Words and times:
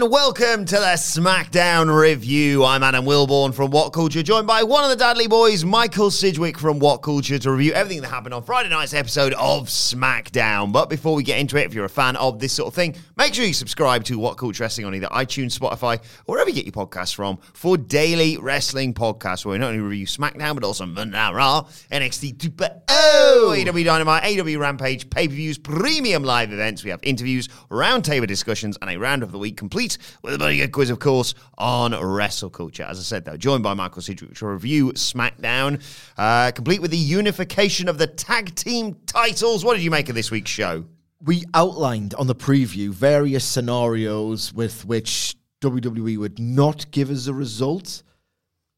And 0.00 0.12
welcome 0.12 0.64
to 0.64 0.76
the 0.76 0.94
SmackDown 0.94 1.92
review. 1.92 2.64
I'm 2.64 2.84
Adam 2.84 3.04
Wilborn 3.04 3.52
from 3.52 3.72
What 3.72 3.92
Culture, 3.92 4.22
joined 4.22 4.46
by 4.46 4.62
one 4.62 4.84
of 4.84 4.90
the 4.90 4.96
Dudley 4.96 5.26
boys, 5.26 5.64
Michael 5.64 6.12
Sidgwick 6.12 6.56
from 6.56 6.78
What 6.78 6.98
Culture, 6.98 7.36
to 7.36 7.50
review 7.50 7.72
everything 7.72 8.02
that 8.02 8.08
happened 8.08 8.32
on 8.32 8.44
Friday 8.44 8.68
night's 8.68 8.94
episode 8.94 9.32
of 9.32 9.66
SmackDown. 9.66 10.70
But 10.70 10.88
before 10.88 11.16
we 11.16 11.24
get 11.24 11.40
into 11.40 11.56
it, 11.56 11.66
if 11.66 11.74
you're 11.74 11.84
a 11.84 11.88
fan 11.88 12.14
of 12.14 12.38
this 12.38 12.52
sort 12.52 12.68
of 12.68 12.74
thing, 12.74 12.94
make 13.16 13.34
sure 13.34 13.44
you 13.44 13.52
subscribe 13.52 14.04
to 14.04 14.20
What 14.20 14.36
Culture 14.38 14.62
Wrestling 14.62 14.86
on 14.86 14.94
either 14.94 15.08
iTunes, 15.08 15.58
Spotify, 15.58 15.98
or 16.26 16.34
wherever 16.34 16.48
you 16.48 16.54
get 16.54 16.64
your 16.64 16.86
podcasts 16.86 17.12
from 17.12 17.38
for 17.52 17.76
daily 17.76 18.36
wrestling 18.36 18.94
podcasts 18.94 19.44
where 19.44 19.54
we 19.54 19.58
not 19.58 19.70
only 19.70 19.80
review 19.80 20.06
SmackDown 20.06 20.54
but 20.54 20.62
also 20.62 20.86
Raw, 20.86 21.62
NXT 21.90 22.36
2.0, 22.36 22.86
AEW 22.86 23.84
Dynamite, 23.84 24.22
AEW 24.22 24.60
Rampage, 24.60 25.10
pay-per-views, 25.10 25.58
premium 25.58 26.22
live 26.22 26.52
events. 26.52 26.84
We 26.84 26.90
have 26.90 27.00
interviews, 27.02 27.48
roundtable 27.68 28.28
discussions, 28.28 28.78
and 28.80 28.88
a 28.88 28.96
round 28.96 29.24
of 29.24 29.32
the 29.32 29.38
week 29.38 29.56
complete 29.56 29.87
with 30.22 30.34
a 30.34 30.38
buddy 30.38 30.66
quiz, 30.68 30.90
of 30.90 30.98
course, 30.98 31.34
on 31.56 31.94
wrestle 31.94 32.50
culture. 32.50 32.82
As 32.82 32.98
I 32.98 33.02
said, 33.02 33.24
though, 33.24 33.36
joined 33.36 33.62
by 33.62 33.72
Michael 33.72 34.02
Sidgwick 34.02 34.34
to 34.34 34.46
review 34.48 34.92
SmackDown, 34.92 35.80
uh, 36.18 36.50
complete 36.52 36.82
with 36.82 36.90
the 36.90 36.98
unification 36.98 37.88
of 37.88 37.96
the 37.96 38.06
tag 38.06 38.54
team 38.54 38.96
titles. 39.06 39.64
What 39.64 39.74
did 39.74 39.82
you 39.82 39.90
make 39.90 40.08
of 40.08 40.14
this 40.14 40.30
week's 40.30 40.50
show? 40.50 40.84
we 41.24 41.44
outlined 41.54 42.14
on 42.14 42.26
the 42.26 42.34
preview 42.34 42.90
various 42.90 43.44
scenarios 43.44 44.52
with 44.52 44.84
which 44.84 45.34
WWE 45.60 46.16
would 46.18 46.38
not 46.38 46.90
give 46.90 47.10
us 47.10 47.26
a 47.26 47.34
result. 47.34 48.02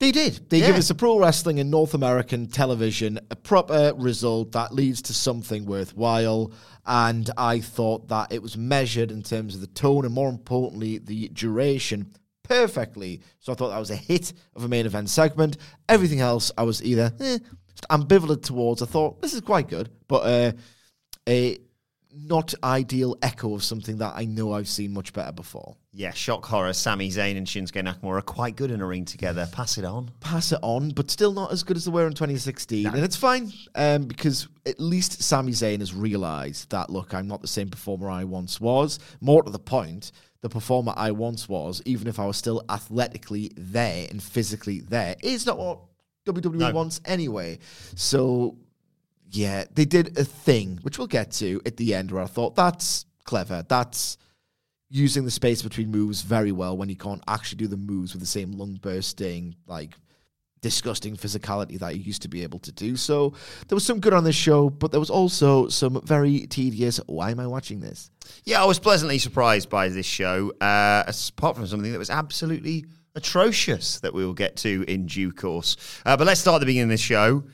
They 0.01 0.13
did. 0.13 0.49
They 0.49 0.61
give 0.61 0.77
us 0.77 0.89
a 0.89 0.95
pro 0.95 1.19
wrestling 1.19 1.61
and 1.61 1.71
North 1.71 1.93
American 1.93 2.47
television 2.47 3.21
a 3.31 3.37
proper 3.37 3.93
result 3.95 4.53
that 4.53 4.73
leads 4.73 5.03
to 5.03 5.15
something 5.15 5.67
worthwhile. 5.67 6.53
And 6.87 7.29
I 7.37 7.61
thought 7.61 8.09
that 8.09 8.33
it 8.33 8.43
was 8.43 8.57
measured 8.57 9.11
in 9.11 9.23
terms 9.23 9.55
of 9.55 9.61
the 9.61 9.67
tone 9.67 10.07
and 10.07 10.15
more 10.15 10.31
importantly, 10.31 10.97
the 10.97 11.29
duration 11.29 12.15
perfectly. 12.45 13.21
So 13.41 13.53
I 13.53 13.57
thought 13.57 13.69
that 13.69 13.79
was 13.79 13.91
a 13.91 13.97
hit 13.97 14.33
of 14.57 14.65
a 14.65 14.69
main 14.69 14.87
event 14.87 15.11
segment. 15.11 15.59
Everything 15.87 16.21
else 16.21 16.51
I 16.57 16.63
was 16.63 16.83
either 16.83 17.13
eh, 17.21 17.39
ambivalent 17.91 18.43
towards. 18.43 18.81
I 18.81 18.87
thought 18.87 19.21
this 19.21 19.35
is 19.35 19.43
quite 19.43 19.69
good, 19.69 19.91
but 20.09 20.23
uh, 20.25 20.53
a 21.29 21.59
not 22.11 22.55
ideal 22.65 23.19
echo 23.21 23.55
of 23.55 23.63
something 23.63 23.99
that 23.99 24.15
I 24.17 24.25
know 24.25 24.55
I've 24.55 24.67
seen 24.67 24.95
much 24.95 25.13
better 25.13 25.33
before. 25.33 25.77
Yeah, 25.93 26.13
shock 26.13 26.47
horror. 26.47 26.73
Sami 26.73 27.09
Zayn 27.11 27.37
and 27.37 27.47
Shinsuke 27.47 27.83
Nakamura 27.83 28.19
are 28.19 28.23
quite 28.23 28.55
good 28.55 28.71
in 28.71 28.81
a 28.81 28.87
ring 28.87 29.05
together. 29.05 29.49
Pass 29.51 29.77
it 29.77 29.85
on. 29.85 30.13
Pass 30.21 30.53
it 30.53 30.61
on, 30.63 30.91
but 30.91 31.11
still 31.11 31.33
not 31.33 31.51
as 31.51 31.65
good 31.65 31.77
as 31.77 31.85
they 31.85 31.91
were 31.91 32.07
in 32.07 32.13
2016. 32.13 32.87
And 32.87 32.99
it's 32.99 33.17
fine 33.17 33.53
um, 33.75 34.05
because 34.05 34.47
at 34.65 34.79
least 34.79 35.21
Sami 35.21 35.51
Zayn 35.51 35.81
has 35.81 35.93
realised 35.93 36.71
that, 36.71 36.91
look, 36.91 37.13
I'm 37.13 37.27
not 37.27 37.43
the 37.43 37.49
same 37.49 37.69
performer 37.71 38.09
I 38.09 38.23
once 38.23 38.61
was. 38.61 39.01
More 39.21 39.43
to 39.43 39.51
the 39.51 39.59
point, 39.59 40.13
the 40.43 40.49
performer 40.49 40.95
I 40.97 41.11
once 41.11 41.49
was, 41.49 41.83
even 41.85 42.07
if 42.07 42.21
I 42.21 42.27
was 42.27 42.37
still 42.37 42.63
athletically 42.71 43.51
there 43.57 44.07
and 44.11 44.23
physically 44.23 44.81
there, 44.81 45.17
is 45.25 45.45
not 45.45 45.59
what 45.59 45.81
WWE 46.25 46.55
No. 46.55 46.71
wants 46.71 47.01
anyway. 47.05 47.59
So, 47.97 48.57
yeah, 49.29 49.65
they 49.75 49.87
did 49.87 50.17
a 50.17 50.25
thing, 50.25 50.79
which 50.83 50.99
we'll 50.99 51.09
get 51.09 51.33
to 51.33 51.61
at 51.67 51.77
the 51.79 51.95
end, 51.97 52.13
where 52.13 52.23
I 52.23 52.27
thought, 52.27 52.55
that's 52.55 53.07
clever. 53.25 53.65
That's 53.69 54.19
using 54.91 55.25
the 55.25 55.31
space 55.31 55.63
between 55.63 55.91
moves 55.91 56.23
very 56.23 56.53
well 56.53 56.77
when 56.77 56.89
you 56.89 56.97
can't 56.97 57.23
actually 57.29 57.59
do 57.59 57.69
the 57.69 57.77
moves 57.77 58.13
with 58.13 58.21
the 58.21 58.27
same 58.27 58.53
lung 58.53 58.75
bursting, 58.75 59.55
like 59.67 59.95
disgusting 60.61 61.17
physicality 61.17 61.79
that 61.79 61.97
you 61.97 62.03
used 62.03 62.23
to 62.23 62.29
be 62.29 62.43
able 62.43 62.59
to 62.59 62.73
do. 62.73 62.97
So 62.97 63.33
there 63.69 63.77
was 63.77 63.87
some 63.87 64.01
good 64.01 64.13
on 64.13 64.25
this 64.25 64.37
show, 64.37 64.69
but 64.69 64.91
there 64.91 65.01
was 65.01 65.09
also 65.09 65.69
some 65.69 66.01
very 66.05 66.47
tedious. 66.47 67.01
Why 67.07 67.31
am 67.31 67.41
I 67.41 67.47
watching 67.47 67.81
this? 67.81 68.11
Yeah, 68.45 68.63
I 68.63 68.67
was 68.67 68.79
pleasantly 68.79 69.19
surprised 69.19 69.71
by 69.71 69.89
this 69.89 70.07
show, 70.07 70.53
uh, 70.61 71.05
apart 71.07 71.57
from 71.57 71.67
something 71.67 71.93
that 71.93 71.99
was 71.99 72.11
absolutely 72.11 72.85
atrocious 73.15 74.01
that 74.01 74.13
we 74.13 74.25
will 74.25 74.35
get 74.35 74.57
to 74.57 74.85
in 74.87 75.07
due 75.07 75.33
course. 75.33 75.77
Uh, 76.05 76.17
but 76.17 76.27
let's 76.27 76.41
start 76.41 76.57
at 76.57 76.61
the 76.61 76.67
beginning 76.67 76.91
of 76.91 76.91
this 76.91 77.01
show. 77.01 77.41
Do 77.41 77.47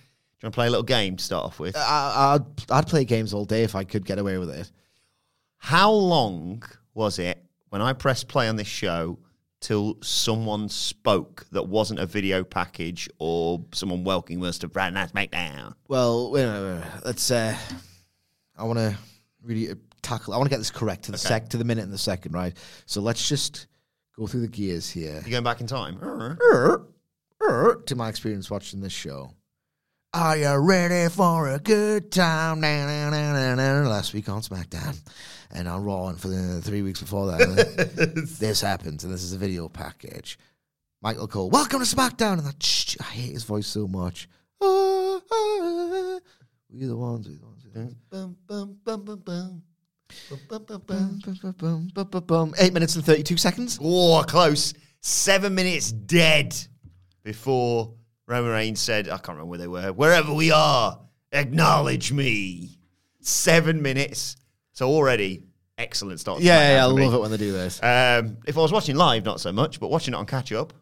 you 0.42 0.46
want 0.46 0.54
to 0.54 0.56
play 0.56 0.66
a 0.66 0.70
little 0.70 0.82
game 0.82 1.16
to 1.16 1.24
start 1.24 1.44
off 1.44 1.60
with? 1.60 1.76
I, 1.76 2.38
I'd, 2.38 2.70
I'd 2.70 2.86
play 2.86 3.04
games 3.04 3.32
all 3.32 3.44
day 3.44 3.62
if 3.62 3.74
I 3.74 3.84
could 3.84 4.04
get 4.04 4.18
away 4.18 4.38
with 4.38 4.50
it. 4.50 4.70
How 5.58 5.90
long 5.90 6.62
was 6.96 7.18
it 7.18 7.44
when 7.68 7.82
I 7.82 7.92
pressed 7.92 8.26
play 8.26 8.48
on 8.48 8.56
this 8.56 8.66
show 8.66 9.18
till 9.60 9.98
someone 10.02 10.68
spoke 10.68 11.46
that 11.52 11.68
wasn't 11.68 12.00
a 12.00 12.06
video 12.06 12.42
package 12.42 13.08
or 13.18 13.64
someone 13.72 14.02
welcoming 14.02 14.44
us 14.44 14.58
to 14.58 14.68
Brad 14.68 14.94
Night's 14.94 15.12
SmackDown? 15.12 15.74
Well, 15.88 16.30
wait, 16.32 16.46
wait, 16.46 16.62
wait, 16.74 16.82
let's. 17.04 17.30
Uh, 17.30 17.56
I 18.56 18.64
want 18.64 18.78
to 18.78 18.96
really 19.42 19.74
tackle. 20.02 20.32
I 20.32 20.38
want 20.38 20.46
to 20.48 20.50
get 20.50 20.58
this 20.58 20.70
correct 20.70 21.04
to 21.04 21.12
the 21.12 21.18
Okay. 21.18 21.28
sec 21.28 21.50
to 21.50 21.58
the 21.58 21.64
minute 21.64 21.84
and 21.84 21.92
the 21.92 21.98
second, 21.98 22.32
right? 22.32 22.56
So 22.86 23.00
let's 23.02 23.28
just 23.28 23.66
go 24.16 24.26
through 24.26 24.40
the 24.40 24.48
gears 24.48 24.88
here. 24.90 25.20
You're 25.22 25.30
going 25.32 25.44
back 25.44 25.60
in 25.60 25.66
time? 25.66 25.98
Er, 26.02 26.86
er, 27.42 27.82
to 27.86 27.94
my 27.94 28.08
experience 28.08 28.50
watching 28.50 28.80
this 28.80 28.92
show. 28.92 29.32
Are 30.18 30.38
you 30.38 30.56
ready 30.56 31.10
for 31.10 31.50
a 31.50 31.58
good 31.58 32.10
time? 32.10 32.60
Na, 32.60 33.10
na, 33.10 33.54
na. 33.54 33.86
Last 33.86 34.14
week 34.14 34.30
on 34.30 34.40
SmackDown 34.40 34.98
and 35.50 35.68
on 35.68 35.84
Raw, 35.84 36.08
and 36.08 36.18
for 36.18 36.28
the 36.28 36.62
three 36.62 36.80
weeks 36.80 37.00
before 37.00 37.26
that, 37.26 38.24
this 38.40 38.62
happens, 38.62 39.04
and 39.04 39.12
this 39.12 39.22
is 39.22 39.34
a 39.34 39.36
video 39.36 39.68
package. 39.68 40.38
Michael 41.02 41.28
Cole, 41.28 41.50
welcome 41.50 41.80
to 41.80 41.84
SmackDown, 41.84 42.38
and 42.38 42.46
that 42.46 42.62
shh, 42.62 42.96
I 42.98 43.04
hate 43.04 43.32
his 43.32 43.44
voice 43.44 43.66
so 43.66 43.86
much. 43.86 44.26
Ah, 44.62 45.20
ah, 45.30 46.18
we're 46.70 46.86
the 46.86 46.96
ones, 46.96 47.28
we're 47.28 47.36
the 47.36 47.44
ones. 47.44 47.66
The 47.70 47.78
ones. 47.78 47.94
Bum, 48.08 48.38
bum, 48.46 48.78
bum, 48.82 49.04
bum, 49.04 49.22
bum. 52.24 52.54
Eight 52.58 52.72
minutes 52.72 52.96
and 52.96 53.04
thirty-two 53.04 53.36
seconds. 53.36 53.78
Oh, 53.82 54.24
close. 54.26 54.72
Seven 55.02 55.54
minutes 55.54 55.92
dead 55.92 56.56
before 57.22 57.92
Roman 58.26 58.50
Reigns 58.50 58.80
said, 58.80 59.08
I 59.08 59.18
can't 59.18 59.38
remember 59.38 59.46
where 59.46 59.58
they 59.58 59.68
were, 59.68 59.92
wherever 59.92 60.32
we 60.32 60.50
are, 60.50 60.98
acknowledge 61.32 62.12
me. 62.12 62.78
Seven 63.20 63.82
minutes. 63.82 64.36
So 64.72 64.88
already, 64.88 65.44
excellent 65.78 66.20
start. 66.20 66.40
Yeah, 66.40 66.74
yeah, 66.74 66.84
I 66.84 66.86
love 66.86 67.14
it 67.14 67.20
when 67.20 67.30
they 67.30 67.36
do 67.36 67.52
this. 67.52 67.82
Um, 67.82 68.38
if 68.46 68.56
I 68.58 68.60
was 68.60 68.72
watching 68.72 68.96
live, 68.96 69.24
not 69.24 69.40
so 69.40 69.52
much, 69.52 69.80
but 69.80 69.88
watching 69.88 70.14
it 70.14 70.16
on 70.16 70.26
catch 70.26 70.52
up, 70.52 70.72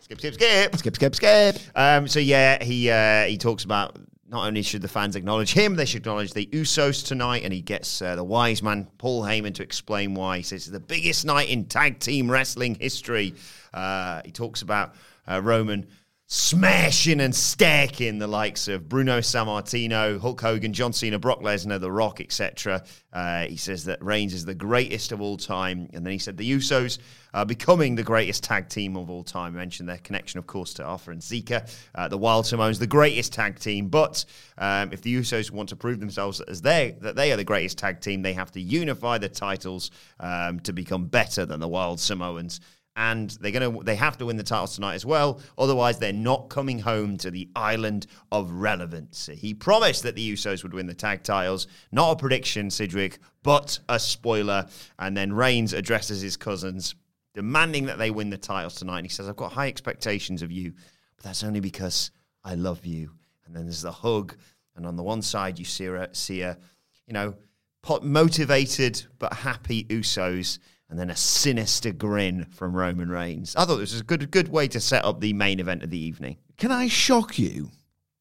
skip, 0.00 0.18
skip, 0.18 0.34
skip. 0.34 0.76
Skip, 0.76 0.94
skip, 0.96 1.14
skip. 1.14 1.56
Um, 1.74 2.08
so 2.08 2.18
yeah, 2.18 2.62
he 2.62 2.90
uh, 2.90 3.24
he 3.24 3.36
talks 3.38 3.64
about 3.64 3.98
not 4.28 4.46
only 4.46 4.62
should 4.62 4.82
the 4.82 4.88
fans 4.88 5.14
acknowledge 5.14 5.52
him, 5.52 5.76
they 5.76 5.84
should 5.84 5.98
acknowledge 5.98 6.32
the 6.32 6.46
Usos 6.46 7.06
tonight, 7.06 7.42
and 7.44 7.52
he 7.52 7.60
gets 7.60 8.00
uh, 8.00 8.16
the 8.16 8.24
wise 8.24 8.62
man 8.62 8.88
Paul 8.98 9.22
Heyman 9.22 9.54
to 9.54 9.62
explain 9.62 10.14
why. 10.14 10.38
He 10.38 10.42
says 10.42 10.62
it's 10.62 10.70
the 10.70 10.80
biggest 10.80 11.24
night 11.24 11.50
in 11.50 11.66
tag 11.66 11.98
team 11.98 12.30
wrestling 12.30 12.76
history. 12.80 13.34
Uh, 13.74 14.22
he 14.24 14.32
talks 14.32 14.62
about 14.62 14.94
uh, 15.30 15.40
Roman 15.42 15.86
smashing 16.32 17.20
and 17.20 17.34
stacking 17.34 18.18
the 18.18 18.26
likes 18.26 18.66
of 18.66 18.88
Bruno 18.88 19.18
Sammartino, 19.18 20.18
Hulk 20.18 20.40
Hogan, 20.40 20.72
John 20.72 20.94
Cena, 20.94 21.18
Brock 21.18 21.42
Lesnar, 21.42 21.78
The 21.78 21.92
Rock, 21.92 22.22
etc. 22.22 22.82
Uh, 23.12 23.44
he 23.44 23.58
says 23.58 23.84
that 23.84 24.02
Reigns 24.02 24.32
is 24.32 24.46
the 24.46 24.54
greatest 24.54 25.12
of 25.12 25.20
all 25.20 25.36
time. 25.36 25.90
And 25.92 26.06
then 26.06 26.10
he 26.10 26.18
said 26.18 26.38
the 26.38 26.50
Usos 26.50 27.00
are 27.34 27.44
becoming 27.44 27.96
the 27.96 28.02
greatest 28.02 28.44
tag 28.44 28.70
team 28.70 28.96
of 28.96 29.10
all 29.10 29.22
time. 29.22 29.54
I 29.54 29.58
mentioned 29.58 29.90
their 29.90 29.98
connection, 29.98 30.38
of 30.38 30.46
course, 30.46 30.72
to 30.74 30.84
Afa 30.84 31.10
and 31.10 31.22
Sika. 31.22 31.66
Uh, 31.94 32.08
the 32.08 32.16
Wild 32.16 32.46
Samoans, 32.46 32.78
the 32.78 32.86
greatest 32.86 33.34
tag 33.34 33.58
team. 33.58 33.88
But 33.88 34.24
um, 34.56 34.90
if 34.90 35.02
the 35.02 35.14
Usos 35.14 35.50
want 35.50 35.68
to 35.68 35.76
prove 35.76 36.00
themselves 36.00 36.40
as 36.40 36.62
they 36.62 36.96
that 37.02 37.14
they 37.14 37.32
are 37.32 37.36
the 37.36 37.44
greatest 37.44 37.76
tag 37.76 38.00
team, 38.00 38.22
they 38.22 38.32
have 38.32 38.50
to 38.52 38.60
unify 38.60 39.18
the 39.18 39.28
titles 39.28 39.90
um, 40.18 40.60
to 40.60 40.72
become 40.72 41.04
better 41.08 41.44
than 41.44 41.60
the 41.60 41.68
Wild 41.68 42.00
Samoans 42.00 42.60
and 42.96 43.30
they're 43.40 43.52
going 43.52 43.78
to 43.78 43.84
they 43.84 43.96
have 43.96 44.18
to 44.18 44.26
win 44.26 44.36
the 44.36 44.42
titles 44.42 44.74
tonight 44.74 44.94
as 44.94 45.06
well. 45.06 45.40
Otherwise 45.56 45.98
they're 45.98 46.12
not 46.12 46.50
coming 46.50 46.78
home 46.78 47.16
to 47.18 47.30
the 47.30 47.48
island 47.56 48.06
of 48.30 48.50
relevance 48.50 49.30
he 49.32 49.54
promised 49.54 50.02
that 50.02 50.14
the 50.14 50.32
usos 50.32 50.62
would 50.62 50.74
win 50.74 50.86
the 50.86 50.94
tag 50.94 51.22
titles. 51.22 51.66
Not 51.90 52.12
a 52.12 52.16
prediction 52.16 52.70
sidgwick 52.70 53.18
but 53.42 53.78
a 53.88 53.98
spoiler. 53.98 54.66
And 54.98 55.16
then 55.16 55.32
reigns 55.32 55.72
addresses 55.72 56.20
his 56.20 56.36
cousins 56.36 56.94
demanding 57.34 57.86
that 57.86 57.98
they 57.98 58.10
win 58.10 58.28
the 58.28 58.36
titles 58.36 58.74
tonight. 58.74 58.98
And 58.98 59.06
he 59.06 59.10
says 59.10 59.28
i've 59.28 59.36
got 59.36 59.52
high 59.52 59.68
expectations 59.68 60.42
of 60.42 60.52
you 60.52 60.72
but 61.16 61.24
that's 61.24 61.44
only 61.44 61.60
because 61.60 62.10
i 62.44 62.54
love 62.54 62.84
you. 62.84 63.10
And 63.46 63.56
then 63.56 63.64
there's 63.64 63.82
the 63.82 63.92
hug. 63.92 64.36
And 64.76 64.86
on 64.86 64.96
the 64.96 65.02
one 65.02 65.22
side 65.22 65.58
you 65.58 65.64
see 65.64 65.86
a, 65.86 66.14
see 66.14 66.42
a 66.42 66.58
you 67.06 67.14
know 67.14 67.34
motivated 68.02 69.02
but 69.18 69.32
happy 69.32 69.84
usos 69.84 70.58
and 70.92 71.00
then 71.00 71.08
a 71.08 71.16
sinister 71.16 71.90
grin 71.90 72.44
from 72.50 72.76
Roman 72.76 73.08
Reigns. 73.08 73.56
I 73.56 73.64
thought 73.64 73.78
this 73.78 73.92
was 73.92 74.02
a 74.02 74.04
good 74.04 74.30
good 74.30 74.48
way 74.48 74.68
to 74.68 74.78
set 74.78 75.06
up 75.06 75.20
the 75.20 75.32
main 75.32 75.58
event 75.58 75.82
of 75.82 75.88
the 75.88 75.98
evening. 75.98 76.36
Can 76.58 76.70
I 76.70 76.88
shock 76.88 77.38
you? 77.38 77.70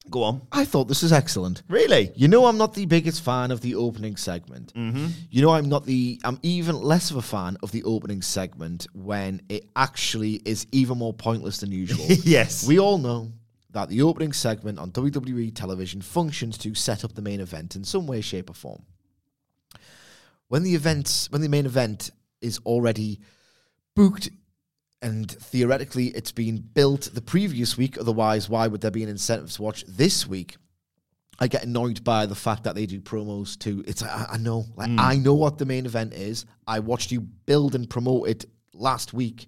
Go 0.10 0.24
on. 0.24 0.48
I 0.54 0.64
thought 0.64 0.88
this 0.88 1.04
was 1.04 1.12
excellent. 1.12 1.64
Really? 1.68 2.14
You 2.16 2.30
know, 2.30 2.46
I'm 2.46 2.58
not 2.58 2.74
the 2.74 2.86
biggest 2.86 3.24
fan 3.24 3.52
of 3.52 3.60
the 3.60 3.76
opening 3.76 4.16
segment. 4.16 4.74
Mm-hmm. 4.74 5.08
You 5.30 5.42
know, 5.42 5.50
I'm 5.50 5.68
not 5.68 5.86
the. 5.86 6.22
I'm 6.24 6.40
even 6.44 6.82
less 6.82 7.12
of 7.12 7.18
a 7.18 7.22
fan 7.22 7.58
of 7.62 7.74
the 7.74 7.84
opening 7.84 8.22
segment 8.22 8.88
when 8.94 9.42
it 9.50 9.66
actually 9.76 10.36
is 10.46 10.66
even 10.72 10.98
more 10.98 11.14
pointless 11.14 11.58
than 11.58 11.74
usual. 11.74 12.06
yes. 12.24 12.66
We 12.66 12.80
all 12.80 13.00
know 13.00 13.34
that 13.72 13.90
the 13.90 14.02
opening 14.02 14.32
segment 14.32 14.80
on 14.80 14.92
WWE 14.92 15.54
television 15.54 16.02
functions 16.02 16.58
to 16.60 16.74
set 16.74 17.04
up 17.04 17.16
the 17.16 17.22
main 17.22 17.42
event 17.42 17.76
in 17.76 17.84
some 17.84 18.08
way, 18.08 18.22
shape, 18.22 18.50
or 18.50 18.54
form. 18.54 18.86
When 20.48 20.64
the 20.64 20.74
events, 20.74 21.30
when 21.32 21.42
the 21.42 21.50
main 21.50 21.66
event 21.66 22.12
is 22.42 22.60
already 22.66 23.20
booked 23.96 24.30
and 25.02 25.32
theoretically 25.32 26.08
it's 26.08 26.32
been 26.32 26.58
built 26.58 27.10
the 27.14 27.22
previous 27.22 27.78
week. 27.78 27.98
Otherwise, 27.98 28.50
why 28.50 28.68
would 28.68 28.82
there 28.82 28.92
be 28.92 29.04
an 29.04 29.10
incentive 29.10 29.52
to 29.52 29.62
watch 29.62 29.84
this 29.88 30.28
week? 30.28 30.58
I 31.40 31.48
get 31.48 31.64
annoyed 31.64 32.04
by 32.04 32.28
the 32.28 32.36
fact 32.36 32.66
that 32.66 32.76
they 32.76 32.86
do 32.86 33.02
promos 33.02 33.58
too. 33.58 33.84
It's 33.88 34.04
I, 34.04 34.28
I 34.34 34.38
know, 34.38 34.66
like 34.76 34.92
mm. 34.92 35.00
I 35.00 35.16
know 35.16 35.34
what 35.34 35.58
the 35.58 35.66
main 35.66 35.88
event 35.88 36.14
is. 36.14 36.46
I 36.68 36.80
watched 36.80 37.12
you 37.12 37.22
build 37.22 37.74
and 37.74 37.90
promote 37.90 38.30
it 38.30 38.46
last 38.74 39.12
week. 39.12 39.48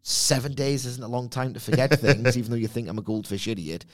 Seven 0.00 0.54
days 0.54 0.86
isn't 0.86 1.04
a 1.04 1.08
long 1.08 1.28
time 1.28 1.52
to 1.52 1.60
forget 1.60 2.00
things, 2.00 2.38
even 2.38 2.50
though 2.50 2.56
you 2.56 2.66
think 2.66 2.88
I'm 2.88 2.98
a 2.98 3.02
goldfish 3.02 3.46
idiot. 3.46 3.84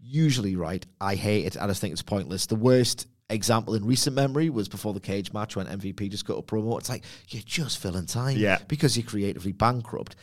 Usually, 0.00 0.56
right? 0.56 0.84
I 1.00 1.14
hate 1.14 1.46
it. 1.46 1.56
I 1.56 1.68
just 1.68 1.80
think 1.80 1.92
it's 1.92 2.02
pointless. 2.02 2.46
The 2.46 2.56
worst 2.56 3.06
example 3.28 3.74
in 3.74 3.84
recent 3.84 4.14
memory 4.14 4.50
was 4.50 4.68
before 4.68 4.94
the 4.94 5.00
cage 5.00 5.32
match 5.32 5.56
when 5.56 5.66
MVP 5.66 6.10
just 6.10 6.26
got 6.26 6.38
a 6.38 6.42
promo. 6.42 6.78
It's 6.78 6.88
like 6.88 7.04
you're 7.28 7.42
just 7.44 7.78
filling 7.78 8.06
time 8.06 8.36
yeah. 8.36 8.58
because 8.68 8.96
you're 8.96 9.06
creatively 9.06 9.52
bankrupt. 9.52 10.16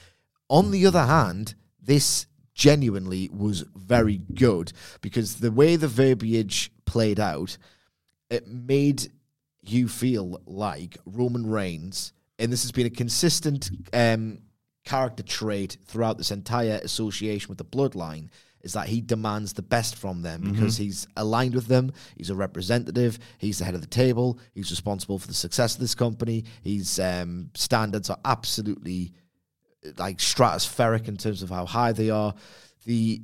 On 0.49 0.71
the 0.71 0.85
other 0.85 1.05
hand, 1.05 1.55
this 1.81 2.27
genuinely 2.53 3.29
was 3.33 3.65
very 3.75 4.21
good 4.33 4.71
because 5.01 5.35
the 5.35 5.51
way 5.51 5.75
the 5.75 5.87
verbiage 5.87 6.71
played 6.85 7.19
out, 7.19 7.57
it 8.29 8.47
made 8.47 9.11
you 9.61 9.87
feel 9.87 10.41
like 10.45 10.97
Roman 11.05 11.47
Reigns, 11.47 12.13
and 12.37 12.51
this 12.51 12.63
has 12.63 12.71
been 12.71 12.85
a 12.85 12.91
consistent 12.91 13.69
um, 13.93 14.39
character 14.83 15.23
trait 15.23 15.77
throughout 15.85 16.17
this 16.17 16.31
entire 16.31 16.79
association 16.83 17.49
with 17.49 17.57
the 17.57 17.65
bloodline, 17.65 18.29
is 18.63 18.73
that 18.73 18.87
he 18.87 19.01
demands 19.01 19.53
the 19.53 19.61
best 19.61 19.95
from 19.95 20.21
them 20.21 20.41
mm-hmm. 20.41 20.53
because 20.53 20.77
he's 20.77 21.05
aligned 21.17 21.53
with 21.53 21.67
them. 21.67 21.91
He's 22.15 22.29
a 22.29 22.35
representative. 22.35 23.19
He's 23.37 23.59
the 23.59 23.65
head 23.65 23.75
of 23.75 23.81
the 23.81 23.87
table. 23.87 24.39
He's 24.53 24.71
responsible 24.71 25.19
for 25.19 25.27
the 25.27 25.33
success 25.33 25.75
of 25.75 25.81
this 25.81 25.95
company. 25.95 26.45
His 26.63 26.99
um, 26.99 27.49
standards 27.53 28.09
are 28.09 28.19
absolutely 28.23 29.13
like 29.97 30.17
stratospheric 30.17 31.07
in 31.07 31.17
terms 31.17 31.43
of 31.43 31.49
how 31.49 31.65
high 31.65 31.91
they 31.91 32.09
are. 32.09 32.33
The 32.85 33.21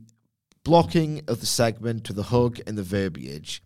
blocking 0.63 1.23
of 1.27 1.39
the 1.39 1.45
segment 1.45 2.03
to 2.05 2.13
the 2.13 2.23
hug 2.23 2.59
and 2.67 2.77
the 2.77 2.83
verbiage 2.83 3.63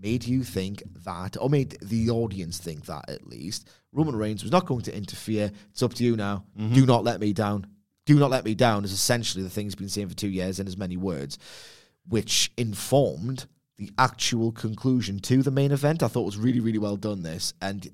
made 0.00 0.24
you 0.24 0.44
think 0.44 0.82
that, 1.04 1.36
or 1.40 1.48
made 1.48 1.76
the 1.80 2.10
audience 2.10 2.58
think 2.58 2.86
that 2.86 3.08
at 3.08 3.26
least, 3.26 3.68
Roman 3.92 4.16
Reigns 4.16 4.42
was 4.42 4.52
not 4.52 4.66
going 4.66 4.82
to 4.82 4.96
interfere. 4.96 5.50
It's 5.70 5.82
up 5.82 5.94
to 5.94 6.04
you 6.04 6.16
now. 6.16 6.44
Mm-hmm. 6.58 6.74
Do 6.74 6.86
not 6.86 7.04
let 7.04 7.20
me 7.20 7.32
down 7.32 7.66
do 8.08 8.18
not 8.18 8.30
let 8.30 8.46
me 8.46 8.54
down 8.54 8.86
is 8.86 8.92
essentially 8.92 9.44
the 9.44 9.50
thing 9.50 9.66
he's 9.66 9.74
been 9.74 9.86
saying 9.86 10.08
for 10.08 10.14
two 10.14 10.30
years 10.30 10.58
in 10.58 10.66
as 10.66 10.78
many 10.78 10.96
words, 10.96 11.38
which 12.08 12.50
informed 12.56 13.44
the 13.76 13.90
actual 13.98 14.50
conclusion 14.50 15.18
to 15.18 15.42
the 15.42 15.50
main 15.50 15.72
event. 15.72 16.02
I 16.02 16.08
thought 16.08 16.24
was 16.24 16.38
really, 16.38 16.60
really 16.60 16.78
well 16.78 16.96
done. 16.96 17.22
This 17.22 17.52
and 17.60 17.86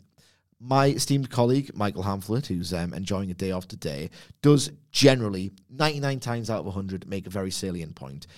my 0.60 0.86
esteemed 0.86 1.30
colleague 1.30 1.72
Michael 1.74 2.04
Hamflett, 2.04 2.46
who's 2.46 2.72
um, 2.72 2.94
enjoying 2.94 3.32
a 3.32 3.34
day 3.34 3.50
off 3.50 3.66
today, 3.66 4.08
does 4.40 4.70
generally 4.92 5.50
99 5.68 6.20
times 6.20 6.48
out 6.48 6.60
of 6.60 6.66
100 6.66 7.08
make 7.08 7.26
a 7.26 7.30
very 7.30 7.50
salient 7.50 7.96
point. 7.96 8.28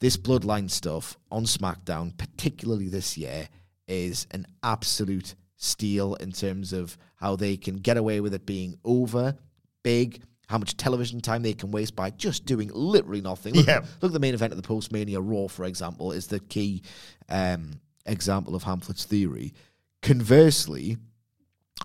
This 0.00 0.16
bloodline 0.16 0.70
stuff 0.70 1.18
on 1.30 1.44
SmackDown, 1.44 2.16
particularly 2.16 2.88
this 2.88 3.18
year, 3.18 3.50
is 3.86 4.26
an 4.30 4.46
absolute 4.62 5.34
steal 5.56 6.14
in 6.14 6.32
terms 6.32 6.72
of 6.72 6.96
how 7.16 7.36
they 7.36 7.58
can 7.58 7.76
get 7.76 7.98
away 7.98 8.22
with 8.22 8.32
it 8.32 8.46
being 8.46 8.78
over, 8.82 9.36
big, 9.82 10.22
how 10.48 10.58
much 10.58 10.76
television 10.76 11.20
time 11.20 11.42
they 11.42 11.52
can 11.52 11.70
waste 11.70 11.94
by 11.94 12.10
just 12.10 12.46
doing 12.46 12.70
literally 12.72 13.20
nothing. 13.20 13.54
Look, 13.54 13.66
yeah. 13.66 13.80
look 14.00 14.10
at 14.10 14.12
the 14.12 14.18
main 14.18 14.34
event 14.34 14.52
of 14.52 14.60
the 14.60 14.66
Postmania 14.66 15.20
Raw, 15.20 15.46
for 15.46 15.64
example, 15.64 16.10
is 16.12 16.26
the 16.26 16.40
key 16.40 16.82
um, 17.28 17.80
example 18.06 18.54
of 18.54 18.64
Hamflett's 18.64 19.04
theory. 19.04 19.52
Conversely, 20.00 20.96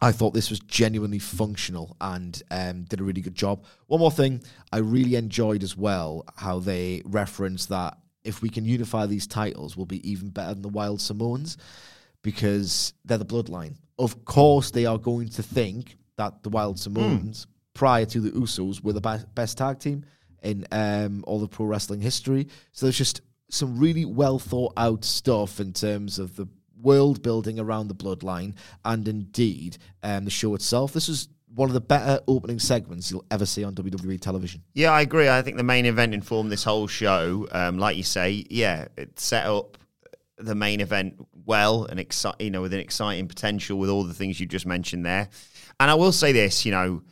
I 0.02 0.14
thought 0.14 0.34
this 0.34 0.50
was 0.50 0.62
genuinely 0.62 1.20
functional 1.20 1.98
and 2.00 2.42
um, 2.52 2.84
did 2.84 3.02
a 3.02 3.04
really 3.04 3.22
good 3.22 3.36
job. 3.36 3.66
One 3.88 4.00
more 4.00 4.12
thing, 4.12 4.42
I 4.72 4.78
really 4.78 5.16
enjoyed 5.16 5.62
as 5.62 5.76
well 5.76 6.24
how 6.38 6.60
they 6.60 7.02
referenced 7.06 7.68
that 7.70 7.98
if 8.24 8.42
we 8.42 8.48
can 8.50 8.64
unify 8.64 9.06
these 9.06 9.28
titles, 9.28 9.76
we'll 9.76 9.86
be 9.86 10.10
even 10.10 10.30
better 10.30 10.54
than 10.54 10.62
the 10.62 10.70
Wild 10.70 11.02
Samoans 11.02 11.58
because 12.22 12.94
they're 13.04 13.18
the 13.18 13.26
bloodline. 13.26 13.76
Of 14.00 14.24
course, 14.24 14.72
they 14.72 14.86
are 14.86 14.98
going 14.98 15.28
to 15.30 15.44
think 15.44 15.98
that 16.16 16.44
the 16.44 16.50
Wild 16.50 16.80
Samoans 16.80 17.48
prior 17.74 18.06
to 18.06 18.20
the 18.20 18.32
Usos 18.32 18.84
were 18.84 18.94
the 18.94 19.26
best 19.34 19.58
tag 19.58 19.80
team 19.80 20.06
in 20.42 20.66
um, 20.72 21.24
all 21.26 21.40
the 21.40 21.48
pro 21.48 21.66
wrestling 21.66 22.02
history. 22.02 22.48
So 22.72 22.86
there's 22.86 22.98
just 22.98 23.22
some 23.50 23.80
really 23.80 24.06
well 24.06 24.40
thought 24.40 24.74
out 24.78 25.06
stuff 25.06 25.60
in 25.60 25.74
terms 25.74 26.20
of 26.20 26.36
the 26.36 26.48
world 26.82 27.22
building 27.24 27.60
around 27.60 27.88
the 27.88 27.96
bloodline 27.96 28.56
and 28.84 29.08
indeed 29.08 29.78
um, 30.04 30.26
the 30.26 30.32
show 30.32 30.54
itself. 30.54 30.94
This 30.94 31.08
is 31.08 31.30
one 31.56 31.70
of 31.70 31.74
the 31.74 31.82
better 31.82 32.20
opening 32.28 32.60
segments 32.60 33.12
you'll 33.12 33.26
ever 33.32 33.46
see 33.46 33.64
on 33.64 33.76
WWE 33.76 34.20
television. 34.20 34.64
Yeah, 34.74 34.92
I 34.92 35.02
agree. 35.02 35.30
I 35.30 35.42
think 35.42 35.58
the 35.58 35.64
main 35.64 35.86
event 35.86 36.14
informed 36.14 36.52
this 36.52 36.64
whole 36.64 36.88
show. 36.88 37.48
Um, 37.52 37.78
like 37.78 37.96
you 37.96 38.04
say, 38.04 38.46
yeah, 38.50 38.88
it 38.98 39.20
set 39.20 39.46
up 39.46 39.78
the 40.38 40.56
main 40.56 40.82
event 40.82 41.16
well 41.46 41.86
and 41.86 42.00
exci- 42.00 42.42
you 42.42 42.50
know 42.50 42.62
with 42.62 42.74
an 42.74 42.80
exciting 42.80 43.28
potential 43.28 43.78
with 43.78 43.90
all 43.90 44.04
the 44.04 44.14
things 44.14 44.40
you 44.40 44.46
just 44.46 44.66
mentioned 44.66 45.06
there. 45.06 45.30
And 45.80 45.92
I 45.92 45.94
will 45.94 46.12
say 46.12 46.32
this, 46.32 46.66
you 46.66 46.72
know, 46.72 47.04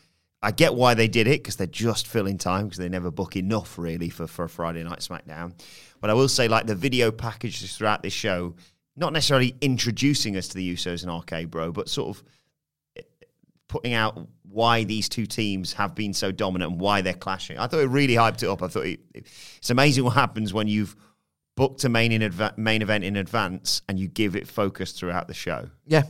I 0.44 0.52
get 0.52 0.74
why 0.74 0.96
they 0.96 1.08
did 1.08 1.28
it 1.28 1.44
because 1.44 1.56
they're 1.56 1.68
just 1.68 2.08
filling 2.08 2.38
time 2.38 2.66
because 2.66 2.80
they 2.80 2.90
never 2.90 3.12
book 3.12 3.36
enough 3.36 3.78
really 3.78 4.10
for, 4.10 4.26
for 4.26 4.46
a 4.46 4.50
Friday 4.50 4.84
night 4.84 5.00
SmackDown. 5.00 5.54
But 6.00 6.10
I 6.10 6.14
will 6.14 6.30
say, 6.30 6.48
like 6.48 6.66
the 6.66 6.76
video 6.76 7.12
packages 7.12 7.78
throughout 7.78 8.02
this 8.02 8.14
show, 8.14 8.56
not 8.96 9.14
necessarily 9.14 9.56
introducing 9.62 10.36
us 10.36 10.48
to 10.50 10.56
the 10.56 10.74
Usos 10.74 11.04
and 11.04 11.16
RK 11.16 11.50
Bro, 11.50 11.74
but 11.74 11.90
sort 11.90 12.18
of 12.18 12.24
eh, 12.98 13.02
putting 13.68 13.94
out 13.94 14.28
why 14.44 14.84
these 14.84 15.08
two 15.08 15.28
teams 15.28 15.74
have 15.74 15.94
been 15.94 16.14
so 16.14 16.32
dominant 16.32 16.72
and 16.72 16.82
why 16.82 17.02
they're 17.02 17.14
clashing. 17.14 17.58
I 17.60 17.68
thought 17.68 17.80
it 17.80 17.88
really 17.88 18.16
hyped 18.16 18.42
it 18.44 18.50
up. 18.50 18.64
I 18.64 18.68
thought 18.68 18.86
it, 18.86 19.00
it's 19.14 19.70
amazing 19.70 20.04
what 20.04 20.16
happens 20.16 20.54
when 20.54 20.68
you've 20.68 20.96
booked 21.56 21.84
a 21.84 21.90
main 21.90 22.12
in 22.12 22.22
adva- 22.22 22.58
main 22.58 22.82
event 22.82 23.04
in 23.04 23.16
advance 23.16 23.82
and 23.88 24.00
you 24.00 24.08
give 24.08 24.36
it 24.36 24.48
focus 24.48 24.92
throughout 24.94 25.28
the 25.28 25.34
show. 25.34 25.70
Yeah, 25.86 26.04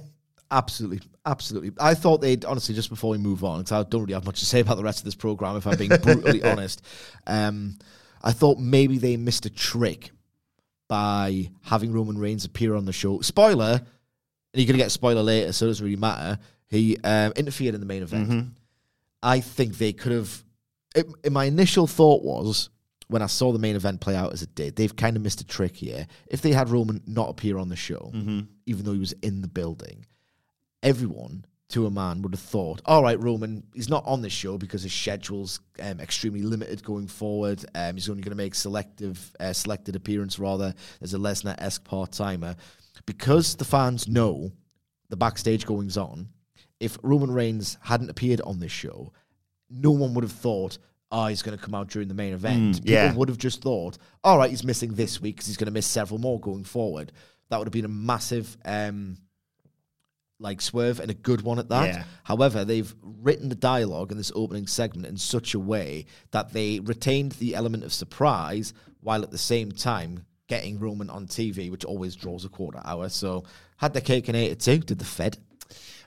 Absolutely, 0.52 1.00
absolutely. 1.26 1.72
I 1.80 1.94
thought 1.94 2.20
they'd 2.20 2.44
honestly 2.44 2.76
just 2.76 2.90
before 2.90 3.12
we 3.12 3.18
move 3.18 3.44
on, 3.46 3.60
because 3.60 3.72
I 3.72 3.84
don't 3.90 4.02
really 4.02 4.14
have 4.14 4.26
much 4.26 4.42
to 4.42 4.46
say 4.46 4.60
about 4.60 4.76
the 4.76 4.84
rest 4.84 5.00
of 5.00 5.06
this 5.06 5.16
program. 5.16 5.56
If 5.56 5.66
I'm 5.66 5.78
being 5.78 5.92
brutally 6.02 6.44
honest, 6.52 6.86
um, 7.26 7.80
I 8.22 8.34
thought 8.34 8.60
maybe 8.60 8.98
they 8.98 9.16
missed 9.16 9.46
a 9.46 9.50
trick 9.50 10.12
by 10.90 11.50
having 11.64 11.94
Roman 11.94 12.18
Reigns 12.18 12.44
appear 12.44 12.76
on 12.76 12.84
the 12.84 12.92
show. 12.92 13.22
Spoiler, 13.22 13.76
and 13.76 13.82
you're 14.54 14.68
gonna 14.68 14.78
get 14.78 14.88
a 14.88 14.92
spoiler 14.92 15.24
later, 15.24 15.54
so 15.54 15.66
it 15.66 15.70
doesn't 15.70 15.86
really 15.86 15.96
matter. 15.96 16.38
He 16.68 16.98
um, 17.04 17.32
interfered 17.38 17.74
in 17.74 17.80
the 17.80 17.88
main 17.88 18.04
event. 18.04 18.30
Mm-hmm. 18.30 18.50
I 19.24 19.40
think 19.40 19.78
they 19.78 19.94
could 19.94 20.12
have. 20.12 20.44
My 21.30 21.46
initial 21.46 21.88
thought 21.88 22.24
was 22.24 22.70
when 23.08 23.22
I 23.22 23.28
saw 23.28 23.54
the 23.54 23.60
main 23.60 23.78
event 23.78 24.02
play 24.02 24.18
out 24.18 24.34
as 24.34 24.42
it 24.42 24.54
did, 24.54 24.76
they've 24.76 24.94
kind 24.94 25.16
of 25.16 25.24
missed 25.24 25.40
a 25.40 25.46
trick 25.46 25.78
here. 25.78 26.08
If 26.28 26.42
they 26.42 26.52
had 26.52 26.70
Roman 26.70 27.02
not 27.08 27.30
appear 27.30 27.58
on 27.58 27.70
the 27.70 27.78
show, 27.78 28.12
even 28.66 28.84
though 28.84 28.94
he 28.94 29.00
was 29.00 29.14
in 29.22 29.42
the 29.42 29.48
building, 29.48 30.06
everyone 30.84 31.46
to 31.70 31.86
a 31.86 31.90
man 31.90 32.22
would 32.22 32.34
have 32.34 32.42
thought, 32.42 32.82
all 32.86 33.04
right, 33.04 33.20
Roman, 33.20 33.64
he's 33.74 33.90
not 33.90 34.06
on 34.06 34.22
this 34.22 34.34
show 34.34 34.58
because 34.58 34.84
his 34.84 34.94
schedule's 34.94 35.62
um, 35.82 36.00
extremely 36.00 36.42
limited 36.42 36.84
going 36.84 37.08
forward. 37.08 37.64
Um, 37.74 37.96
he's 37.96 38.10
only 38.10 38.22
going 38.22 38.32
to 38.32 38.38
make 38.38 38.56
selective, 38.56 39.34
uh, 39.40 39.54
selected 39.54 39.96
appearance 39.96 40.38
rather 40.38 40.74
as 41.02 41.14
a 41.14 41.18
Lesnar-esque 41.18 41.84
part-timer. 41.84 42.56
Because 43.06 43.56
the 43.56 43.66
fans 43.66 44.08
know 44.08 44.52
the 45.10 45.16
backstage 45.16 45.66
goings 45.66 45.98
on, 45.98 46.28
if 46.80 46.98
Roman 47.04 47.32
Reigns 47.32 47.78
hadn't 47.82 48.10
appeared 48.10 48.42
on 48.42 48.60
this 48.60 48.72
show, 48.72 49.14
no 49.70 49.92
one 49.92 50.14
would 50.14 50.24
have 50.24 50.32
thought, 50.32 50.78
oh, 51.12 51.28
he's 51.28 51.42
going 51.42 51.58
to 51.58 51.64
come 51.64 51.76
out 51.76 51.88
during 51.88 52.08
the 52.08 52.14
main 52.14 52.34
event. 52.34 52.78
People 52.78 52.92
yeah. 52.92 53.14
would 53.14 53.30
have 53.30 53.38
just 53.38 53.62
thought, 53.62 53.98
all 54.24 54.38
right, 54.38 54.50
he's 54.50 54.64
missing 54.64 54.94
this 54.94 55.22
week 55.22 55.36
because 55.36 55.48
he's 55.48 55.58
going 55.58 55.68
to 55.68 55.72
miss 55.72 55.88
several 55.88 56.20
more 56.20 56.40
going 56.40 56.64
forward. 56.64 57.12
That 57.50 57.60
would 57.60 57.68
have 57.68 57.74
been 57.74 57.86
a 57.86 57.90
massive 57.90 58.58
um, 58.66 59.18
like 60.42 60.62
swerve 60.62 61.00
and 61.00 61.12
a 61.12 61.14
good 61.14 61.42
one 61.42 61.60
at 61.60 61.70
that. 61.70 61.88
Yeah. 61.88 62.04
However, 62.24 62.66
they've 62.66 62.94
written 63.02 63.50
the 63.50 63.56
dialogue 63.56 64.12
in 64.12 64.18
this 64.18 64.32
opening 64.36 64.68
segment 64.68 65.08
in 65.08 65.18
such 65.18 65.54
a 65.54 65.60
way 65.60 66.06
that 66.32 66.52
they 66.52 66.80
retained 66.80 67.34
the 67.34 67.56
element 67.56 67.84
of 67.84 67.94
surprise 67.94 68.74
while 69.02 69.24
at 69.24 69.32
the 69.32 69.38
same 69.38 69.72
time 69.72 70.26
getting 70.48 70.80
Roman 70.80 71.10
on 71.10 71.28
TV, 71.28 71.72
which 71.72 71.86
always 71.86 72.16
draws 72.16 72.44
a 72.44 72.50
quarter 72.50 72.82
hour. 72.84 73.10
So 73.10 73.44
had 73.78 73.94
the 73.94 74.02
cake 74.02 74.28
and 74.28 74.36
ate 74.36 74.52
it 74.52 74.60
too. 74.60 74.80
Did 74.80 75.00
the 75.00 75.06
Fed? 75.06 75.38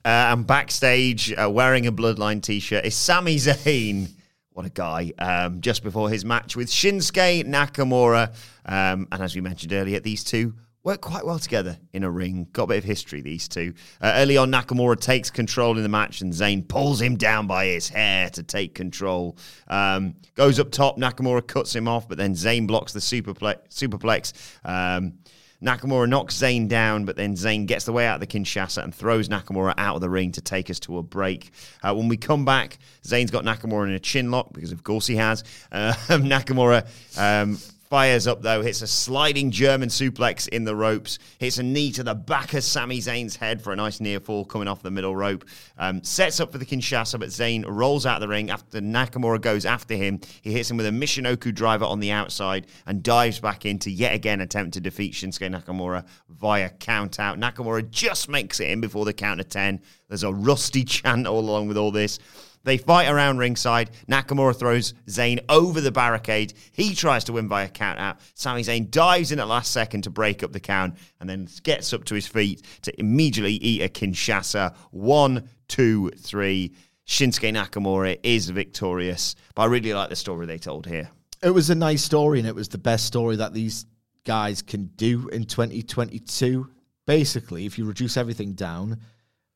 Uh, 0.05 0.33
and 0.33 0.47
backstage, 0.47 1.33
uh, 1.33 1.49
wearing 1.49 1.87
a 1.87 1.93
Bloodline 1.93 2.43
t-shirt, 2.43 2.85
is 2.85 2.95
Sami 2.95 3.37
Zayn. 3.37 4.11
What 4.51 4.67
a 4.67 4.71
guy. 4.71 5.13
Um, 5.19 5.63
just 5.63 5.83
before 5.83 6.11
his 6.11 6.25
match 6.25 6.57
with 6.57 6.69
Shinsuke 6.69 7.45
Nakamura. 7.45 8.35
Um, 8.67 9.09
and 9.11 9.23
as 9.23 9.35
we 9.35 9.41
mentioned 9.41 9.73
earlier, 9.73 9.99
these 10.01 10.23
two 10.23 10.55
work 10.85 11.01
quite 11.01 11.25
well 11.25 11.39
together 11.39 11.79
in 11.95 12.05
a 12.05 12.11
ring. 12.11 12.47
Got 12.53 12.65
a 12.65 12.67
bit 12.69 12.79
of 12.79 12.85
history, 12.85 13.23
these 13.23 13.49
two. 13.49 13.73
Uh, 14.01 14.13
early 14.17 14.37
on, 14.37 14.53
Nakamura 14.53 15.01
takes 15.01 15.31
control 15.31 15.77
in 15.77 15.83
the 15.83 15.89
match 15.89 16.21
and 16.21 16.33
Zayn 16.33 16.69
pulls 16.69 17.01
him 17.01 17.17
down 17.17 17.47
by 17.47 17.67
his 17.67 17.89
hair 17.89 18.29
to 18.31 18.43
take 18.43 18.75
control. 18.75 19.37
Um, 19.67 20.15
goes 20.35 20.61
up 20.61 20.71
top, 20.71 20.99
Nakamura 20.99 21.45
cuts 21.47 21.75
him 21.75 21.89
off, 21.89 22.07
but 22.07 22.19
then 22.19 22.35
Zayn 22.35 22.67
blocks 22.67 22.93
the 22.93 23.01
superplex. 23.01 23.57
superplex. 23.71 24.33
Um, 24.65 25.15
Nakamura 25.63 26.07
knocks 26.07 26.37
Zayn 26.37 26.69
down, 26.69 27.07
but 27.07 27.17
then 27.17 27.35
Zayn 27.35 27.65
gets 27.65 27.87
the 27.87 27.93
way 27.93 28.07
out 28.07 28.17
of 28.17 28.21
the 28.21 28.27
Kinshasa 28.27 28.85
and 28.85 28.95
throws 28.95 29.31
Nakamura 29.31 29.73
out 29.79 29.95
of 29.95 30.03
the 30.03 30.11
ring 30.11 30.33
to 30.33 30.43
take 30.43 30.69
us 30.69 30.79
to 30.81 30.99
a 30.99 31.03
break. 31.03 31.53
Uh, 31.83 31.95
when 31.95 32.09
we 32.09 32.19
come 32.19 32.45
back, 32.45 32.79
Zayn's 33.03 33.31
got 33.31 33.45
Nakamura 33.45 33.89
in 33.89 33.95
a 33.95 33.99
chin 33.99 34.31
lock 34.31 34.53
because, 34.53 34.73
of 34.73 34.83
course, 34.85 35.07
he 35.07 35.17
has. 35.17 35.43
Uh, 35.73 35.95
Nakamura 36.09 36.87
um, 37.19 37.57
fires 37.95 38.27
up 38.27 38.43
though, 38.43 38.61
hits 38.61 38.83
a 38.83 38.89
sliding 38.89 39.53
German 39.53 39.89
suplex 39.89 40.49
in 40.49 40.65
the 40.65 40.75
ropes, 40.75 41.21
hits 41.39 41.59
a 41.59 41.63
knee 41.63 41.93
to 41.93 42.03
the 42.03 42.13
back 42.13 42.53
of 42.53 42.65
Sami 42.65 42.99
Zayn's 42.99 43.37
head 43.37 43.63
for 43.63 43.73
a 43.73 43.77
nice 43.77 44.01
near 44.01 44.19
fall 44.19 44.45
coming 44.45 44.67
off 44.67 44.83
the 44.83 44.91
middle 44.91 45.15
rope. 45.15 45.45
Um, 45.79 46.03
sets 46.03 46.41
up 46.41 46.51
for 46.51 46.59
the 46.59 46.67
Kinshasa, 46.67 47.21
but 47.21 47.29
Zayn 47.29 47.65
rolls 47.65 48.05
out 48.05 48.17
of 48.17 48.23
the 48.23 48.27
ring 48.27 48.51
after 48.51 48.81
Nakamura 48.81 49.41
goes 49.41 49.65
after 49.65 49.95
him. 49.95 50.19
He 50.43 50.51
hits 50.51 50.69
him 50.69 50.77
with 50.77 50.87
a 50.87 50.91
Michinoku 50.91 51.55
driver 51.55 51.85
on 51.85 52.01
the 52.01 52.11
outside 52.11 52.67
and 52.85 53.01
dives 53.01 53.39
back 53.39 53.65
in 53.65 53.79
to 53.79 53.93
yet 53.93 54.13
again 54.13 54.41
attempt 54.41 54.75
to 54.75 54.81
defeat 54.81 55.15
Shinsuke 55.15 55.55
Nakamura 55.55 56.05
via 56.29 56.71
count 56.71 57.21
out. 57.21 57.39
Nakamura 57.39 57.89
just 57.89 58.29
makes 58.29 58.59
it 58.59 58.71
in 58.71 58.81
before 58.81 59.05
the 59.05 59.13
count 59.13 59.39
of 59.39 59.49
10. 59.49 59.81
There's 60.09 60.25
a 60.25 60.33
rusty 60.33 60.83
chant 60.85 61.29
all 61.29 61.39
along 61.39 61.69
with 61.69 61.77
all 61.77 61.93
this. 61.93 62.19
They 62.65 62.79
fight 62.79 63.09
around 63.09 63.39
ringside. 63.39 63.91
Nakamura 64.09 64.57
throws 64.59 64.95
Zayn 65.07 65.45
over 65.49 65.81
the 65.81 65.93
barricade. 65.93 66.55
He 66.73 66.95
tries 66.95 67.25
to 67.25 67.33
win 67.33 67.47
by 67.47 67.63
a 67.63 67.69
count 67.69 68.01
out. 68.01 68.19
Sami 68.35 68.63
Zayn 68.63 68.91
dives 68.91 69.31
in 69.33 69.39
at 69.39 69.49
last 69.49 69.71
second 69.71 70.03
to 70.03 70.11
break 70.11 70.43
up 70.43 70.53
the 70.53 70.61
count 70.61 70.97
and 71.21 71.29
then 71.29 71.49
gets 71.63 71.93
up 71.93 72.05
to 72.05 72.15
his 72.15 72.27
feet 72.27 72.63
to 72.83 72.99
immediately 72.99 73.55
eat 73.55 73.83
a 73.83 73.89
Kinshasa. 73.89 74.75
One, 74.91 75.49
two, 75.69 76.11
three. 76.19 76.75
Shinsuke 77.07 77.53
Nakamura 77.53 78.19
is 78.23 78.49
victorious. 78.49 79.35
But 79.55 79.63
I 79.63 79.67
really 79.67 79.93
like 79.93 80.09
the 80.09 80.17
story 80.17 80.47
they 80.47 80.59
told 80.59 80.87
here. 80.87 81.11
It 81.43 81.51
was 81.51 81.69
a 81.69 81.75
nice 81.75 82.03
story, 82.03 82.39
and 82.39 82.49
it 82.49 82.55
was 82.55 82.69
the 82.69 82.79
best 82.79 83.05
story 83.05 83.37
that 83.37 83.53
these 83.53 83.85
guys 84.25 84.63
can 84.63 84.87
do 84.97 85.29
in 85.29 85.45
2022. 85.45 86.71
Basically, 87.07 87.67
if 87.67 87.77
you 87.77 87.85
reduce 87.85 88.17
everything 88.17 88.55
down, 88.55 89.01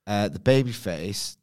uh, 0.06 0.28
the 0.28 0.38
babyface 0.38 1.38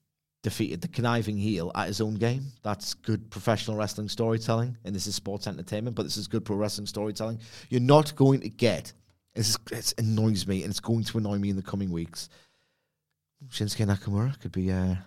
defeated 0.45 0.79
the 0.79 0.87
conniving 0.87 1.35
heel 1.39 1.71
at 1.73 1.87
his 1.87 1.99
own 1.99 2.13
game. 2.13 2.45
That's 2.61 2.93
good 2.93 3.31
professional 3.31 3.77
wrestling 3.77 4.07
storytelling, 4.07 4.77
and 4.85 4.93
this 4.93 5.07
is 5.07 5.15
sports 5.15 5.47
entertainment, 5.47 5.95
but 5.95 6.03
this 6.03 6.17
is 6.17 6.27
good 6.27 6.45
pro 6.45 6.55
wrestling 6.55 6.85
storytelling. 6.85 7.39
You're 7.71 7.81
not 7.81 8.15
going 8.15 8.41
to 8.41 8.49
get. 8.49 8.93
This 9.33 9.57
it 9.71 9.95
annoys 9.97 10.45
me, 10.45 10.61
and 10.61 10.69
it's 10.69 10.79
going 10.79 11.03
to 11.03 11.17
annoy 11.17 11.39
me 11.39 11.49
in 11.49 11.55
the 11.55 11.63
coming 11.63 11.89
weeks. 11.89 12.29
Shinsuke 13.49 13.87
Nakamura 13.87 14.39
could 14.39 14.51
be 14.51 14.69
a 14.69 15.03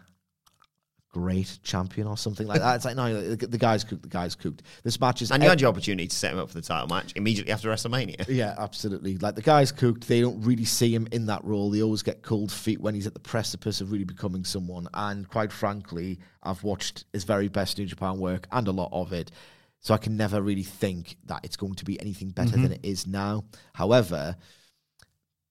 great 1.19 1.59
champion 1.65 2.07
or 2.07 2.17
something 2.17 2.47
like 2.47 2.61
that. 2.61 2.77
It's 2.77 2.85
like 2.85 2.95
no, 2.95 3.35
the, 3.35 3.47
the 3.47 3.59
guy's 3.59 3.83
cooked. 3.83 4.03
The 4.03 4.09
guy's 4.09 4.37
cooked. 4.37 4.63
This 4.85 5.01
match 5.01 5.21
is 5.21 5.33
And 5.33 5.43
you 5.43 5.49
had 5.49 5.61
your 5.61 5.69
opportunity 5.69 6.07
to 6.07 6.15
set 6.15 6.33
him 6.33 6.39
up 6.39 6.49
for 6.49 6.55
the 6.55 6.63
title 6.63 6.87
match 6.87 7.13
immediately 7.17 7.53
after 7.53 7.69
WrestleMania. 7.69 8.27
yeah, 8.29 8.55
absolutely. 8.57 9.19
Like 9.19 9.35
the 9.35 9.43
guy's 9.43 9.73
cooked. 9.73 10.07
They 10.07 10.21
don't 10.21 10.41
really 10.43 10.65
see 10.65 10.95
him 10.95 11.09
in 11.11 11.27
that 11.27 11.45
role. 11.45 11.71
They 11.71 11.83
always 11.83 12.05
get 12.05 12.23
cold 12.23 12.53
feet 12.53 12.81
when 12.81 12.95
he's 12.95 13.07
at 13.07 13.15
the 13.15 13.21
precipice 13.21 13.81
of 13.81 13.91
really 13.91 14.05
becoming 14.05 14.45
someone. 14.45 14.87
And 14.95 15.29
quite 15.29 15.51
frankly, 15.51 16.21
I've 16.43 16.63
watched 16.63 17.05
his 17.13 17.25
very 17.25 17.49
best 17.49 17.79
New 17.79 17.87
Japan 17.87 18.19
work 18.19 18.47
and 18.53 18.69
a 18.69 18.73
lot 18.73 18.91
of 18.93 19.13
it. 19.13 19.33
So 19.81 19.95
I 19.95 19.99
can 19.99 20.17
never 20.17 20.41
really 20.41 20.63
think 20.63 21.17
that 21.27 21.41
it's 21.45 21.57
going 21.57 21.75
to 21.75 21.85
be 21.85 22.01
anything 22.01 22.31
better 22.31 22.51
mm-hmm. 22.51 22.63
than 22.63 22.73
it 22.73 22.81
is 22.85 23.07
now. 23.07 23.45
However, 23.73 24.37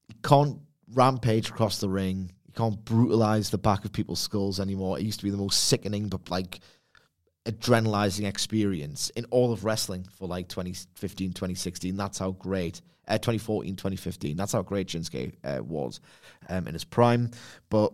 you 0.07 0.15
can't 0.23 0.59
rampage 0.93 1.49
across 1.49 1.79
the 1.79 1.89
ring. 1.89 2.31
Can't 2.57 2.83
brutalize 2.83 3.51
the 3.51 3.59
back 3.59 3.85
of 3.85 3.93
people's 3.93 4.19
skulls 4.19 4.59
anymore. 4.59 4.97
It 4.97 5.03
used 5.03 5.19
to 5.19 5.25
be 5.25 5.29
the 5.29 5.37
most 5.37 5.65
sickening, 5.65 6.09
but 6.09 6.31
like 6.31 6.59
adrenalizing 7.45 8.27
experience 8.27 9.11
in 9.11 9.25
all 9.25 9.53
of 9.53 9.63
wrestling 9.63 10.07
for 10.11 10.27
like 10.27 10.47
2015, 10.49 11.33
2016. 11.33 11.95
That's 11.95 12.17
how 12.17 12.31
great, 12.31 12.81
uh, 13.07 13.19
2014, 13.19 13.75
2015. 13.75 14.35
That's 14.35 14.53
how 14.53 14.63
great 14.63 14.87
Shinsuke 14.87 15.33
uh, 15.43 15.63
was 15.63 15.99
um, 16.49 16.67
in 16.67 16.73
his 16.73 16.83
prime. 16.83 17.29
But 17.69 17.93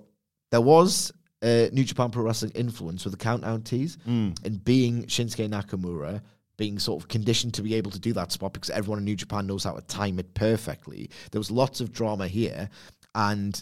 there 0.50 0.62
was 0.62 1.12
uh, 1.42 1.68
New 1.74 1.84
Japan 1.84 2.10
Pro 2.10 2.24
Wrestling 2.24 2.54
influence 2.56 3.04
with 3.04 3.12
the 3.12 3.24
countdown 3.24 3.64
tees 3.64 3.98
and 4.46 4.64
being 4.64 5.04
Shinsuke 5.04 5.50
Nakamura. 5.50 6.22
Being 6.56 6.78
sort 6.78 7.02
of 7.02 7.10
conditioned 7.10 7.56
to 7.56 7.64
be 7.64 7.74
able 7.74 7.90
to 7.90 8.00
do 8.00 8.14
that 8.14 8.32
spot 8.32 8.54
because 8.54 8.70
everyone 8.70 9.00
in 9.00 9.06
New 9.06 9.16
Japan 9.16 9.48
knows 9.48 9.64
how 9.64 9.74
to 9.74 9.82
time 9.82 10.20
it 10.20 10.36
perfectly. 10.36 11.10
There 11.32 11.40
was 11.40 11.50
lots 11.50 11.82
of 11.82 11.92
drama 11.92 12.28
here, 12.28 12.70
and 13.16 13.62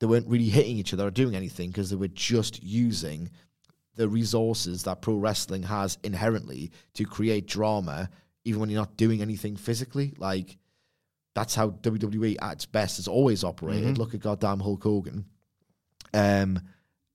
they 0.00 0.06
weren't 0.06 0.28
really 0.28 0.48
hitting 0.48 0.76
each 0.76 0.92
other 0.92 1.06
or 1.06 1.10
doing 1.10 1.34
anything 1.34 1.70
because 1.70 1.90
they 1.90 1.96
were 1.96 2.08
just 2.08 2.62
using 2.62 3.30
the 3.96 4.08
resources 4.08 4.84
that 4.84 5.02
pro 5.02 5.14
wrestling 5.16 5.64
has 5.64 5.98
inherently 6.04 6.70
to 6.94 7.04
create 7.04 7.46
drama, 7.48 8.08
even 8.44 8.60
when 8.60 8.70
you're 8.70 8.80
not 8.80 8.96
doing 8.96 9.20
anything 9.20 9.56
physically. 9.56 10.14
Like 10.18 10.56
that's 11.34 11.54
how 11.54 11.70
WWE 11.70 12.36
at 12.40 12.52
its 12.54 12.66
best 12.66 12.96
has 12.96 13.08
always 13.08 13.42
operated. 13.44 13.98
Look 13.98 14.14
at 14.14 14.20
goddamn 14.20 14.60
Hulk 14.60 14.82
Hogan. 14.82 15.24
Um, 16.14 16.60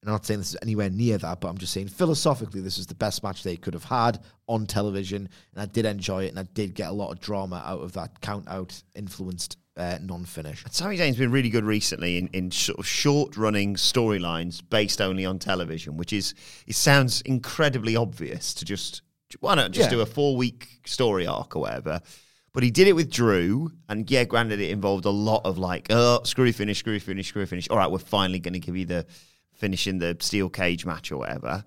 I'm 0.06 0.12
not 0.12 0.26
saying 0.26 0.42
this 0.42 0.50
is 0.50 0.58
anywhere 0.62 0.90
near 0.90 1.18
that, 1.18 1.40
but 1.40 1.48
I'm 1.48 1.58
just 1.58 1.72
saying 1.72 1.88
philosophically, 1.88 2.60
this 2.60 2.78
is 2.78 2.88
the 2.88 2.96
best 2.96 3.24
match 3.24 3.44
they 3.44 3.56
could 3.56 3.74
have 3.74 3.86
had 3.86 4.20
on 4.48 4.66
television, 4.66 5.30
and 5.54 5.62
I 5.62 5.66
did 5.66 5.86
enjoy 5.86 6.26
it, 6.26 6.30
and 6.30 6.40
I 6.40 6.44
did 6.44 6.76
get 6.76 6.90
a 6.90 6.94
lot 6.94 7.12
of 7.12 7.22
drama 7.22 7.64
out 7.66 7.82
of 7.82 7.94
that 7.94 8.20
count 8.20 8.48
out 8.50 8.84
influenced 8.96 9.58
uh, 9.78 9.98
non 10.02 10.26
finish. 10.26 10.64
Sami 10.70 10.98
Zayn's 10.98 11.18
been 11.18 11.32
really 11.32 11.50
good 11.50 11.66
recently 11.66 12.18
in, 12.18 12.28
in 12.28 12.52
sort 12.52 12.80
of 12.80 12.86
short 12.86 13.38
running 13.38 13.76
storylines 13.76 14.62
based 14.68 15.02
only 15.02 15.26
on 15.26 15.40
television, 15.40 15.98
which 15.98 16.14
is 16.14 16.34
it 16.68 16.76
sounds 16.76 17.22
incredibly 17.22 17.96
obvious 17.96 18.54
to 18.56 18.66
just 18.66 19.02
why 19.40 19.56
not 19.56 19.72
just 19.72 19.90
Yeah. 19.90 19.96
do 19.98 20.02
a 20.02 20.06
four 20.06 20.36
week 20.36 20.82
story 20.86 21.26
arc 21.26 21.56
or 21.56 21.62
whatever. 21.62 22.02
But 22.54 22.62
he 22.62 22.70
did 22.70 22.88
it 22.88 22.94
with 22.94 23.10
Drew, 23.12 23.72
and 23.90 24.10
yeah, 24.12 24.26
granted, 24.26 24.60
it 24.60 24.70
involved 24.70 25.06
a 25.06 25.10
lot 25.10 25.42
of 25.44 25.58
like, 25.58 25.88
oh, 25.90 26.22
screw 26.24 26.54
finish, 26.54 26.78
screw 26.78 27.00
finish, 27.00 27.30
screw 27.30 27.48
finish. 27.48 27.68
All 27.70 27.78
right, 27.78 27.90
we're 27.90 27.98
finally 27.98 28.38
going 28.40 28.54
to 28.54 28.60
give 28.60 28.78
you 28.78 28.86
the 28.86 29.08
finish 29.56 29.88
in 29.88 29.98
the 29.98 30.16
steel 30.20 30.50
cage 30.50 30.86
match 30.86 31.12
or 31.12 31.18
whatever. 31.18 31.64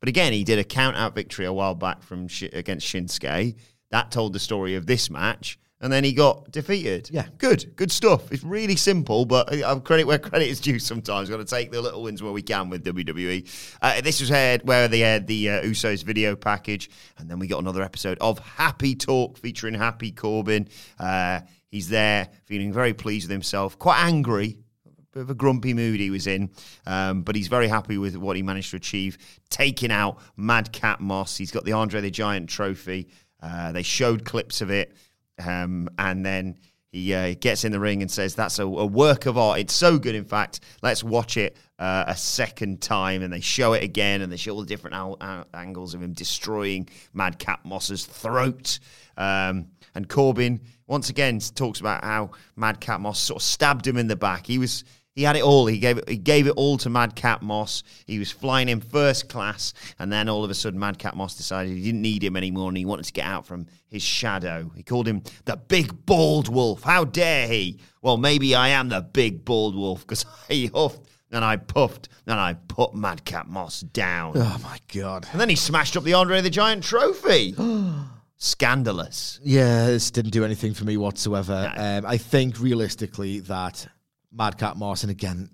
But 0.00 0.08
again, 0.08 0.32
he 0.32 0.42
did 0.42 0.58
a 0.58 0.64
count 0.64 0.96
out 0.96 1.14
victory 1.14 1.44
a 1.46 1.52
while 1.52 1.76
back 1.76 2.02
from 2.02 2.26
against 2.52 2.84
Shinsuke. 2.88 3.54
That 3.90 4.10
told 4.10 4.32
the 4.32 4.40
story 4.40 4.74
of 4.74 4.86
this 4.86 5.08
match, 5.08 5.56
and 5.84 5.92
then 5.92 6.02
he 6.02 6.12
got 6.14 6.50
defeated. 6.50 7.10
Yeah. 7.12 7.26
good, 7.38 7.76
good 7.76 7.92
stuff. 7.92 8.32
It's 8.32 8.42
really 8.42 8.74
simple, 8.74 9.26
but 9.26 9.52
I- 9.52 9.70
I've 9.70 9.84
credit 9.84 10.06
where 10.06 10.18
credit 10.18 10.48
is 10.48 10.58
due. 10.58 10.78
Sometimes 10.78 11.28
got 11.28 11.36
to 11.36 11.44
take 11.44 11.70
the 11.70 11.80
little 11.82 12.02
wins 12.02 12.22
where 12.22 12.32
we 12.32 12.42
can 12.42 12.70
with 12.70 12.82
WWE. 12.84 13.46
Uh, 13.82 14.00
this 14.00 14.18
was 14.20 14.30
aired 14.30 14.62
where 14.66 14.88
they 14.88 15.04
aired 15.04 15.26
the 15.26 15.50
uh, 15.50 15.62
Usos 15.62 16.02
video 16.02 16.34
package, 16.34 16.88
and 17.18 17.30
then 17.30 17.38
we 17.38 17.46
got 17.46 17.58
another 17.58 17.82
episode 17.82 18.16
of 18.20 18.38
Happy 18.38 18.94
Talk 18.94 19.38
featuring 19.38 19.74
Happy 19.74 20.10
Corbin. 20.10 20.68
Uh, 20.98 21.40
he's 21.70 21.90
there, 21.90 22.30
feeling 22.46 22.72
very 22.72 22.94
pleased 22.94 23.26
with 23.26 23.32
himself, 23.32 23.78
quite 23.78 24.00
angry 24.00 24.56
a 24.86 25.18
bit 25.18 25.22
of 25.22 25.30
a 25.30 25.34
grumpy 25.34 25.74
mood 25.74 26.00
he 26.00 26.10
was 26.10 26.26
in, 26.26 26.50
um, 26.86 27.22
but 27.22 27.36
he's 27.36 27.46
very 27.48 27.68
happy 27.68 27.98
with 27.98 28.16
what 28.16 28.34
he 28.36 28.42
managed 28.42 28.70
to 28.70 28.76
achieve, 28.76 29.16
taking 29.50 29.92
out 29.92 30.18
Madcap 30.36 30.98
Moss. 30.98 31.36
He's 31.36 31.52
got 31.52 31.64
the 31.64 31.72
Andre 31.72 32.00
the 32.00 32.10
Giant 32.10 32.48
trophy. 32.48 33.08
Uh, 33.40 33.70
they 33.72 33.82
showed 33.82 34.24
clips 34.24 34.60
of 34.62 34.70
it, 34.70 34.96
um, 35.38 35.88
and 35.98 36.24
then 36.24 36.58
he 36.92 37.12
uh, 37.12 37.34
gets 37.40 37.64
in 37.64 37.72
the 37.72 37.80
ring 37.80 38.02
and 38.02 38.10
says, 38.10 38.34
"That's 38.34 38.58
a, 38.58 38.64
a, 38.64 38.86
work 38.86 39.26
of 39.26 39.36
art. 39.36 39.58
It's 39.58 39.74
so 39.74 39.98
good, 39.98 40.14
in 40.14 40.24
fact. 40.24 40.60
Let's 40.80 41.02
watch 41.02 41.36
it 41.36 41.56
uh, 41.78 42.04
a 42.06 42.16
second 42.16 42.80
time." 42.80 43.22
And 43.22 43.32
they 43.32 43.40
show 43.40 43.72
it 43.72 43.82
again, 43.82 44.22
and 44.22 44.30
they 44.30 44.36
show 44.36 44.52
all 44.52 44.60
the 44.60 44.66
different 44.66 44.94
al- 44.94 45.16
al- 45.20 45.46
angles 45.54 45.94
of 45.94 46.02
him 46.02 46.12
destroying 46.12 46.88
Madcap 47.12 47.64
Moss's 47.64 48.06
throat. 48.06 48.78
Um, 49.16 49.66
and 49.96 50.08
Corbin 50.08 50.60
once 50.86 51.08
again 51.10 51.40
talks 51.40 51.80
about 51.80 52.04
how 52.04 52.30
Madcap 52.56 53.00
Moss 53.00 53.18
sort 53.18 53.40
of 53.40 53.42
stabbed 53.42 53.86
him 53.86 53.96
in 53.96 54.06
the 54.06 54.16
back. 54.16 54.46
He 54.46 54.58
was 54.58 54.84
he 55.14 55.22
had 55.22 55.36
it 55.36 55.42
all. 55.42 55.66
He 55.66 55.78
gave 55.78 55.98
it. 55.98 56.08
He 56.08 56.16
gave 56.16 56.46
it 56.46 56.54
all 56.56 56.76
to 56.78 56.90
Madcap 56.90 57.40
Moss. 57.40 57.84
He 58.06 58.18
was 58.18 58.32
flying 58.32 58.68
in 58.68 58.80
first 58.80 59.28
class, 59.28 59.72
and 59.98 60.12
then 60.12 60.28
all 60.28 60.44
of 60.44 60.50
a 60.50 60.54
sudden, 60.54 60.78
Madcap 60.78 61.14
Moss 61.14 61.36
decided 61.36 61.72
he 61.72 61.82
didn't 61.82 62.02
need 62.02 62.24
him 62.24 62.36
anymore, 62.36 62.68
and 62.68 62.76
he 62.76 62.84
wanted 62.84 63.04
to 63.04 63.12
get 63.12 63.26
out 63.26 63.46
from 63.46 63.66
his 63.86 64.02
shadow. 64.02 64.70
He 64.74 64.82
called 64.82 65.06
him 65.06 65.22
the 65.44 65.56
Big 65.56 66.04
Bald 66.04 66.48
Wolf. 66.48 66.82
How 66.82 67.04
dare 67.04 67.46
he? 67.46 67.78
Well, 68.02 68.16
maybe 68.16 68.54
I 68.54 68.68
am 68.68 68.88
the 68.88 69.02
Big 69.02 69.44
Bald 69.44 69.76
Wolf 69.76 70.00
because 70.00 70.26
I 70.50 70.70
huffed 70.74 71.08
and 71.30 71.44
I 71.44 71.56
puffed 71.56 72.08
and 72.26 72.38
I 72.38 72.54
put 72.54 72.94
Madcap 72.94 73.46
Moss 73.46 73.80
down. 73.80 74.32
Oh 74.36 74.60
my 74.62 74.78
god. 74.92 75.28
And 75.32 75.40
then 75.40 75.48
he 75.48 75.56
smashed 75.56 75.96
up 75.96 76.04
the 76.04 76.14
Andre 76.14 76.40
the 76.40 76.50
Giant 76.50 76.82
trophy. 76.82 77.54
Scandalous. 78.36 79.40
Yeah, 79.42 79.86
this 79.86 80.10
didn't 80.10 80.32
do 80.32 80.44
anything 80.44 80.74
for 80.74 80.84
me 80.84 80.96
whatsoever. 80.96 81.72
No. 81.76 81.98
Um, 81.98 82.06
I 82.06 82.18
think 82.18 82.58
realistically 82.60 83.40
that 83.40 83.86
Madcap 84.34 84.76
Moss, 84.76 85.02
and 85.02 85.10
again, 85.10 85.48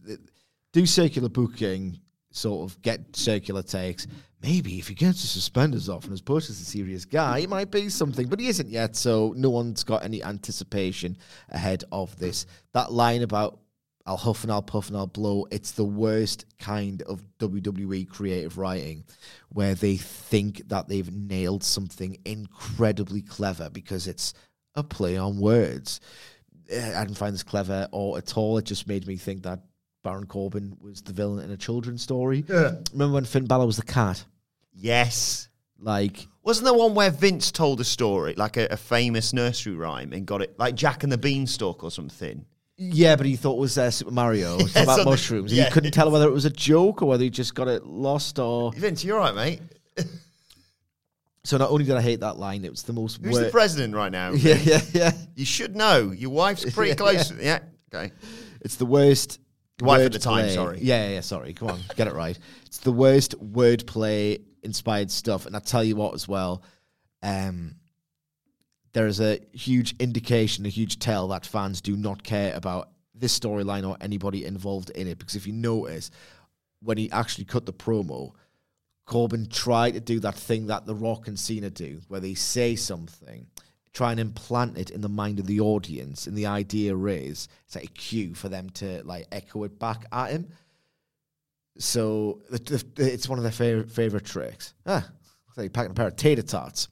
do 0.72 0.86
circular 0.86 1.28
booking, 1.28 2.00
sort 2.30 2.70
of 2.70 2.80
get 2.82 3.14
circular 3.14 3.62
takes. 3.62 4.06
Maybe 4.42 4.78
if 4.78 4.88
he 4.88 4.94
gets 4.94 5.20
the 5.20 5.28
suspenders 5.28 5.88
off 5.88 6.04
and 6.04 6.14
is 6.14 6.22
pushed 6.22 6.48
as 6.48 6.60
a 6.60 6.64
serious 6.64 7.04
guy, 7.04 7.40
it 7.40 7.50
might 7.50 7.70
be 7.70 7.90
something, 7.90 8.26
but 8.28 8.40
he 8.40 8.48
isn't 8.48 8.70
yet, 8.70 8.96
so 8.96 9.34
no 9.36 9.50
one's 9.50 9.84
got 9.84 10.02
any 10.02 10.24
anticipation 10.24 11.16
ahead 11.50 11.84
of 11.92 12.18
this. 12.18 12.46
That 12.72 12.90
line 12.92 13.22
about 13.22 13.60
I'll 14.06 14.16
huff 14.16 14.42
and 14.42 14.50
I'll 14.50 14.62
puff 14.62 14.88
and 14.88 14.96
I'll 14.96 15.06
blow. 15.06 15.46
It's 15.50 15.72
the 15.72 15.84
worst 15.84 16.46
kind 16.58 17.02
of 17.02 17.22
WWE 17.38 18.08
creative 18.08 18.58
writing 18.58 19.04
where 19.50 19.74
they 19.74 19.96
think 19.96 20.68
that 20.68 20.88
they've 20.88 21.12
nailed 21.12 21.62
something 21.62 22.16
incredibly 22.24 23.22
clever 23.22 23.68
because 23.70 24.06
it's 24.06 24.32
a 24.74 24.82
play 24.82 25.16
on 25.16 25.38
words. 25.38 26.00
Eh, 26.70 26.98
I 26.98 27.04
didn't 27.04 27.18
find 27.18 27.34
this 27.34 27.42
clever 27.42 27.88
or 27.92 28.18
at 28.18 28.36
all. 28.36 28.58
It 28.58 28.64
just 28.64 28.86
made 28.86 29.06
me 29.06 29.16
think 29.16 29.42
that 29.42 29.60
Baron 30.02 30.26
Corbin 30.26 30.76
was 30.80 31.02
the 31.02 31.12
villain 31.12 31.44
in 31.44 31.50
a 31.50 31.56
children's 31.56 32.02
story. 32.02 32.44
Yeah. 32.48 32.72
Remember 32.92 33.14
when 33.14 33.24
Finn 33.24 33.46
Balor 33.46 33.66
was 33.66 33.76
the 33.76 33.82
cat? 33.82 34.24
Yes. 34.72 35.48
Like, 35.78 36.26
Wasn't 36.42 36.64
there 36.64 36.74
one 36.74 36.94
where 36.94 37.10
Vince 37.10 37.50
told 37.50 37.80
a 37.80 37.84
story, 37.84 38.34
like 38.34 38.56
a, 38.56 38.66
a 38.70 38.76
famous 38.76 39.32
nursery 39.32 39.74
rhyme, 39.74 40.12
and 40.12 40.26
got 40.26 40.42
it, 40.42 40.58
like 40.58 40.74
Jack 40.74 41.02
and 41.02 41.10
the 41.12 41.18
Beanstalk 41.18 41.82
or 41.82 41.90
something? 41.90 42.44
yeah, 42.82 43.14
but 43.14 43.26
he 43.26 43.36
thought 43.36 43.56
it 43.56 43.60
was 43.60 43.76
uh, 43.76 43.90
Super 43.90 44.10
Mario 44.10 44.58
about 44.74 45.04
mushrooms. 45.04 45.52
yeah. 45.54 45.64
He 45.64 45.70
couldn't 45.70 45.92
tell 45.92 46.10
whether 46.10 46.26
it 46.26 46.32
was 46.32 46.46
a 46.46 46.50
joke 46.50 47.02
or 47.02 47.06
whether 47.06 47.22
he 47.22 47.28
just 47.28 47.54
got 47.54 47.68
it 47.68 47.84
lost 47.84 48.38
or. 48.38 48.72
Vince, 48.72 49.04
you're 49.04 49.18
right, 49.18 49.34
mate. 49.34 49.60
So 51.44 51.56
not 51.56 51.70
only 51.70 51.84
did 51.84 51.96
I 51.96 52.02
hate 52.02 52.20
that 52.20 52.36
line, 52.38 52.64
it 52.64 52.70
was 52.70 52.82
the 52.82 52.92
most. 52.92 53.24
Who's 53.24 53.32
wor- 53.32 53.44
the 53.44 53.50
president 53.50 53.94
right 53.94 54.12
now? 54.12 54.32
Yeah, 54.34 54.56
yeah, 54.62 54.80
yeah. 54.92 55.12
You 55.34 55.44
should 55.44 55.74
know. 55.74 56.10
Your 56.10 56.30
wife's 56.30 56.70
pretty 56.74 56.94
close. 56.94 57.32
Yeah. 57.32 57.60
Okay. 57.92 58.12
It's 58.60 58.76
the 58.76 58.86
worst. 58.86 59.38
Wife 59.80 60.02
at 60.02 60.12
the 60.12 60.18
time, 60.18 60.44
wordplay- 60.44 60.54
sorry. 60.54 60.78
Yeah, 60.82 61.06
yeah, 61.06 61.14
yeah, 61.14 61.20
sorry. 61.20 61.54
Come 61.54 61.70
on, 61.70 61.80
get 61.96 62.06
it 62.06 62.12
right. 62.12 62.38
It's 62.66 62.78
the 62.78 62.92
worst 62.92 63.34
wordplay 63.42 64.42
inspired 64.62 65.10
stuff. 65.10 65.46
And 65.46 65.56
I 65.56 65.58
tell 65.58 65.82
you 65.82 65.96
what, 65.96 66.12
as 66.12 66.28
well, 66.28 66.62
um, 67.22 67.76
there 68.92 69.06
is 69.06 69.20
a 69.20 69.40
huge 69.52 69.94
indication, 69.98 70.66
a 70.66 70.68
huge 70.68 70.98
tell 70.98 71.28
that 71.28 71.46
fans 71.46 71.80
do 71.80 71.96
not 71.96 72.22
care 72.22 72.54
about 72.54 72.90
this 73.14 73.38
storyline 73.38 73.88
or 73.88 73.96
anybody 74.02 74.44
involved 74.44 74.90
in 74.90 75.06
it. 75.06 75.18
Because 75.18 75.34
if 75.34 75.46
you 75.46 75.54
notice, 75.54 76.10
when 76.82 76.98
he 76.98 77.10
actually 77.10 77.46
cut 77.46 77.64
the 77.64 77.72
promo, 77.72 78.32
Corbin 79.10 79.48
tried 79.48 79.94
to 79.94 80.00
do 80.00 80.20
that 80.20 80.36
thing 80.36 80.68
that 80.68 80.86
The 80.86 80.94
Rock 80.94 81.26
and 81.26 81.36
Cena 81.36 81.68
do, 81.68 82.00
where 82.06 82.20
they 82.20 82.34
say 82.34 82.76
something, 82.76 83.44
try 83.92 84.12
and 84.12 84.20
implant 84.20 84.78
it 84.78 84.90
in 84.90 85.00
the 85.00 85.08
mind 85.08 85.40
of 85.40 85.46
the 85.46 85.58
audience, 85.58 86.28
and 86.28 86.38
the 86.38 86.46
idea 86.46 86.96
is 86.96 87.48
it's 87.66 87.74
like 87.74 87.86
a 87.86 87.88
cue 87.88 88.34
for 88.34 88.48
them 88.48 88.70
to 88.70 89.02
like 89.04 89.26
echo 89.32 89.64
it 89.64 89.80
back 89.80 90.06
at 90.12 90.30
him. 90.30 90.48
So 91.76 92.40
it's 92.52 93.28
one 93.28 93.38
of 93.38 93.42
their 93.42 93.50
favorite 93.50 93.90
favorite 93.90 94.26
tricks. 94.26 94.74
Ah, 94.86 95.04
like 95.56 95.64
you're 95.64 95.70
packing 95.70 95.90
a 95.90 95.94
pair 95.94 96.06
of 96.06 96.14
tater 96.14 96.42
tots. 96.42 96.86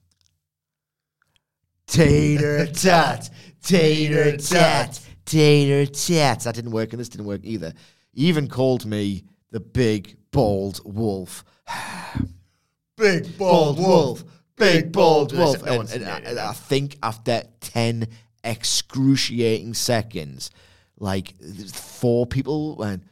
Tater 1.86 2.66
tot, 2.72 3.30
tater 3.62 4.36
tot, 4.38 5.00
tater 5.24 5.86
tot. 5.86 6.40
That 6.40 6.56
didn't 6.56 6.72
work, 6.72 6.92
and 6.92 6.98
this 6.98 7.08
didn't 7.08 7.26
work 7.26 7.42
either. 7.44 7.72
He 8.12 8.26
even 8.26 8.48
called 8.48 8.86
me 8.86 9.22
the 9.52 9.60
big 9.60 10.16
bald 10.32 10.80
wolf. 10.84 11.44
Big 12.96 13.38
Bald 13.38 13.78
wolf, 13.78 14.24
big 14.58 14.92
bald 14.92 15.32
No 15.32 15.44
wolf. 15.44 15.62
And, 15.62 15.88
and 15.90 16.04
named 16.04 16.38
I, 16.38 16.52
think 16.52 16.98
after 17.02 17.42
10 17.60 18.08
excruciating 18.42 19.74
seconds, 19.74 20.50
like 20.98 21.34
four 21.70 22.26
people 22.26 22.76
went, 22.76 23.04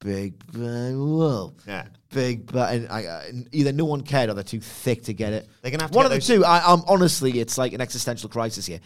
big 0.00 0.34
bad 0.52 0.96
wolf. 0.96 1.54
Yeah. 1.66 1.86
Big 2.12 2.50
bad. 2.50 2.74
And 2.74 2.88
I, 2.88 2.98
I, 3.06 3.32
either 3.52 3.72
no 3.72 3.84
one 3.84 4.02
cared 4.02 4.30
or 4.30 4.34
they're 4.34 4.42
too 4.42 4.60
thick 4.60 5.04
to 5.04 5.14
get 5.14 5.32
it. 5.32 5.48
They're 5.62 5.70
gonna 5.70 5.84
have 5.84 5.92
to 5.92 5.96
One 5.96 6.06
of 6.06 6.12
the 6.12 6.20
two. 6.20 6.44
I, 6.44 6.72
I'm 6.72 6.82
honestly, 6.88 7.38
it's 7.38 7.56
like 7.56 7.72
an 7.72 7.80
existential 7.80 8.28
crisis 8.28 8.66
here. 8.66 8.80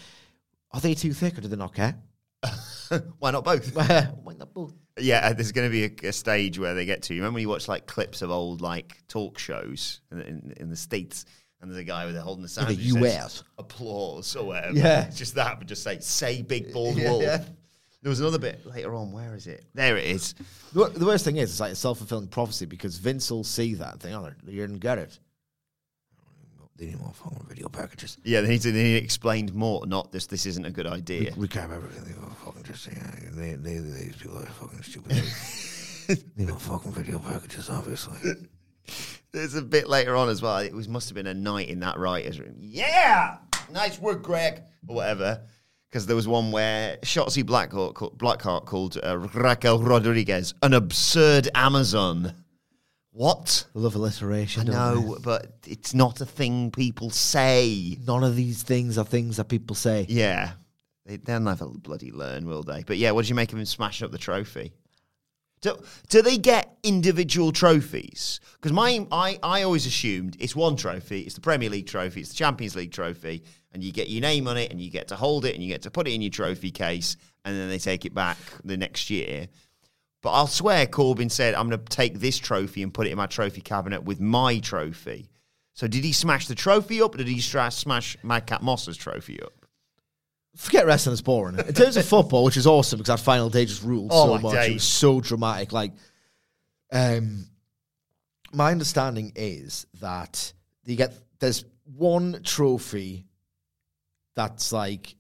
Are 0.73 0.81
they 0.81 0.95
too 0.95 1.13
thick 1.13 1.39
or 1.39 1.41
do 1.41 1.49
they 1.49 1.57
not 1.57 1.75
care? 1.75 1.97
Why 3.19 3.31
not 3.31 3.45
both? 3.45 3.75
Why 3.75 4.35
not 4.39 4.53
both? 4.53 4.75
Yeah, 4.99 5.27
uh, 5.27 5.33
there's 5.33 5.53
going 5.53 5.69
to 5.69 5.73
be 5.73 6.07
a, 6.07 6.09
a 6.09 6.13
stage 6.13 6.59
where 6.59 6.75
they 6.75 6.85
get 6.85 7.03
to. 7.05 7.15
You 7.15 7.21
remember 7.23 7.35
when 7.37 7.43
you 7.43 7.49
watch 7.49 7.67
like 7.67 7.87
clips 7.87 8.23
of 8.23 8.31
old 8.31 8.61
like 8.61 9.03
talk 9.09 9.39
shows 9.39 10.01
in, 10.13 10.21
in, 10.21 10.55
in 10.59 10.71
the 10.71 10.77
states, 10.77 11.25
and 11.61 11.71
there's 11.71 11.81
a 11.81 11.85
guy 11.85 12.07
with 12.07 12.17
a 12.17 12.21
holding 12.21 12.43
the 12.43 12.49
sound. 12.49 12.69
the 12.69 12.75
who 12.75 13.01
says, 13.03 13.03
US. 13.03 13.45
applause 13.59 14.37
or 14.37 14.47
whatever. 14.47 14.77
Yeah. 14.77 15.07
It's 15.07 15.19
just 15.19 15.35
that, 15.35 15.59
but 15.59 15.67
just 15.67 15.83
say 15.83 15.99
say 16.01 16.43
big 16.43 16.73
bald 16.73 16.97
Yeah, 16.97 17.11
wolf. 17.11 17.23
yeah. 17.23 17.45
There 18.03 18.11
was 18.11 18.21
another 18.21 18.39
bit 18.39 18.65
later 18.67 18.95
on. 18.95 19.13
Where 19.13 19.35
is 19.35 19.47
it? 19.47 19.65
There 19.75 19.97
it 19.97 20.05
is. 20.05 20.35
The, 20.75 20.91
the 20.91 21.07
worst 21.07 21.25
thing 21.25 21.39
is, 21.39 21.51
it's 21.51 21.59
like 21.61 21.73
a 21.73 21.77
self 21.77 21.99
fulfilling 21.99 22.29
prophecy 22.29 22.67
because 22.67 22.99
Vince 22.99 23.31
will 23.31 23.45
see 23.45 23.75
that 23.75 23.93
and 23.95 24.01
think, 24.03 24.15
oh, 24.15 24.31
they 24.45 24.53
didn't 24.53 24.79
get 24.81 24.99
it. 24.99 25.19
They 26.77 26.87
need 26.87 26.99
more 26.99 27.13
fucking 27.13 27.47
video 27.49 27.69
packages. 27.69 28.19
Yeah, 28.25 28.41
they 28.41 28.49
need 28.49 28.63
to. 28.63 28.73
They 28.73 28.83
need 28.83 28.97
explained 28.97 29.55
more. 29.55 29.87
Not 29.87 30.11
this. 30.11 30.27
This 30.27 30.45
isn't 30.47 30.65
a 30.65 30.71
good 30.71 30.87
idea. 30.87 31.31
Recap 31.33 31.73
everything. 31.73 32.05
They 32.05 32.19
want 32.21 32.37
fucking 32.39 32.65
just 32.65 32.89
yeah, 32.89 33.11
they, 33.33 33.55
they, 33.55 33.79
these 33.79 34.17
people 34.17 34.39
are 34.39 34.47
fucking 34.47 34.83
stupid. 34.83 35.23
they 36.37 36.45
want 36.45 36.61
fucking 36.61 36.93
video 36.93 37.21
packages, 37.21 37.71
obviously. 37.71 38.49
There's 39.33 39.55
a 39.55 39.63
bit 39.63 39.89
later 39.89 40.17
on 40.17 40.29
as 40.29 40.43
well. 40.43 40.59
It 40.59 40.75
was 40.75 40.89
must 40.89 41.09
have 41.09 41.15
been 41.15 41.27
a 41.27 41.35
night 41.35 41.69
in 41.69 41.81
that 41.81 41.99
writers' 41.99 42.41
room. 42.41 42.57
Yeah, 42.59 43.39
nice 43.73 44.01
work, 44.01 44.23
Greg, 44.23 44.63
or 44.89 44.97
whatever. 44.97 45.43
Because 45.89 46.07
there 46.07 46.17
was 46.17 46.27
one 46.27 46.51
where 46.51 46.97
Shotzi 47.03 47.45
Blackheart, 47.45 47.95
Blackheart 48.17 48.67
called 48.67 48.99
uh, 49.05 49.17
Raquel 49.17 49.79
Rodriguez 49.79 50.53
an 50.63 50.75
absurd 50.75 51.49
Amazon. 51.55 52.35
What? 53.15 53.67
Love 53.75 53.95
alliteration. 53.95 54.69
I 54.69 54.73
know, 54.73 55.17
but 55.23 55.53
it's 55.69 55.95
not 55.95 56.21
a 56.21 56.27
thing 56.27 56.73
people 56.73 57.11
say. 57.11 57.97
None 58.05 58.25
of 58.25 58.35
these 58.35 58.65
things 58.65 58.99
are 58.99 59.05
things 59.05 59.37
that 59.37 59.45
people 59.45 59.77
say. 59.77 60.05
Yeah, 60.09 60.55
they, 61.07 61.19
they'll 61.19 61.39
never 61.39 61.67
bloody 61.67 62.11
learn, 62.11 62.45
will 62.45 62.65
they? 62.65 62.83
But 62.83 62.99
yeah, 62.99 63.13
what 63.13 63.23
did 63.23 63.29
you 63.29 63.37
make 63.37 63.53
of 63.53 63.59
him 63.61 63.67
smashing 63.67 64.05
up 64.05 64.11
the 64.11 64.19
trophy? 64.19 64.73
Do, 65.61 65.81
do 66.09 66.23
they 66.23 66.39
get 66.39 66.77
individual 66.83 67.53
trophies? 67.53 68.41
Because 68.55 68.73
my 68.73 69.07
I, 69.13 69.39
I 69.45 69.63
always 69.63 69.87
assumed 69.87 70.37
it's 70.41 70.57
one 70.57 70.75
trophy. 70.75 71.21
It's 71.21 71.37
the 71.37 71.41
Premier 71.41 71.71
League 71.71 71.87
trophy. 71.87 72.21
It's 72.21 72.31
the 72.31 72.37
Champions 72.37 72.75
League 72.75 72.91
trophy, 72.91 73.45
and 73.71 73.85
you 73.85 73.93
get 73.93 74.09
your 74.09 74.23
name 74.23 74.49
on 74.49 74.57
it, 74.57 74.73
and 74.73 74.81
you 74.81 74.91
get 74.91 75.07
to 75.09 75.17
hold 75.17 75.45
it, 75.45 75.55
and 75.55 75.63
you 75.63 75.69
get 75.69 75.83
to 75.83 75.91
put 75.93 76.09
it 76.09 76.15
in 76.15 76.21
your 76.21 76.33
trophy 76.33 76.73
case, 76.73 77.17
and 77.45 77.57
then 77.57 77.69
they 77.69 77.79
take 77.79 78.05
it 78.05 78.13
back 78.13 78.39
the 78.65 78.77
next 78.77 79.09
year. 79.09 79.47
But 80.25 80.31
I'll 80.31 80.47
swear 80.47 80.87
Corbin 80.87 81.29
said, 81.29 81.53
I'm 81.55 81.69
going 81.69 81.79
to 81.79 81.85
take 81.85 82.19
this 82.19 82.39
trophy 82.39 82.83
and 82.83 82.95
put 82.95 83.07
it 83.07 83.11
in 83.11 83.19
my 83.19 83.27
trophy 83.27 83.61
cabinet 83.61 84.05
with 84.05 84.21
my 84.21 84.59
trophy. 84.59 85.29
So 85.75 85.87
did 85.87 86.03
he 86.03 86.13
smash 86.13 86.47
the 86.47 86.55
trophy 86.55 87.03
up, 87.03 87.15
or 87.15 87.19
did 87.19 87.29
he 87.29 87.43
smash 87.43 88.17
Madcap 88.23 88.63
Moss's 88.63 88.97
trophy 88.97 89.43
up? 89.43 89.53
Forget 90.57 90.87
wrestling 90.87 91.13
is 91.13 91.21
boring. 91.21 91.59
In 91.59 91.75
terms 91.75 91.99
of 91.99 92.07
football, 92.07 92.43
which 92.43 92.57
is 92.57 92.67
awesome 92.67 93.01
because 93.01 93.19
that 93.21 93.23
final 93.23 93.51
day 93.51 93.67
just 93.67 93.83
ruled 93.83 94.13
Oh, 94.15 94.39
so 94.39 94.43
much. 94.43 94.69
It 94.69 94.73
was 94.73 94.83
so 94.83 95.21
dramatic. 95.21 95.73
Like, 95.73 95.93
um, 96.91 97.45
my 98.51 98.71
understanding 98.71 99.33
is 99.37 99.87
that 100.01 100.55
you 100.87 100.97
get 100.97 101.13
there's 101.39 101.67
one 101.85 102.41
trophy 102.45 103.27
that's 104.35 104.73
like 104.73 105.17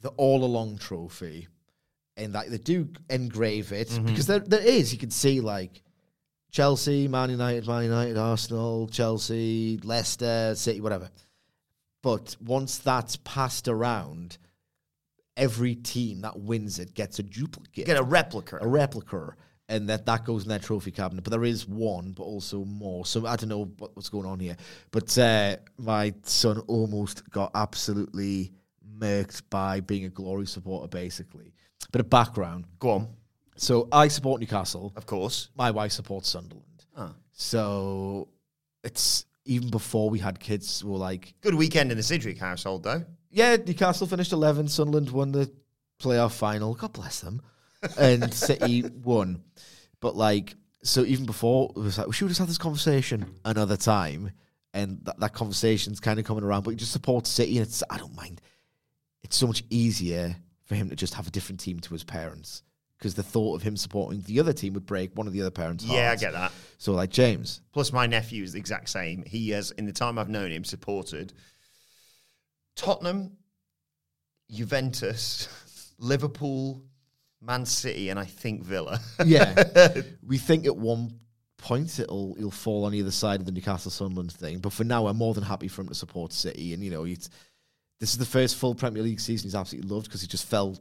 the 0.00 0.08
all 0.16 0.42
along 0.42 0.78
trophy, 0.78 1.46
and 2.18 2.34
that 2.34 2.50
they 2.50 2.58
do 2.58 2.88
engrave 3.08 3.72
it 3.72 3.88
Mm-hmm. 3.88 4.06
because 4.06 4.26
there 4.26 4.40
there 4.40 4.60
is 4.60 4.92
you 4.92 4.98
can 4.98 5.10
see 5.10 5.40
like 5.40 5.82
Chelsea, 6.50 7.08
Man 7.08 7.30
United, 7.30 7.66
Man 7.66 7.84
United, 7.84 8.16
Arsenal, 8.18 8.88
Chelsea, 8.88 9.78
Leicester, 9.84 10.54
City, 10.56 10.80
whatever. 10.80 11.10
But 12.02 12.36
once 12.40 12.78
that's 12.78 13.16
passed 13.16 13.68
around, 13.68 14.38
every 15.36 15.74
team 15.74 16.22
that 16.22 16.38
wins 16.38 16.78
it 16.78 16.94
gets 16.94 17.18
a 17.18 17.22
duplicate, 17.22 17.86
Get 17.86 17.98
a 17.98 18.02
replica. 18.02 18.58
a 18.60 18.66
replica, 18.66 19.34
and 19.68 19.88
that 19.90 20.06
that 20.06 20.24
goes 20.24 20.44
in 20.44 20.48
their 20.48 20.58
trophy 20.58 20.90
cabinet. 20.90 21.22
But 21.22 21.32
there 21.32 21.44
is 21.44 21.66
one, 21.68 22.12
but 22.12 22.22
also 22.22 22.64
more. 22.64 23.04
So 23.04 23.26
I 23.26 23.36
don't 23.36 23.48
know 23.50 23.64
what, 23.78 23.94
what's 23.94 24.08
going 24.08 24.26
on 24.26 24.40
here. 24.40 24.56
But 24.90 25.16
uh, 25.18 25.56
my 25.76 26.14
son 26.22 26.60
almost 26.66 27.28
got 27.30 27.50
absolutely 27.54 28.52
murked 28.98 29.42
by 29.50 29.80
being 29.80 30.04
a 30.06 30.08
glory 30.08 30.46
supporter, 30.46 30.88
basically. 30.88 31.52
Bit 31.92 32.00
of 32.00 32.10
background. 32.10 32.66
Go 32.78 32.90
on. 32.90 33.08
So 33.56 33.88
I 33.90 34.08
support 34.08 34.40
Newcastle. 34.40 34.92
Of 34.96 35.06
course. 35.06 35.48
My 35.56 35.70
wife 35.70 35.92
supports 35.92 36.28
Sunderland. 36.28 36.64
Oh. 36.96 37.14
So 37.32 38.28
it's 38.84 39.24
even 39.44 39.70
before 39.70 40.10
we 40.10 40.18
had 40.18 40.38
kids, 40.38 40.84
we 40.84 40.90
were 40.92 40.98
like, 40.98 41.34
Good 41.40 41.54
weekend 41.54 41.90
in 41.90 41.96
the 41.96 42.02
Sidgwick 42.02 42.38
household, 42.38 42.82
though. 42.84 43.04
yeah, 43.30 43.56
Newcastle 43.56 44.06
finished 44.06 44.32
11. 44.32 44.68
Sunderland 44.68 45.10
won 45.10 45.32
the 45.32 45.50
playoff 46.00 46.32
final. 46.32 46.74
God 46.74 46.92
bless 46.92 47.20
them. 47.20 47.40
And 47.98 48.32
City 48.48 48.82
won. 49.02 49.42
But 50.00 50.14
like, 50.14 50.54
so 50.82 51.04
even 51.04 51.26
before, 51.26 51.72
it 51.76 51.80
was 51.80 51.98
like, 51.98 52.06
we 52.06 52.12
should 52.12 52.28
just 52.28 52.38
have 52.38 52.48
this 52.48 52.58
conversation 52.58 53.34
another 53.44 53.76
time. 53.76 54.30
And 54.74 55.00
that, 55.04 55.18
that 55.18 55.32
conversation's 55.32 55.98
kind 55.98 56.18
of 56.20 56.24
coming 56.26 56.44
around. 56.44 56.62
But 56.62 56.70
you 56.72 56.76
just 56.76 56.92
support 56.92 57.26
City, 57.26 57.58
and 57.58 57.66
it's, 57.66 57.82
I 57.90 57.96
don't 57.98 58.14
mind. 58.14 58.40
It's 59.22 59.36
so 59.36 59.46
much 59.46 59.64
easier 59.70 60.36
for 60.68 60.74
him 60.74 60.90
to 60.90 60.96
just 60.96 61.14
have 61.14 61.26
a 61.26 61.30
different 61.30 61.60
team 61.60 61.80
to 61.80 61.94
his 61.94 62.04
parents. 62.04 62.62
Because 62.98 63.14
the 63.14 63.22
thought 63.22 63.54
of 63.54 63.62
him 63.62 63.76
supporting 63.76 64.22
the 64.22 64.40
other 64.40 64.52
team 64.52 64.74
would 64.74 64.84
break 64.84 65.16
one 65.16 65.28
of 65.28 65.32
the 65.32 65.40
other 65.40 65.52
parents' 65.52 65.84
hearts. 65.84 65.96
Yeah, 65.96 66.10
I 66.10 66.16
get 66.16 66.32
that. 66.32 66.50
So, 66.78 66.92
like, 66.92 67.10
James, 67.10 67.60
Plus, 67.72 67.92
my 67.92 68.06
nephew 68.06 68.42
is 68.42 68.54
the 68.54 68.58
exact 68.58 68.88
same. 68.88 69.22
He 69.24 69.50
has, 69.50 69.70
in 69.72 69.86
the 69.86 69.92
time 69.92 70.18
I've 70.18 70.28
known 70.28 70.50
him, 70.50 70.64
supported 70.64 71.32
Tottenham, 72.74 73.36
Juventus, 74.50 75.48
Liverpool, 75.98 76.82
Man 77.40 77.64
City, 77.66 78.08
and 78.08 78.18
I 78.18 78.24
think 78.24 78.64
Villa. 78.64 78.98
yeah, 79.24 79.64
we 80.26 80.38
think 80.38 80.66
at 80.66 80.76
one 80.76 81.20
point 81.56 81.98
it'll 81.98 82.34
he'll 82.34 82.50
fall 82.50 82.84
on 82.84 82.94
either 82.94 83.10
side 83.10 83.40
of 83.40 83.46
the 83.46 83.52
Newcastle 83.52 83.90
Sunderland 83.92 84.32
thing. 84.32 84.58
But 84.58 84.72
for 84.72 84.84
now, 84.84 85.04
we're 85.04 85.14
more 85.14 85.34
than 85.34 85.44
happy 85.44 85.68
for 85.68 85.82
him 85.82 85.88
to 85.88 85.94
support 85.94 86.32
City. 86.32 86.74
And 86.74 86.82
you 86.82 86.90
know, 86.90 87.04
it's, 87.04 87.30
this 88.00 88.10
is 88.12 88.18
the 88.18 88.26
first 88.26 88.56
full 88.56 88.74
Premier 88.74 89.02
League 89.02 89.20
season 89.20 89.46
he's 89.46 89.54
absolutely 89.54 89.90
loved 89.90 90.06
because 90.06 90.20
he 90.20 90.26
just 90.26 90.46
fell 90.46 90.76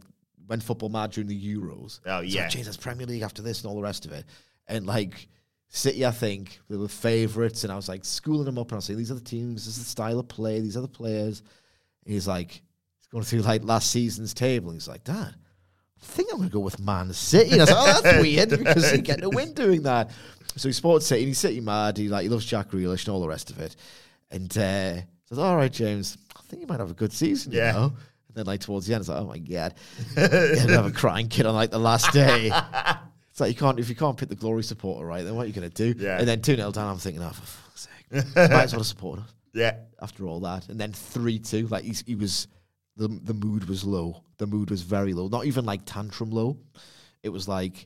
went 0.47 0.63
football 0.63 0.89
mad 0.89 1.11
during 1.11 1.27
the 1.27 1.55
Euros. 1.55 1.99
Oh, 2.05 2.21
yeah. 2.21 2.43
like, 2.43 2.51
Jesus, 2.51 2.77
Premier 2.77 3.05
League 3.05 3.21
after 3.21 3.41
this 3.41 3.61
and 3.61 3.69
all 3.69 3.75
the 3.75 3.81
rest 3.81 4.05
of 4.05 4.11
it. 4.11 4.25
And 4.67 4.85
like 4.85 5.27
City, 5.69 6.05
I 6.05 6.11
think 6.11 6.59
they 6.69 6.77
were 6.77 6.87
favourites, 6.87 7.63
and 7.63 7.73
I 7.73 7.75
was 7.75 7.89
like 7.89 8.05
schooling 8.05 8.47
him 8.47 8.57
up, 8.57 8.67
and 8.67 8.73
I 8.73 8.77
was 8.77 8.85
saying 8.85 8.97
these 8.97 9.11
are 9.11 9.15
the 9.15 9.21
teams, 9.21 9.65
this 9.65 9.77
is 9.77 9.83
the 9.83 9.89
style 9.89 10.19
of 10.19 10.27
play, 10.27 10.61
these 10.61 10.77
are 10.77 10.81
the 10.81 10.87
players. 10.87 11.41
And 12.05 12.13
he's 12.13 12.27
like, 12.27 12.51
he's 12.51 13.07
going 13.11 13.23
through 13.23 13.41
like 13.41 13.63
last 13.63 13.91
season's 13.91 14.33
table. 14.33 14.69
And 14.69 14.77
he's 14.77 14.87
like, 14.87 15.03
Dad. 15.03 15.35
I 15.99 16.05
think 16.05 16.29
I'm 16.31 16.37
going 16.37 16.49
to 16.49 16.53
go 16.53 16.59
with 16.59 16.79
Man 16.79 17.11
City. 17.11 17.53
And 17.53 17.61
I 17.61 17.63
was 17.63 17.71
like, 17.71 17.79
oh, 17.79 18.01
that's 18.01 18.21
weird 18.21 18.49
because 18.51 18.91
he 18.91 19.01
getting 19.01 19.23
a 19.23 19.29
win 19.29 19.53
doing 19.55 19.81
that. 19.81 20.11
So 20.55 20.69
he 20.69 20.73
supports 20.73 21.07
City 21.07 21.21
and 21.21 21.29
he's 21.29 21.39
City 21.39 21.59
mad. 21.59 21.97
He 21.97 22.07
like 22.07 22.21
he 22.21 22.29
loves 22.29 22.45
Jack 22.45 22.69
Grealish 22.69 23.05
and 23.05 23.15
all 23.15 23.21
the 23.21 23.27
rest 23.27 23.49
of 23.49 23.59
it. 23.59 23.75
And 24.29 24.55
uh, 24.57 25.01
says, 25.25 25.39
all 25.39 25.57
right, 25.57 25.71
James, 25.71 26.17
think 26.47 26.61
you 26.61 26.67
might 26.67 26.79
have 26.79 26.91
a 26.91 26.95
good 26.95 27.13
season, 27.13 27.51
Yeah. 27.51 27.67
you 27.73 27.79
know? 27.79 27.85
And 28.27 28.35
then 28.35 28.45
like 28.45 28.59
towards 28.61 28.87
the 28.87 28.93
end, 28.93 29.01
it's 29.01 29.09
like, 29.09 29.19
oh 29.21 29.25
my 29.25 29.37
God. 29.37 29.73
and 30.17 30.69
have 30.71 30.85
a 30.85 30.91
crying 30.91 31.27
kid 31.27 31.45
on 31.45 31.55
like 31.55 31.71
the 31.71 31.79
last 31.79 32.11
day. 32.13 32.51
It's 33.29 33.39
like 33.39 33.53
you 33.53 33.59
can't 33.59 33.79
if 33.79 33.87
you 33.87 33.93
can't 33.95 34.17
pick 34.17 34.29
the 34.29 34.35
glory 34.35 34.63
supporter 34.63 35.05
right, 35.05 35.23
then 35.23 35.35
what 35.35 35.43
are 35.43 35.45
you 35.45 35.53
gonna 35.53 35.69
do? 35.69 35.93
Yeah. 35.95 36.17
And 36.17 36.27
then 36.27 36.41
two 36.41 36.55
0 36.55 36.71
down, 36.71 36.89
I'm 36.89 36.97
thinking, 36.97 37.21
oh 37.21 37.29
for 37.29 37.45
fuck's 37.45 37.87
sake. 38.11 38.25
Might 38.35 38.51
as 38.63 38.73
well 38.73 38.79
have 38.79 38.87
supported 38.87 39.25
us 39.25 39.33
yeah. 39.53 39.75
after 40.01 40.25
all 40.25 40.39
that. 40.39 40.69
And 40.69 40.79
then 40.79 40.91
three 40.91 41.37
two, 41.37 41.67
like 41.67 41.83
he's, 41.83 42.01
he 42.07 42.15
was 42.15 42.47
the 42.95 43.07
the 43.07 43.35
mood 43.35 43.69
was 43.69 43.83
low. 43.83 44.23
The 44.39 44.47
mood 44.47 44.71
was 44.71 44.81
very 44.81 45.13
low. 45.13 45.27
Not 45.27 45.45
even 45.45 45.65
like 45.65 45.81
tantrum 45.85 46.31
low. 46.31 46.57
It 47.21 47.29
was 47.29 47.47
like, 47.47 47.85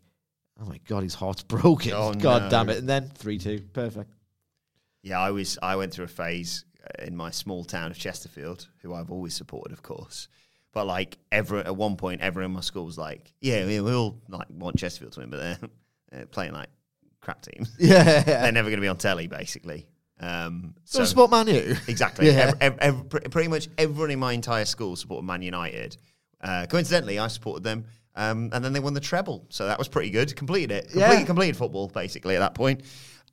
oh 0.62 0.64
my 0.68 0.80
god, 0.88 1.04
his 1.04 1.16
heart's 1.16 1.44
broken. 1.44 1.92
Oh, 1.94 2.14
god 2.14 2.44
no. 2.44 2.50
damn 2.50 2.70
it. 2.70 2.78
And 2.78 2.88
then 2.88 3.12
three 3.14 3.38
two, 3.38 3.60
perfect. 3.74 4.10
Yeah, 5.04 5.20
I 5.20 5.32
was. 5.32 5.60
I 5.62 5.76
went 5.76 5.92
through 5.92 6.06
a 6.06 6.08
phase 6.08 6.64
in 7.00 7.16
my 7.16 7.32
small 7.32 7.64
town 7.64 7.92
of 7.92 7.98
Chesterfield, 7.98 8.68
who 8.82 8.94
I've 8.94 9.12
always 9.12 9.34
supported, 9.36 9.72
of 9.72 9.82
course. 9.84 10.28
But 10.74 10.86
like, 10.88 11.18
ever 11.32 11.60
at 11.60 11.76
one 11.76 11.98
point, 11.98 12.22
everyone 12.22 12.52
in 12.52 12.56
my 12.56 12.62
school 12.62 12.86
was 12.86 12.98
like, 12.98 13.34
"Yeah, 13.42 13.66
we 13.66 13.82
we 13.82 13.94
all 13.94 14.18
like 14.30 14.48
want 14.50 14.78
Chesterfield 14.78 15.14
to 15.14 15.20
win, 15.22 15.30
but 15.30 15.60
they're, 16.12 16.26
playing 16.28 16.54
like 16.54 16.70
crap 17.20 17.42
teams. 17.42 17.72
Yeah. 17.80 18.22
they're 18.24 18.52
never 18.52 18.70
going 18.70 18.78
to 18.78 18.82
be 18.82 18.88
on 18.88 18.98
telly, 18.98 19.28
basically." 19.28 19.88
Um, 20.20 20.76
so 20.86 21.00
so 21.00 21.06
support 21.06 21.32
Man 21.32 21.48
U. 21.48 21.76
exactly, 21.88 22.28
Yeah. 22.32 22.54
ev- 22.62 22.78
ev- 22.80 23.04
ev- 23.14 23.32
pretty 23.32 23.50
much 23.50 23.68
everyone 23.78 24.12
in 24.12 24.20
my 24.20 24.34
entire 24.34 24.66
school 24.66 24.96
supported 24.96 25.26
Man 25.26 25.42
United. 25.42 25.98
Uh, 26.40 26.66
coincidentally, 26.70 27.20
I 27.20 27.28
supported 27.28 27.64
them, 27.64 27.86
um, 28.16 28.50
and 28.54 28.64
then 28.64 28.72
they 28.74 28.80
won 28.80 28.94
the 28.94 29.00
treble, 29.02 29.46
so 29.50 29.66
that 29.68 29.78
was 29.80 29.88
pretty 29.88 30.10
good. 30.10 30.36
Completed 30.36 30.72
it, 30.72 30.86
Yeah. 30.94 31.08
completed, 31.08 31.26
completed 31.28 31.58
football 31.58 31.88
basically 31.88 32.36
at 32.36 32.40
that 32.40 32.54
point. 32.54 32.82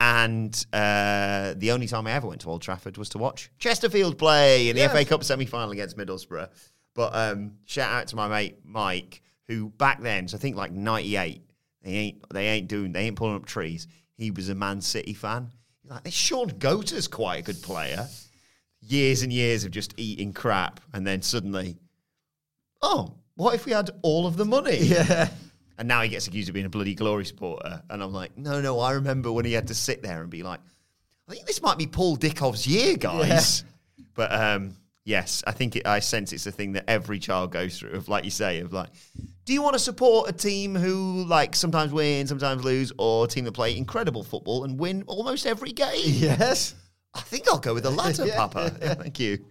And 0.00 0.54
uh, 0.72 1.54
the 1.56 1.72
only 1.72 1.88
time 1.88 2.06
I 2.06 2.12
ever 2.12 2.28
went 2.28 2.40
to 2.42 2.50
Old 2.50 2.62
Trafford 2.62 2.96
was 2.96 3.08
to 3.10 3.18
watch 3.18 3.50
Chesterfield 3.58 4.16
play 4.16 4.68
in 4.68 4.76
the 4.76 4.82
Yes. 4.82 4.92
FA 4.92 5.04
Cup 5.04 5.24
semi 5.24 5.44
final 5.44 5.72
against 5.72 5.96
Middlesbrough. 5.96 6.48
But 6.94 7.14
um, 7.14 7.54
shout 7.64 7.90
out 7.92 8.06
to 8.08 8.16
my 8.16 8.28
mate 8.28 8.58
Mike, 8.64 9.22
who 9.48 9.70
back 9.70 10.00
then, 10.00 10.28
so 10.28 10.36
I 10.36 10.40
think 10.40 10.56
like 10.56 10.70
'98, 10.72 11.42
they 11.82 11.90
ain't 11.92 12.30
they 12.30 12.46
ain't 12.48 12.68
doing 12.68 12.92
they 12.92 13.06
ain't 13.06 13.16
pulling 13.16 13.36
up 13.36 13.46
trees. 13.46 13.88
He 14.16 14.30
was 14.30 14.48
a 14.48 14.54
Man 14.54 14.80
City 14.80 15.14
fan. 15.14 15.50
He's 15.82 15.90
like, 15.90 16.04
this 16.04 16.14
Shaun 16.14 16.50
Goater's 16.50 17.08
quite 17.08 17.40
a 17.40 17.42
good 17.42 17.60
player. 17.62 18.06
Years 18.80 19.22
and 19.22 19.32
years 19.32 19.64
of 19.64 19.72
just 19.72 19.94
eating 19.96 20.32
crap, 20.32 20.80
and 20.92 21.04
then 21.06 21.22
suddenly, 21.22 21.76
oh, 22.82 23.14
what 23.34 23.54
if 23.54 23.66
we 23.66 23.72
had 23.72 23.90
all 24.02 24.26
of 24.26 24.36
the 24.36 24.44
money? 24.44 24.78
Yeah. 24.78 25.28
And 25.78 25.86
now 25.88 26.02
he 26.02 26.08
gets 26.08 26.26
accused 26.26 26.48
of 26.48 26.54
being 26.54 26.66
a 26.66 26.70
bloody 26.70 26.94
glory 26.94 27.24
supporter. 27.24 27.82
And 27.88 28.02
I'm 28.02 28.12
like, 28.12 28.36
no, 28.36 28.60
no, 28.60 28.80
I 28.80 28.92
remember 28.92 29.30
when 29.32 29.44
he 29.44 29.52
had 29.52 29.68
to 29.68 29.74
sit 29.74 30.02
there 30.02 30.20
and 30.20 30.28
be 30.28 30.42
like, 30.42 30.60
I 31.28 31.32
think 31.32 31.46
this 31.46 31.62
might 31.62 31.78
be 31.78 31.86
Paul 31.86 32.16
Dickov's 32.16 32.66
year, 32.66 32.96
guys. 32.96 33.62
But 34.14 34.32
um, 34.32 34.74
yes, 35.04 35.44
I 35.46 35.52
think 35.52 35.76
it, 35.76 35.86
I 35.86 36.00
sense 36.00 36.32
it's 36.32 36.46
a 36.46 36.50
thing 36.52 36.72
that 36.72 36.84
every 36.88 37.20
child 37.20 37.52
goes 37.52 37.78
through. 37.78 37.92
Of 37.92 38.08
like 38.08 38.24
you 38.24 38.30
say, 38.32 38.58
of 38.58 38.72
like, 38.72 38.88
do 39.44 39.52
you 39.52 39.62
want 39.62 39.74
to 39.74 39.78
support 39.78 40.28
a 40.28 40.32
team 40.32 40.74
who 40.74 41.24
like 41.26 41.54
sometimes 41.54 41.92
win, 41.92 42.26
sometimes 42.26 42.64
lose, 42.64 42.92
or 42.98 43.26
a 43.26 43.28
team 43.28 43.44
that 43.44 43.52
play 43.52 43.76
incredible 43.76 44.24
football 44.24 44.64
and 44.64 44.78
win 44.80 45.04
almost 45.06 45.46
every 45.46 45.70
game? 45.70 45.92
Yes. 46.02 46.74
I 47.14 47.20
think 47.20 47.46
I'll 47.48 47.58
go 47.60 47.72
with 47.74 47.84
the 47.84 47.90
latter, 47.90 48.26
Yeah. 48.26 48.36
Papa. 48.48 48.76
Yeah, 48.82 48.94
thank 48.94 49.20
you. 49.20 49.44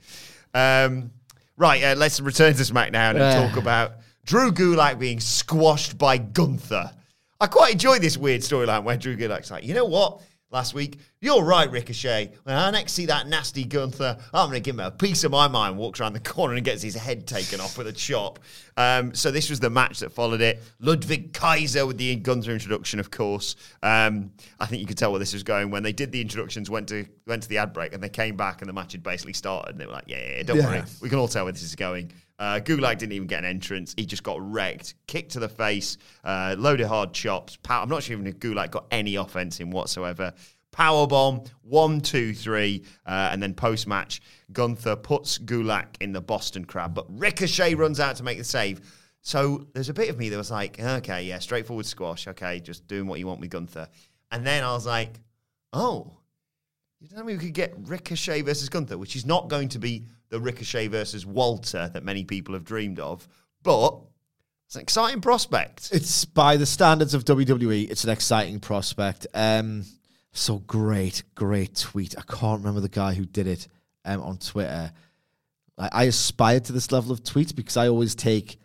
Um, 0.54 1.12
right, 1.58 1.82
uh, 1.84 1.96
let's 1.96 2.20
return 2.20 2.54
to 2.54 2.64
SmackDown 2.64 3.12
and 3.12 3.20
Yeah. 3.20 3.48
talk 3.48 3.58
about 3.58 3.94
Drew 4.28 4.52
Gulak 4.52 5.00
being 5.00 5.22
squashed 5.22 5.98
by 5.98 6.18
Gunther. 6.18 6.92
I 7.40 7.48
quite 7.48 7.72
enjoyed 7.72 8.02
this 8.02 8.18
weird 8.18 8.42
storyline 8.42 8.84
where 8.84 8.98
Drew 8.98 9.16
Gulak's 9.16 9.50
like, 9.50 9.64
you 9.64 9.74
know 9.74 9.86
what? 9.86 10.22
Last 10.50 10.74
week, 10.74 11.00
you're 11.22 11.44
right, 11.44 11.70
Ricochet. 11.72 12.32
When 12.44 12.56
I 12.56 12.70
next 12.72 12.92
see 12.94 13.06
that 13.06 13.28
nasty 13.28 13.64
Gunther, 13.64 14.18
I'm 14.34 14.50
going 14.50 14.62
to 14.62 14.66
give 14.66 14.76
him 14.76 14.82
a 14.82 14.92
piece 14.92 15.24
of 15.24 15.32
my 15.32 15.48
mind. 15.48 15.78
Walks 15.78 16.02
around 16.02 16.12
the 16.14 16.20
corner 16.20 16.56
and 16.56 16.64
gets 16.66 16.82
his 16.82 16.96
head 16.96 17.26
taken 17.26 17.62
off 17.62 17.78
with 17.78 17.88
a 17.88 17.92
chop. 17.94 18.40
Um, 18.76 19.14
so 19.14 19.32
this 19.32 19.50
was 19.50 19.60
the 19.62 19.70
match 19.70 20.00
that 20.00 20.12
followed 20.12 20.42
it. 20.42 20.62
Ludwig 20.80 21.32
Kaiser 21.34 21.86
with 21.86 21.98
the 21.98 22.16
Gunther 22.18 22.52
introduction, 22.52 23.00
of 23.00 23.10
course. 23.12 23.56
Um, 23.82 24.32
I 24.60 24.66
think 24.66 24.82
you 24.82 24.88
could 24.88 24.98
tell 24.98 25.12
where 25.12 25.20
this 25.20 25.34
was 25.34 25.44
going 25.44 25.70
when 25.72 25.84
they 25.84 25.94
did 25.94 26.12
the 26.12 26.20
introductions, 26.22 26.70
went 26.70 26.90
to 26.90 27.06
went 27.28 27.44
to 27.44 27.50
the 27.50 27.58
ad 27.60 27.72
break, 27.74 27.94
and 27.94 28.02
they 28.04 28.10
came 28.10 28.36
back 28.36 28.62
and 28.62 28.68
the 28.70 28.74
match 28.74 28.92
had 28.94 29.04
basically 29.04 29.34
started. 29.34 29.72
And 29.72 29.80
they 29.82 29.86
were 29.86 29.94
like, 29.94 30.06
"Yeah, 30.08 30.18
yeah, 30.20 30.38
yeah, 30.38 30.44
don't 30.44 30.58
Yeah. 30.58 30.66
worry, 30.66 30.84
we 31.02 31.10
can 31.10 31.18
all 31.20 31.28
tell 31.30 31.44
where 31.46 31.54
this 31.54 31.64
is 31.64 31.76
going." 31.76 32.12
Uh, 32.40 32.60
Gulak 32.60 33.00
didn't 33.00 33.14
even 33.14 33.28
get 33.28 33.40
an 33.40 33.46
entrance. 33.50 33.96
He 33.98 34.06
just 34.06 34.24
got 34.24 34.40
wrecked, 34.40 34.94
kicked 35.08 35.32
to 35.32 35.40
the 35.40 35.50
face, 35.50 35.98
uh, 36.24 36.56
loaded 36.58 36.86
hard 36.86 37.14
chops. 37.14 37.58
I'm 37.68 37.90
not 37.90 38.04
sure 38.04 38.14
even 38.14 38.28
if 38.28 38.40
Gulak 38.40 38.72
got 38.72 38.86
any 38.92 39.16
offense 39.16 39.60
in 39.60 39.72
whatsoever. 39.72 40.34
Power 40.72 41.08
bomb, 41.08 41.44
one, 41.64 42.02
two, 42.02 42.36
three, 42.36 42.84
uh, 43.06 43.30
and 43.32 43.42
then 43.42 43.56
post 43.56 43.88
match, 43.88 44.22
Gunther 44.52 44.98
puts 44.98 45.40
Gulak 45.40 45.88
in 46.00 46.12
the 46.12 46.22
Boston 46.22 46.66
Crab, 46.66 46.94
but 46.94 47.06
Ricochet 47.10 47.74
runs 47.74 48.00
out 48.00 48.18
to 48.18 48.24
make 48.24 48.38
the 48.38 48.44
save. 48.44 48.82
So 49.22 49.68
there's 49.74 49.90
a 49.90 49.94
bit 49.94 50.10
of 50.10 50.20
me 50.20 50.30
that 50.30 50.38
was 50.38 50.52
like, 50.52 50.80
okay, 50.80 51.24
yeah, 51.24 51.40
straightforward 51.40 51.86
squash. 51.86 52.28
Okay, 52.28 52.60
just 52.60 52.88
doing 52.88 53.08
what 53.08 53.20
you 53.20 53.26
want 53.26 53.42
with 53.42 53.50
Gunther. 53.50 53.88
And 54.32 54.46
then 54.46 54.64
I 54.64 54.74
was 54.74 54.86
like, 54.86 55.20
oh, 55.74 56.14
you 57.00 57.24
me 57.24 57.34
we 57.34 57.40
could 57.40 57.54
get 57.54 57.74
Ricochet 57.78 58.42
versus 58.42 58.70
Gunther, 58.70 58.98
which 58.98 59.16
is 59.16 59.26
not 59.26 59.50
going 59.50 59.70
to 59.70 59.80
be 59.80 60.06
the 60.30 60.40
Ricochet 60.40 60.88
versus 60.88 61.26
Walter 61.26 61.90
that 61.94 62.04
many 62.04 62.24
people 62.24 62.54
have 62.54 62.64
dreamed 62.64 63.00
of, 63.00 63.28
but 63.64 63.98
it's 64.66 64.76
an 64.76 64.82
exciting 64.82 65.22
prospect. 65.22 65.90
It's 65.92 66.26
by 66.26 66.58
the 66.58 66.66
standards 66.66 67.14
of 67.14 67.24
WWE, 67.26 67.90
it's 67.90 68.04
an 68.04 68.10
exciting 68.10 68.60
prospect. 68.60 69.28
Um, 69.34 69.86
so 70.34 70.58
great, 70.60 71.24
great 71.36 71.76
tweet. 71.76 72.16
I 72.18 72.22
can't 72.22 72.60
remember 72.60 72.82
the 72.82 72.90
guy 72.90 73.14
who 73.14 73.26
did 73.26 73.48
it 73.48 73.68
um, 74.06 74.22
on 74.22 74.38
Twitter. 74.38 74.92
I, 75.78 75.90
I 75.92 76.04
aspired 76.04 76.66
to 76.66 76.74
this 76.74 76.92
level 76.92 77.12
of 77.12 77.24
tweets 77.24 77.56
because 77.56 77.78
I 77.78 77.88
always 77.88 78.14
take 78.16 78.58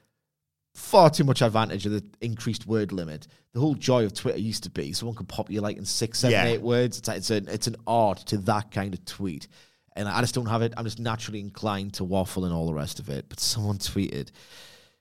far 0.75 1.11
too 1.11 1.25
much 1.25 1.43
advantage 1.43 1.87
of 1.87 1.93
the 1.93 2.05
increased 2.21 2.67
word 2.67 2.93
limit. 2.93 3.27
The 3.53 3.61
whole 3.61 3.75
joy 3.75 4.05
of 4.05 4.15
Twitter 4.15 4.39
used 4.39 4.65
to 4.65 4.71
be 4.71 4.93
someone 4.93 5.15
could 5.15 5.29
pop 5.29 5.51
you 5.51 5.61
like 5.61 5.77
in 5.77 5.85
six, 5.85 6.21
seven, 6.21 6.33
Yeah. 6.33 6.47
eight 6.47 6.63
words. 6.63 6.99
It's, 6.99 7.09
like, 7.09 7.19
it's, 7.19 7.31
an, 7.31 7.47
it's 7.49 7.67
an 7.67 7.77
art 7.87 8.19
to 8.27 8.39
that 8.39 8.71
kind 8.71 8.95
of 8.95 9.05
tweet. 9.05 9.49
And 9.97 10.09
I 10.09 10.21
just 10.21 10.35
don't 10.35 10.47
have 10.47 10.63
it. 10.63 10.73
I'm 10.77 10.85
just 10.85 10.99
naturally 10.99 11.41
inclined 11.41 11.95
to 11.95 12.05
waffle 12.05 12.45
and 12.45 12.55
all 12.55 12.67
the 12.67 12.75
rest 12.75 12.99
of 12.99 13.09
it. 13.09 13.27
But 13.29 13.41
someone 13.41 13.79
tweeted, 13.79 14.31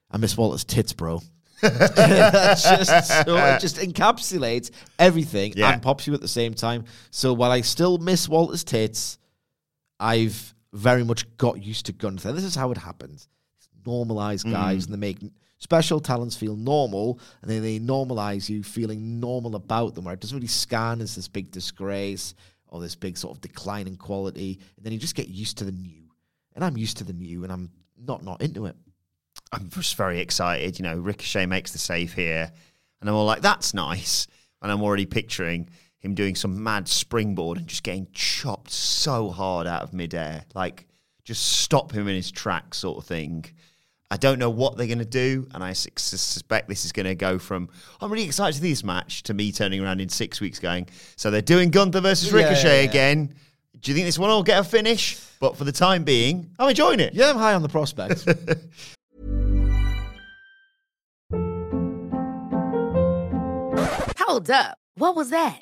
"I 0.10 0.18
miss 0.18 0.38
Walter's 0.38 0.64
tits, 0.64 0.94
bro." 0.94 1.22
That's 1.62 2.64
just 2.88 3.26
so 3.26 3.38
it 3.38 3.60
just 3.60 3.78
encapsulates 3.78 4.72
everything 4.98 5.54
Yeah. 5.56 5.74
and 5.74 5.82
pops 5.82 6.08
you 6.08 6.14
at 6.14 6.22
the 6.22 6.28
same 6.28 6.54
time. 6.54 6.86
So 7.12 7.34
while 7.34 7.52
I 7.52 7.62
still 7.62 7.98
miss 7.98 8.28
Walter's 8.28 8.64
tits, 8.64 9.18
I've 10.00 10.54
very 10.74 11.04
much 11.04 11.38
got 11.38 11.64
used 11.64 11.86
to 11.88 11.94
Gunther. 11.94 12.32
This 12.32 12.44
is 12.44 12.56
how 12.56 12.72
it 12.72 12.78
happens. 12.78 13.28
Normalize 13.86 14.42
mm-hmm. 14.44 14.54
guys 14.54 14.86
and 14.86 14.94
they 14.94 14.98
make 14.98 15.20
special 15.58 16.00
talents 16.00 16.36
feel 16.36 16.56
normal 16.56 17.20
and 17.42 17.52
then 17.52 17.62
they 17.62 17.80
normalize 17.80 18.50
you 18.50 18.64
feeling 18.64 19.20
normal 19.20 19.56
about 19.56 19.94
them 19.94 20.06
where 20.06 20.14
it 20.14 20.20
doesn't 20.20 20.36
really 20.36 20.48
scan 20.48 21.02
as 21.02 21.16
this 21.16 21.28
big 21.28 21.52
disgrace 21.52 22.34
or 22.72 22.82
this 22.82 22.96
big 22.96 23.18
sort 23.18 23.36
of 23.36 23.42
decline 23.42 23.88
in 23.88 23.98
quality. 23.98 24.60
And 24.78 24.86
then 24.86 24.94
you 24.94 25.00
just 25.00 25.16
get 25.16 25.28
used 25.28 25.58
to 25.60 25.66
the 25.66 25.72
new. 25.72 26.10
And 26.56 26.64
I'm 26.66 26.78
used 26.78 26.98
to 26.98 27.04
the 27.04 27.14
new 27.14 27.44
and 27.44 27.52
I'm 27.52 27.70
not 27.98 28.24
not 28.24 28.42
into 28.42 28.66
it. 28.66 28.76
I'm 29.52 29.70
just 29.70 29.96
very 29.96 30.20
excited. 30.20 30.80
You 30.80 30.84
know, 30.84 30.98
Ricochet 30.98 31.46
makes 31.46 31.72
the 31.72 31.78
save 31.78 32.14
here, 32.14 32.52
and 33.00 33.10
I'm 33.10 33.16
all 33.16 33.26
like, 33.26 33.42
"That's 33.42 33.74
nice." 33.74 34.28
And 34.62 34.72
I'm 34.72 34.82
already 34.82 35.06
picturing 35.06 35.70
him 36.00 36.16
doing 36.16 36.36
some 36.36 36.64
mad 36.64 36.88
springboard 36.88 37.58
and 37.58 37.68
just 37.68 37.84
getting 37.84 38.08
chopped 38.12 38.72
so 38.72 39.30
hard 39.30 39.68
out 39.68 39.84
of 39.84 39.94
midair, 39.94 40.46
like 40.56 40.88
just 41.24 41.44
stop 41.44 41.92
him 41.92 42.08
in 42.08 42.16
his 42.16 42.32
tracks, 42.32 42.80
sort 42.80 42.98
of 42.98 43.06
thing. 43.06 43.46
I 44.12 44.18
don't 44.18 44.40
know 44.40 44.50
what 44.50 44.76
they're 44.78 44.88
going 44.88 45.00
to 45.00 45.06
do, 45.06 45.48
and 45.54 45.64
I 45.64 45.72
sus- 45.72 45.90
suspect 45.96 46.68
this 46.68 46.84
is 46.84 46.92
going 46.92 47.06
to 47.06 47.16
go 47.16 47.40
from 47.40 47.70
I'm 48.02 48.12
really 48.12 48.26
excited 48.26 48.58
to 48.58 48.62
this 48.62 48.84
match 48.84 49.24
to 49.24 49.34
me 49.34 49.54
turning 49.54 49.82
around 49.82 50.02
in 50.02 50.10
six 50.10 50.42
weeks 50.42 50.60
going, 50.60 50.88
so 51.16 51.32
they're 51.32 51.42
doing 51.42 51.70
Gunther 51.72 52.02
versus 52.02 52.30
Yeah, 52.30 52.40
Ricochet 52.44 52.68
yeah, 52.68 52.82
yeah. 52.84 52.90
again. 52.90 53.34
Do 53.80 53.90
you 53.90 53.96
think 53.96 54.06
this 54.06 54.20
one 54.20 54.30
will 54.30 54.44
get 54.44 54.60
a 54.60 54.64
finish? 54.66 55.18
But 55.40 55.56
for 55.58 55.64
the 55.64 55.72
time 55.72 56.04
being, 56.04 56.52
I'm 56.60 56.70
enjoying 56.70 57.00
it. 57.00 57.14
Yeah, 57.16 57.30
I'm 57.32 57.38
high 57.38 57.54
on 57.56 57.64
the 57.64 57.70
prospect. 57.70 58.26
Hold 64.20 64.50
up. 64.50 64.78
What 64.96 65.16
was 65.16 65.30
that? 65.32 65.62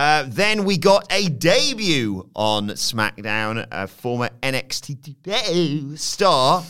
Uh, 0.00 0.24
then 0.28 0.64
we 0.64 0.78
got 0.78 1.06
a 1.12 1.28
debut 1.28 2.26
on 2.34 2.68
SmackDown, 2.68 3.66
a 3.70 3.86
former 3.86 4.30
NXT 4.42 5.98
star. 5.98 6.64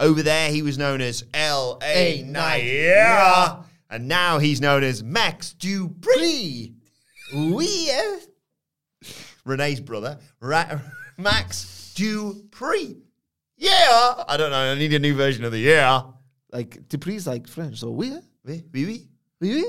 Over 0.00 0.24
there, 0.24 0.50
he 0.50 0.62
was 0.62 0.76
known 0.76 1.00
as 1.00 1.22
L.A. 1.32 2.24
Knight. 2.26 2.64
Yeah. 2.64 3.62
And 3.88 4.08
now 4.08 4.38
he's 4.38 4.60
known 4.60 4.82
as 4.82 5.04
Max 5.04 5.52
Dupree. 5.52 6.74
Oui. 7.32 7.90
eh? 7.92 8.18
Renee's 9.44 9.78
brother, 9.78 10.18
Ra- 10.40 10.80
Max 11.16 11.92
Dupree. 11.94 12.96
Yeah. 13.56 14.24
I 14.26 14.36
don't 14.36 14.50
know. 14.50 14.72
I 14.72 14.74
need 14.74 14.92
a 14.94 14.98
new 14.98 15.14
version 15.14 15.44
of 15.44 15.52
the 15.52 15.60
yeah. 15.60 16.02
like 16.52 16.88
Dupree's 16.88 17.24
like 17.24 17.46
French, 17.46 17.78
so 17.78 17.92
we 17.92 18.10
Oui, 18.10 18.18
oui, 18.44 18.64
oui. 18.74 19.08
oui, 19.40 19.62
oui. 19.62 19.64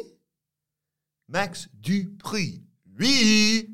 Max 1.29 1.67
Dupree. 1.79 2.63
Oui. 2.99 3.67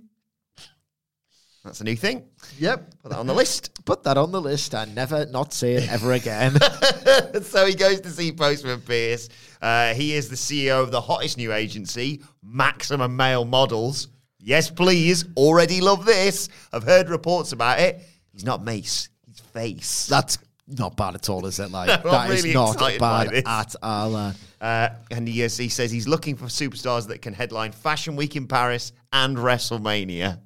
That's 1.64 1.80
a 1.82 1.84
new 1.84 1.96
thing. 1.96 2.26
Yep. 2.58 2.96
Put 3.04 3.12
that 3.12 3.20
on 3.20 3.28
the 3.28 3.36
list. 3.36 3.70
Put 3.86 4.04
that 4.04 4.18
on 4.18 4.32
the 4.32 4.42
list 4.42 4.74
and 4.74 4.96
never 4.96 5.28
not 5.28 5.54
say 5.54 5.74
it 5.76 5.92
ever 5.92 6.14
again. 6.14 6.56
so 7.44 7.66
he 7.68 7.76
goes 7.76 8.02
to 8.02 8.10
see 8.10 8.32
Postman 8.32 8.82
Pearce. 8.82 9.30
Uh, 9.62 9.94
he 9.94 10.16
is 10.16 10.28
the 10.28 10.36
CEO 10.36 10.82
of 10.82 10.92
the 10.92 11.02
hottest 11.02 11.38
new 11.38 11.54
agency, 11.54 12.24
Maximum 12.44 13.16
Male 13.16 13.46
Models. 13.46 14.08
Yes, 14.40 14.72
please. 14.72 15.26
Already 15.38 15.82
love 15.82 16.04
this. 16.04 16.50
I've 16.74 16.84
heard 16.84 17.10
reports 17.10 17.52
about 17.52 17.80
it. 17.80 18.02
He's 18.32 18.44
not 18.44 18.64
Mace. 18.64 19.10
He's 19.28 19.40
Face. 19.40 20.08
That's 20.08 20.40
not 20.68 20.98
bad 20.98 21.14
at 21.14 21.30
all, 21.30 21.46
is 21.46 21.60
it? 21.60 21.70
Like 21.70 21.88
No, 22.04 22.10
that 22.12 22.22
I'm 22.22 22.32
is 22.32 22.46
not 22.54 22.78
bad 22.98 23.44
at 23.46 23.76
all. 23.84 24.16
uh, 24.16 24.34
Uh, 24.60 24.90
and 25.12 25.28
he, 25.28 25.44
is, 25.44 25.58
he 25.58 25.70
says 25.70 25.92
he's 25.92 26.08
looking 26.08 26.36
for 26.36 26.46
superstars 26.46 27.08
that 27.10 27.22
can 27.22 27.34
headline 27.34 27.72
Fashion 27.72 28.16
Week 28.16 28.36
in 28.36 28.48
Paris 28.48 28.94
and 29.12 29.38
WrestleMania. 29.38 30.40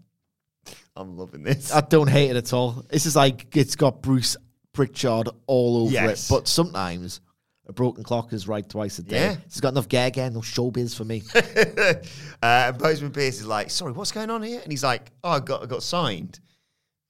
I'm 0.95 1.17
loving 1.17 1.43
this. 1.43 1.73
I 1.73 1.81
don't 1.81 2.07
hate 2.09 2.31
it 2.31 2.37
at 2.37 2.53
all. 2.53 2.85
This 2.89 3.05
is 3.05 3.15
like 3.15 3.55
it's 3.55 3.75
got 3.75 4.01
Bruce 4.01 4.37
Pritchard 4.73 5.29
all 5.47 5.83
over 5.83 5.91
Yes. 5.91 6.29
it. 6.29 6.33
But 6.33 6.47
sometimes 6.47 7.21
a 7.67 7.73
broken 7.73 8.03
clock 8.03 8.31
is 8.31 8.47
right 8.47 8.67
twice 8.67 8.99
a 8.99 9.03
day. 9.03 9.19
Yeah. 9.31 9.35
It's 9.45 9.59
got 9.59 9.69
enough 9.69 9.89
gag 9.89 10.17
and 10.17 10.35
no 10.35 10.41
showbiz 10.41 10.95
for 10.95 11.03
me. 11.03 11.23
uh, 11.35 11.93
and 12.41 12.79
Postman 12.79 13.11
Pearce 13.11 13.39
is 13.39 13.47
like, 13.47 13.71
sorry, 13.71 13.91
what's 13.93 14.11
going 14.11 14.29
on 14.29 14.43
here? 14.43 14.61
And 14.61 14.71
he's 14.71 14.83
like, 14.83 15.11
oh, 15.23 15.31
I 15.31 15.39
got, 15.39 15.63
I 15.63 15.65
got 15.65 15.83
signed. 15.83 16.39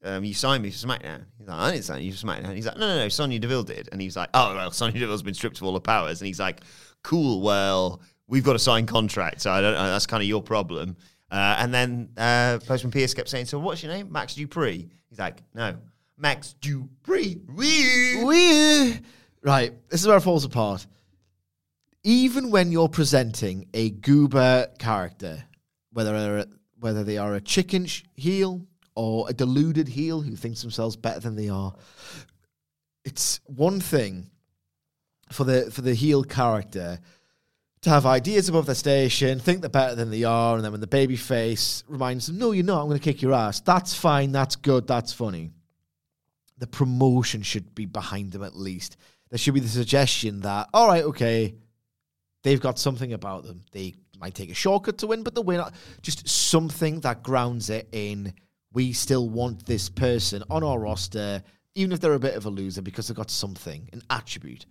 Um, 0.03 0.23
you 0.23 0.33
signed 0.33 0.63
me 0.63 0.69
for 0.71 0.87
SmackDown. 0.87 1.25
He's 1.37 1.47
like, 1.47 1.57
I 1.57 1.71
didn't 1.71 1.83
sign 1.85 2.01
you 2.03 2.13
for 2.13 2.25
SmackDown. 2.25 2.55
He's 2.55 2.65
like, 2.67 2.77
no, 2.77 2.87
no, 2.87 2.97
no, 2.99 3.09
Sonya 3.09 3.39
Deville 3.39 3.63
did. 3.63 3.89
And 3.91 3.99
he's 4.01 4.15
like, 4.15 4.29
oh, 4.33 4.55
well, 4.55 4.71
Sonya 4.71 4.99
Deville's 4.99 5.23
been 5.23 5.33
stripped 5.33 5.57
of 5.57 5.63
all 5.63 5.73
her 5.73 5.79
powers. 5.79 6.21
And 6.21 6.27
he's 6.27 6.39
like, 6.39 6.61
cool, 7.03 7.41
well, 7.41 8.01
we've 8.27 8.43
got 8.43 8.55
a 8.55 8.59
signed 8.59 8.87
contract, 8.87 9.41
so 9.41 9.51
I 9.51 9.61
don't 9.61 9.73
know, 9.73 9.83
that's 9.87 10.05
kind 10.05 10.21
of 10.23 10.29
your 10.29 10.41
problem. 10.43 10.95
Uh, 11.31 11.57
and 11.59 11.73
then 11.73 12.09
uh, 12.17 12.59
Postman 12.65 12.91
Pearce 12.91 13.13
kept 13.13 13.29
saying, 13.29 13.45
so 13.45 13.59
what's 13.59 13.81
your 13.83 13.91
name? 13.91 14.11
Max 14.11 14.35
Dupree. 14.35 14.89
He's 15.09 15.19
like, 15.19 15.41
no, 15.53 15.75
Max 16.17 16.53
Dupree. 16.61 17.41
Wee. 17.55 18.23
Wee. 18.23 18.99
Right, 19.41 19.73
this 19.89 20.01
is 20.01 20.07
where 20.07 20.17
it 20.17 20.21
falls 20.21 20.45
apart. 20.45 20.85
Even 22.03 22.51
when 22.51 22.71
you're 22.71 22.89
presenting 22.89 23.67
a 23.73 23.89
goober 23.89 24.67
character, 24.79 25.43
whether 25.91 26.45
whether 26.79 27.03
they 27.03 27.17
are 27.17 27.33
a 27.33 27.41
chicken 27.41 27.87
sh- 27.87 28.03
heel 28.15 28.65
or 28.95 29.27
a 29.29 29.33
deluded 29.33 29.87
heel 29.87 30.21
who 30.21 30.35
thinks 30.35 30.61
themselves 30.61 30.95
better 30.95 31.19
than 31.19 31.35
they 31.35 31.49
are, 31.49 31.73
it's 33.03 33.39
one 33.45 33.79
thing 33.79 34.29
for 35.31 35.43
the 35.43 35.71
for 35.71 35.81
the 35.81 35.93
heel 35.95 36.23
character 36.23 36.99
to 37.85 37.91
have 37.91 38.07
ideas 38.07 38.49
above 38.49 38.65
their 38.65 38.73
station, 38.73 39.39
think 39.39 39.61
they're 39.61 39.69
better 39.69 39.93
than 39.93 40.09
they 40.09 40.23
are, 40.23 40.55
and 40.55 40.65
then 40.65 40.71
when 40.71 40.81
the 40.81 40.87
baby 40.87 41.15
face 41.15 41.83
reminds 41.87 42.25
them, 42.25 42.39
"No, 42.39 42.51
you're 42.51 42.65
not. 42.65 42.81
I'm 42.81 42.87
going 42.87 42.99
to 42.99 43.03
kick 43.03 43.21
your 43.21 43.31
ass." 43.31 43.59
That's 43.59 43.93
fine. 43.93 44.31
That's 44.31 44.55
good. 44.55 44.87
That's 44.87 45.13
funny. 45.13 45.51
The 46.57 46.65
promotion 46.65 47.43
should 47.43 47.75
be 47.75 47.85
behind 47.85 48.31
them 48.31 48.41
at 48.41 48.55
least. 48.55 48.97
There 49.29 49.37
should 49.37 49.53
be 49.53 49.59
the 49.59 49.67
suggestion 49.67 50.41
that, 50.41 50.67
all 50.73 50.87
right, 50.87 51.03
okay, 51.03 51.53
they've 52.41 52.59
got 52.59 52.79
something 52.79 53.13
about 53.13 53.43
them. 53.43 53.63
They 53.71 53.93
might 54.19 54.33
take 54.33 54.49
a 54.49 54.55
shortcut 54.55 54.97
to 54.99 55.07
win, 55.07 55.21
but 55.21 55.35
the 55.35 55.43
win 55.43 55.63
just 56.01 56.27
something 56.27 57.01
that 57.01 57.21
grounds 57.21 57.69
it 57.69 57.87
in. 57.91 58.33
We 58.73 58.93
still 58.93 59.29
want 59.29 59.67
this 59.67 59.89
person 59.89 60.43
on 60.49 60.63
our 60.63 60.79
roster, 60.79 61.43
even 61.75 61.91
if 61.91 61.99
they're 61.99 62.13
a 62.13 62.19
bit 62.19 62.35
of 62.35 62.47
a 62.47 62.49
loser, 62.49 62.81
because 62.81 63.07
they've 63.07 63.15
got 63.15 63.29
something, 63.29 63.87
an 63.93 64.01
attribute 64.09 64.65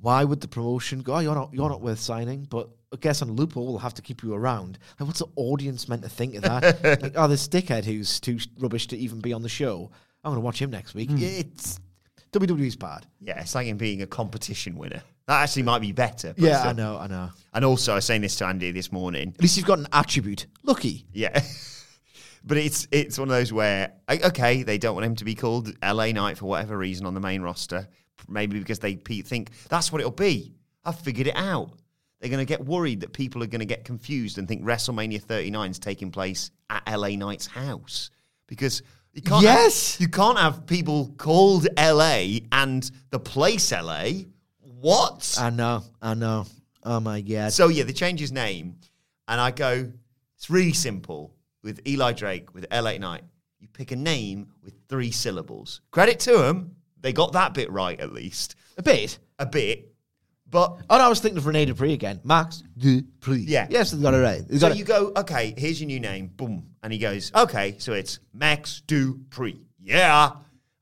why 0.00 0.24
would 0.24 0.40
the 0.40 0.48
promotion 0.48 1.00
go? 1.00 1.14
Oh, 1.14 1.18
you're 1.18 1.34
not 1.34 1.52
you're 1.52 1.68
not 1.68 1.80
worth 1.80 2.00
signing, 2.00 2.46
but 2.48 2.68
I 2.92 2.96
guess 2.96 3.22
on 3.22 3.32
loophole 3.32 3.66
we'll 3.66 3.78
have 3.78 3.94
to 3.94 4.02
keep 4.02 4.22
you 4.22 4.34
around. 4.34 4.78
Like, 4.98 5.06
what's 5.06 5.18
the 5.20 5.26
audience 5.36 5.88
meant 5.88 6.02
to 6.02 6.08
think 6.08 6.34
of 6.36 6.42
that? 6.42 6.82
like, 7.02 7.12
oh, 7.16 7.28
this 7.28 7.48
dickhead 7.48 7.84
who's 7.84 8.20
too 8.20 8.38
rubbish 8.58 8.86
to 8.88 8.96
even 8.96 9.20
be 9.20 9.32
on 9.32 9.42
the 9.42 9.48
show. 9.48 9.90
I'm 10.24 10.30
going 10.32 10.40
to 10.40 10.44
watch 10.44 10.60
him 10.60 10.70
next 10.70 10.94
week. 10.94 11.10
Hmm. 11.10 11.18
It's 11.20 11.78
WWE's 12.32 12.76
bad. 12.76 13.06
Yeah, 13.20 13.40
it's 13.40 13.54
like 13.54 13.66
him 13.66 13.76
being 13.76 14.02
a 14.02 14.06
competition 14.06 14.76
winner. 14.76 15.02
That 15.26 15.42
actually 15.42 15.64
might 15.64 15.80
be 15.80 15.92
better. 15.92 16.34
but 16.34 16.42
Yeah. 16.42 16.62
I 16.62 16.72
know, 16.72 16.98
I 16.98 17.06
know. 17.06 17.30
And 17.52 17.64
also, 17.64 17.92
I 17.92 17.96
was 17.96 18.04
saying 18.04 18.22
this 18.22 18.36
to 18.36 18.46
Andy 18.46 18.70
this 18.70 18.90
morning. 18.90 19.34
At 19.34 19.42
least 19.42 19.56
you've 19.56 19.66
got 19.66 19.78
an 19.78 19.88
attribute. 19.92 20.46
Lucky. 20.62 21.06
Yeah. 21.12 21.42
but 22.44 22.56
it's 22.56 22.88
it's 22.90 23.18
one 23.18 23.28
of 23.28 23.34
those 23.34 23.52
where 23.52 23.92
okay, 24.10 24.62
they 24.62 24.78
don't 24.78 24.94
want 24.94 25.06
him 25.06 25.16
to 25.16 25.24
be 25.24 25.34
called 25.34 25.72
LA 25.82 26.12
Knight 26.12 26.38
for 26.38 26.46
whatever 26.46 26.78
reason 26.78 27.04
on 27.04 27.14
the 27.14 27.20
main 27.20 27.42
roster. 27.42 27.88
Maybe 28.28 28.58
because 28.58 28.78
they 28.78 28.94
think 28.94 29.50
that's 29.68 29.92
what 29.92 30.00
it'll 30.00 30.10
be. 30.10 30.54
I've 30.84 30.98
figured 30.98 31.26
it 31.26 31.36
out. 31.36 31.72
They're 32.20 32.30
going 32.30 32.44
to 32.44 32.48
get 32.48 32.64
worried 32.64 33.00
that 33.00 33.12
people 33.12 33.42
are 33.42 33.46
going 33.46 33.60
to 33.60 33.64
get 33.66 33.84
confused 33.84 34.38
and 34.38 34.48
think 34.48 34.64
WrestleMania 34.64 35.22
39 35.22 35.70
is 35.70 35.78
taking 35.78 36.10
place 36.10 36.50
at 36.68 36.82
LA 36.92 37.10
Knight's 37.10 37.46
house 37.46 38.10
because 38.48 38.82
you 39.12 39.22
can't 39.22 39.42
Yes. 39.42 39.94
have, 39.94 40.00
you 40.00 40.08
can't 40.08 40.38
have 40.38 40.66
people 40.66 41.14
called 41.16 41.68
LA 41.78 42.38
and 42.50 42.90
the 43.10 43.20
place 43.20 43.70
LA. 43.72 44.10
What? 44.80 45.36
I 45.38 45.50
know, 45.50 45.82
I 46.02 46.14
know. 46.14 46.46
Oh 46.84 47.00
my 47.00 47.20
god. 47.20 47.52
So 47.52 47.68
yeah, 47.68 47.84
they 47.84 47.92
change 47.92 48.20
his 48.20 48.32
name, 48.32 48.76
and 49.26 49.40
I 49.40 49.50
go, 49.50 49.90
it's 50.36 50.50
really 50.50 50.72
simple 50.72 51.34
with 51.62 51.80
Eli 51.86 52.12
Drake 52.12 52.54
with 52.54 52.66
LA 52.72 52.98
Knight. 52.98 53.22
You 53.60 53.68
pick 53.68 53.90
a 53.92 53.96
name 53.96 54.48
with 54.62 54.74
three 54.88 55.10
syllables. 55.10 55.80
Credit 55.90 56.18
to 56.20 56.38
them, 56.38 56.76
they 57.00 57.12
got 57.12 57.32
that 57.32 57.54
bit 57.54 57.70
right 57.70 57.98
at 58.00 58.12
least 58.12 58.56
a 58.76 58.82
bit. 58.82 59.18
a 59.38 59.46
bit. 59.46 59.92
But 60.50 60.78
Oh, 60.88 60.96
no, 60.96 61.04
I 61.04 61.08
was 61.08 61.20
thinking 61.20 61.36
of 61.38 61.46
Rene 61.46 61.66
Dupree 61.66 61.92
again. 61.92 62.20
Max 62.24 62.62
Dupri. 62.78 63.44
Yeah. 63.46 63.66
Yes, 63.68 63.90
they 63.90 64.00
got 64.02 64.14
it 64.14 64.18
right. 64.18 64.46
They 64.48 64.58
so 64.58 64.68
it. 64.68 64.76
you 64.78 64.84
go, 64.84 65.12
okay, 65.16 65.52
here's 65.56 65.78
your 65.80 65.88
new 65.88 66.00
name, 66.00 66.28
boom, 66.34 66.70
and 66.82 66.90
he 66.92 66.98
goes, 66.98 67.30
okay, 67.34 67.74
so 67.78 67.92
it's 67.92 68.18
Max 68.32 68.82
Dupri, 68.86 69.58
yeah. 69.78 70.30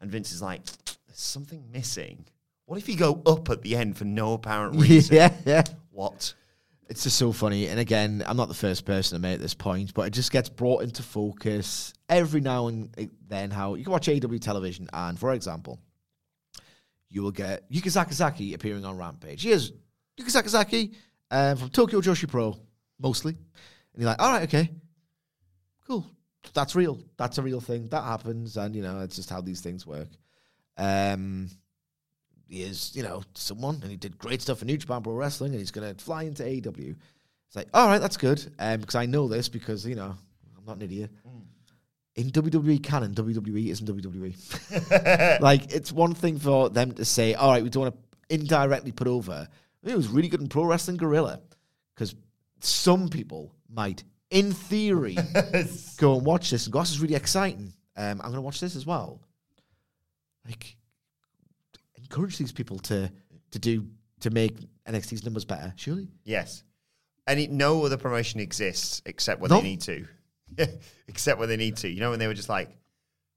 And 0.00 0.11
Vince 0.11 0.31
is 0.31 0.40
like, 0.40 0.64
there's 0.64 1.18
something 1.18 1.64
missing. 1.72 2.26
What 2.66 2.79
if 2.79 2.88
you 2.88 2.96
go 2.96 3.22
up 3.26 3.50
at 3.50 3.62
the 3.62 3.74
end 3.76 3.96
for 3.96 4.05
no 4.05 4.35
apparent 4.35 4.76
reason? 4.81 5.16
yeah, 5.16 5.33
yeah. 5.44 5.64
What? 5.90 6.35
It's 6.88 7.02
just 7.02 7.16
so 7.16 7.33
funny. 7.33 7.66
And 7.66 7.81
again, 7.81 8.22
I'm 8.24 8.37
not 8.37 8.46
the 8.46 8.55
first 8.55 8.85
person 8.85 9.16
to 9.16 9.22
make 9.22 9.40
this 9.40 9.55
point, 9.55 9.92
but 9.94 10.02
it 10.02 10.11
just 10.11 10.31
gets 10.31 10.48
brought 10.48 10.83
into 10.85 11.02
focus 11.02 11.92
every 12.09 12.40
now 12.40 12.68
and 12.68 13.11
then. 13.26 13.50
How 13.50 13.74
you 13.74 13.83
can 13.83 13.92
watch 13.92 14.07
AEW 14.07 14.40
television, 14.40 14.88
and 14.92 15.18
for 15.18 15.33
example, 15.33 15.81
you 17.08 17.22
will 17.22 17.30
get 17.30 17.70
Yuka 17.70 17.86
Sakazaki 17.86 18.54
appearing 18.54 18.84
on 18.84 18.96
Rampage. 18.96 19.42
Here's 19.42 19.72
Yuka 20.18 20.30
Sakazaki 20.30 20.94
um, 21.30 21.56
from 21.56 21.70
Tokyo 21.70 22.00
Joshi 22.00 22.28
Pro, 22.28 22.56
mostly. 23.00 23.32
And 23.32 24.02
you're 24.02 24.10
like, 24.10 24.20
all 24.20 24.32
right, 24.32 24.42
okay, 24.44 24.70
cool. 25.86 26.06
That's 26.54 26.74
real. 26.74 27.00
That's 27.16 27.38
a 27.38 27.42
real 27.42 27.60
thing. 27.60 27.88
That 27.88 28.04
happens. 28.04 28.56
And, 28.56 28.74
you 28.76 28.82
know, 28.82 29.00
it's 29.00 29.16
just 29.16 29.30
how 29.30 29.40
these 29.40 29.60
things 29.60 29.86
work. 29.86 30.08
Um, 30.76 31.48
he 32.48 32.62
is, 32.62 32.94
you 32.94 33.02
know, 33.02 33.22
someone, 33.34 33.80
and 33.82 33.90
he 33.90 33.96
did 33.96 34.18
great 34.18 34.42
stuff 34.42 34.62
in 34.62 34.66
New 34.66 34.76
Japan 34.76 35.02
Pro 35.02 35.14
Wrestling, 35.14 35.52
and 35.52 35.58
he's 35.58 35.70
going 35.70 35.94
to 35.94 36.04
fly 36.04 36.24
into 36.24 36.44
AEW. 36.44 36.94
It's 37.46 37.56
like, 37.56 37.68
all 37.74 37.88
right, 37.88 38.00
that's 38.00 38.16
good, 38.16 38.44
um, 38.58 38.80
because 38.80 38.94
I 38.94 39.06
know 39.06 39.28
this 39.28 39.48
because 39.48 39.86
you 39.86 39.94
know 39.94 40.14
I'm 40.58 40.64
not 40.64 40.76
an 40.76 40.82
idiot. 40.82 41.10
In 42.16 42.31
WWE 42.31 42.83
canon, 42.83 43.14
WWE 43.14 43.68
isn't 43.68 43.87
WWE. 43.87 45.40
like, 45.40 45.72
it's 45.72 45.92
one 45.92 46.14
thing 46.14 46.38
for 46.38 46.70
them 46.70 46.92
to 46.92 47.05
say, 47.05 47.35
all 47.35 47.50
right, 47.50 47.62
we 47.62 47.68
don't 47.68 47.83
want 47.83 47.94
to 47.94 48.35
indirectly 48.35 48.90
put 48.92 49.07
over. 49.07 49.46
It 49.85 49.94
was 49.96 50.09
really 50.09 50.29
good 50.29 50.40
in 50.40 50.48
Pro 50.48 50.64
Wrestling 50.64 50.96
Guerrilla, 50.96 51.40
because 51.94 52.14
some 52.61 53.09
people 53.11 53.52
might, 53.68 54.02
in 54.31 54.52
theory, 54.52 55.16
go 55.98 56.16
and 56.16 56.24
watch 56.24 56.50
this 56.50 56.64
and 56.66 56.72
go, 56.72 56.81
this 56.81 56.90
is 56.90 57.00
really 57.00 57.14
exciting. 57.14 57.72
Um, 57.96 58.12
I'm 58.22 58.29
going 58.31 58.35
to 58.35 58.40
watch 58.40 58.61
this 58.61 58.76
as 58.76 58.87
well. 58.87 59.20
Like, 60.46 60.76
encourage 61.98 62.38
these 62.38 62.52
people 62.52 62.79
to 62.79 63.11
to 63.50 63.59
do 63.59 63.87
to 64.20 64.31
make 64.31 64.57
NXT's 64.88 65.24
numbers 65.24 65.44
better. 65.44 65.72
Surely, 65.76 66.09
Yes. 66.24 66.62
And 67.29 67.40
it, 67.40 67.50
no 67.50 67.85
other 67.85 67.96
promotion 67.96 68.38
exists 68.40 69.02
except 69.07 69.40
when 69.40 69.50
No. 69.50 69.57
they 69.57 69.62
need 69.64 69.81
to. 69.83 70.07
except 71.09 71.38
when 71.38 71.48
they 71.48 71.56
need 71.56 71.76
to. 71.78 71.88
You 71.88 72.00
know, 72.00 72.11
when 72.11 72.18
they 72.18 72.26
were 72.26 72.35
just 72.35 72.48
like, 72.48 72.70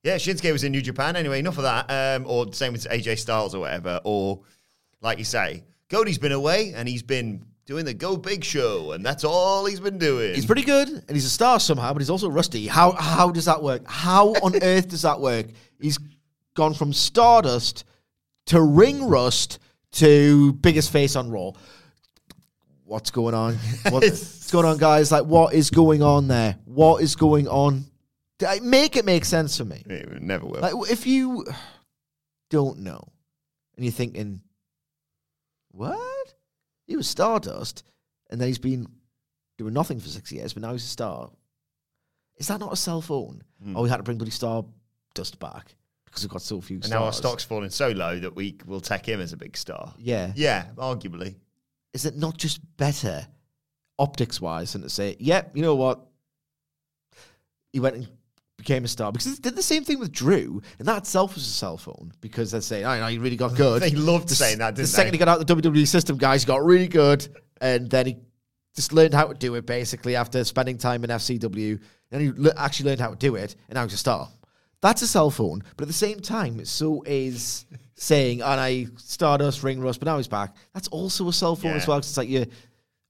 yeah, 0.04 0.16
Shinsuke 0.16 0.52
was 0.52 0.64
in 0.64 0.72
New 0.72 0.82
Japan 0.82 1.16
anyway, 1.16 1.40
enough 1.40 1.58
of 1.58 1.64
that. 1.64 1.90
Um, 1.90 2.26
or 2.28 2.52
same 2.54 2.74
with 2.74 2.88
AJ 2.90 3.20
Styles 3.20 3.54
or 3.54 3.62
whatever. 3.62 4.00
Or, 4.04 4.42
like 5.02 5.18
you 5.18 5.26
say, 5.26 5.64
Cody's 5.90 6.18
been 6.18 6.32
away 6.32 6.74
and 6.76 6.88
he's 6.88 7.04
been 7.04 7.46
doing 7.66 7.86
the 7.86 7.94
Go 7.94 8.18
Big 8.18 8.44
show, 8.44 8.94
and 8.94 9.06
that's 9.06 9.24
all 9.24 9.66
he's 9.66 9.80
been 9.80 10.00
doing. 10.00 10.34
he's 10.34 10.46
pretty 10.46 10.64
good 10.64 10.90
and 10.90 11.10
he's 11.12 11.26
a 11.26 11.30
star 11.30 11.60
somehow, 11.60 11.94
but 11.94 12.02
he's 12.02 12.10
also 12.10 12.30
rusty. 12.30 12.66
How 12.68 12.94
how 12.94 13.30
does 13.30 13.46
that 13.46 13.62
work? 13.62 13.84
How 13.86 14.30
on 14.42 14.56
earth 14.64 14.88
does 14.88 15.04
that 15.04 15.20
work? 15.20 15.48
He's 15.80 16.00
gone 16.56 16.74
from 16.74 16.94
Stardust 16.94 17.84
to 18.48 18.62
Ring 18.62 19.08
Rust 19.08 19.60
to 19.94 20.54
biggest 20.54 20.92
face 20.92 21.16
on 21.16 21.30
Raw. 21.30 21.52
What's 22.90 23.12
going 23.12 23.36
on? 23.36 23.54
What's 23.90 24.50
going 24.50 24.66
on, 24.66 24.80
guys? 24.80 25.12
Like, 25.12 25.26
what 25.26 25.54
is 25.54 25.70
going 25.70 26.02
on 26.02 26.28
there? 26.28 26.58
What 26.66 27.04
is 27.04 27.16
going 27.16 27.48
on? 27.48 27.86
Make 28.64 28.96
it 28.96 29.06
make 29.06 29.26
sense 29.26 29.56
for 29.56 29.64
me. 29.64 29.84
It 29.86 30.24
never 30.24 30.48
will. 30.48 30.60
Like, 30.60 30.74
if 30.90 31.06
you 31.06 31.46
don't 32.50 32.80
know 32.80 33.08
and 33.76 33.86
you're 33.86 33.92
thinking, 33.92 34.42
what? 35.70 36.34
He 36.88 36.96
was 36.98 37.08
Stardust 37.08 37.84
and 38.32 38.42
then 38.42 38.48
he's 38.48 38.58
been 38.58 38.88
doing 39.60 39.76
nothing 39.76 40.00
for 40.00 40.10
six 40.10 40.32
years, 40.32 40.54
but 40.54 40.64
now 40.64 40.72
he's 40.72 40.84
a 40.84 40.88
star. 40.88 41.30
Is 42.38 42.48
that 42.48 42.60
not 42.60 42.74
a 42.74 42.76
cell 42.76 43.02
phone? 43.02 43.44
Hmm. 43.64 43.78
Oh, 43.78 43.84
we 43.84 43.90
had 43.90 43.98
to 43.98 44.04
bring 44.04 44.18
bloody 44.18 44.32
Stardust 44.32 45.38
back 45.38 45.76
because 46.06 46.24
we've 46.24 46.32
got 46.32 46.42
so 46.42 46.60
few 46.60 46.78
and 46.78 46.86
stars. 46.86 47.00
now 47.00 47.06
our 47.06 47.14
stock's 47.14 47.44
falling 47.44 47.70
so 47.70 47.90
low 47.90 48.18
that 48.18 48.36
we 48.36 48.58
will 48.66 48.82
take 48.82 49.06
him 49.06 49.22
as 49.22 49.32
a 49.32 49.38
big 49.38 49.56
star. 49.56 49.94
Yeah. 50.00 50.32
Yeah, 50.36 50.66
arguably. 50.76 51.36
Is 51.94 52.06
it 52.06 52.16
not 52.18 52.38
just 52.38 52.60
better 52.78 53.28
optics 53.98 54.40
wise 54.40 54.74
than 54.74 54.82
to 54.84 54.90
say, 54.90 55.16
yep, 55.20 55.52
you 55.56 55.62
know 55.62 55.76
what? 55.76 56.06
He 57.74 57.80
went 57.80 57.96
and 57.96 58.08
became 58.58 58.84
a 58.84 58.88
star 58.88 59.12
because 59.12 59.38
they 59.40 59.50
did 59.50 59.56
the 59.58 59.62
same 59.64 59.84
thing 59.84 60.00
with 60.00 60.12
Drew, 60.12 60.62
and 60.80 60.88
that 60.88 60.98
itself 61.00 61.36
was 61.36 61.46
a 61.46 61.50
cell 61.50 61.78
phone 61.78 62.12
because 62.20 62.52
they 62.52 62.60
say, 62.60 62.84
"I 62.84 63.00
know 63.00 63.08
you 63.08 63.22
really 63.22 63.36
got 63.38 63.56
good." 63.56 63.82
They 63.82 63.92
loved 63.92 64.30
The 64.30 64.36
saying 64.36 64.58
that, 64.60 64.76
The 64.76 64.82
didn't 64.84 64.90
second 64.90 65.12
they? 65.12 65.18
he 65.18 65.20
got 65.20 65.28
out 65.28 65.46
the 65.48 65.56
WWE 65.56 65.88
system, 65.88 66.18
guys, 66.18 66.44
he 66.44 66.48
got 66.48 66.64
really 66.66 66.88
good, 66.88 67.28
and 67.62 67.90
then 67.90 68.06
he 68.08 68.18
just 68.76 68.92
learned 68.94 69.14
how 69.14 69.28
to 69.28 69.34
do 69.34 69.56
it 69.56 69.66
basically 69.66 70.16
after 70.16 70.44
spending 70.44 70.78
time 70.78 71.04
in 71.04 71.10
FCW. 71.10 71.80
Then 72.10 72.22
he 72.22 72.32
le- 72.32 72.54
actually 72.58 72.90
learned 72.90 73.02
how 73.02 73.10
to 73.12 73.16
do 73.16 73.36
it, 73.36 73.56
and 73.70 73.76
now 73.76 73.84
he's 73.84 73.94
a 73.94 73.98
star. 73.98 74.28
That's 74.82 75.02
a 75.04 75.08
cell 75.08 75.30
phone, 75.30 75.62
but 75.78 75.84
at 75.84 75.88
the 75.88 75.94
same 75.94 76.20
time, 76.20 76.64
so 76.66 77.04
is 77.06 77.66
saying, 78.00 78.42
"And 78.42 78.60
I 78.60 78.88
Stardust, 78.98 79.62
Ring 79.64 79.80
Rust," 79.82 80.00
but 80.00 80.08
now 80.08 80.18
he's 80.18 80.28
back. 80.28 80.56
That's 80.74 80.88
also 80.88 81.28
a 81.30 81.34
cell 81.34 81.56
phone 81.56 81.74
as 81.76 81.86
well. 81.88 81.96
well. 81.96 82.00
'cause 82.00 82.10
it's 82.10 82.18
like 82.18 82.30
you, 82.30 82.46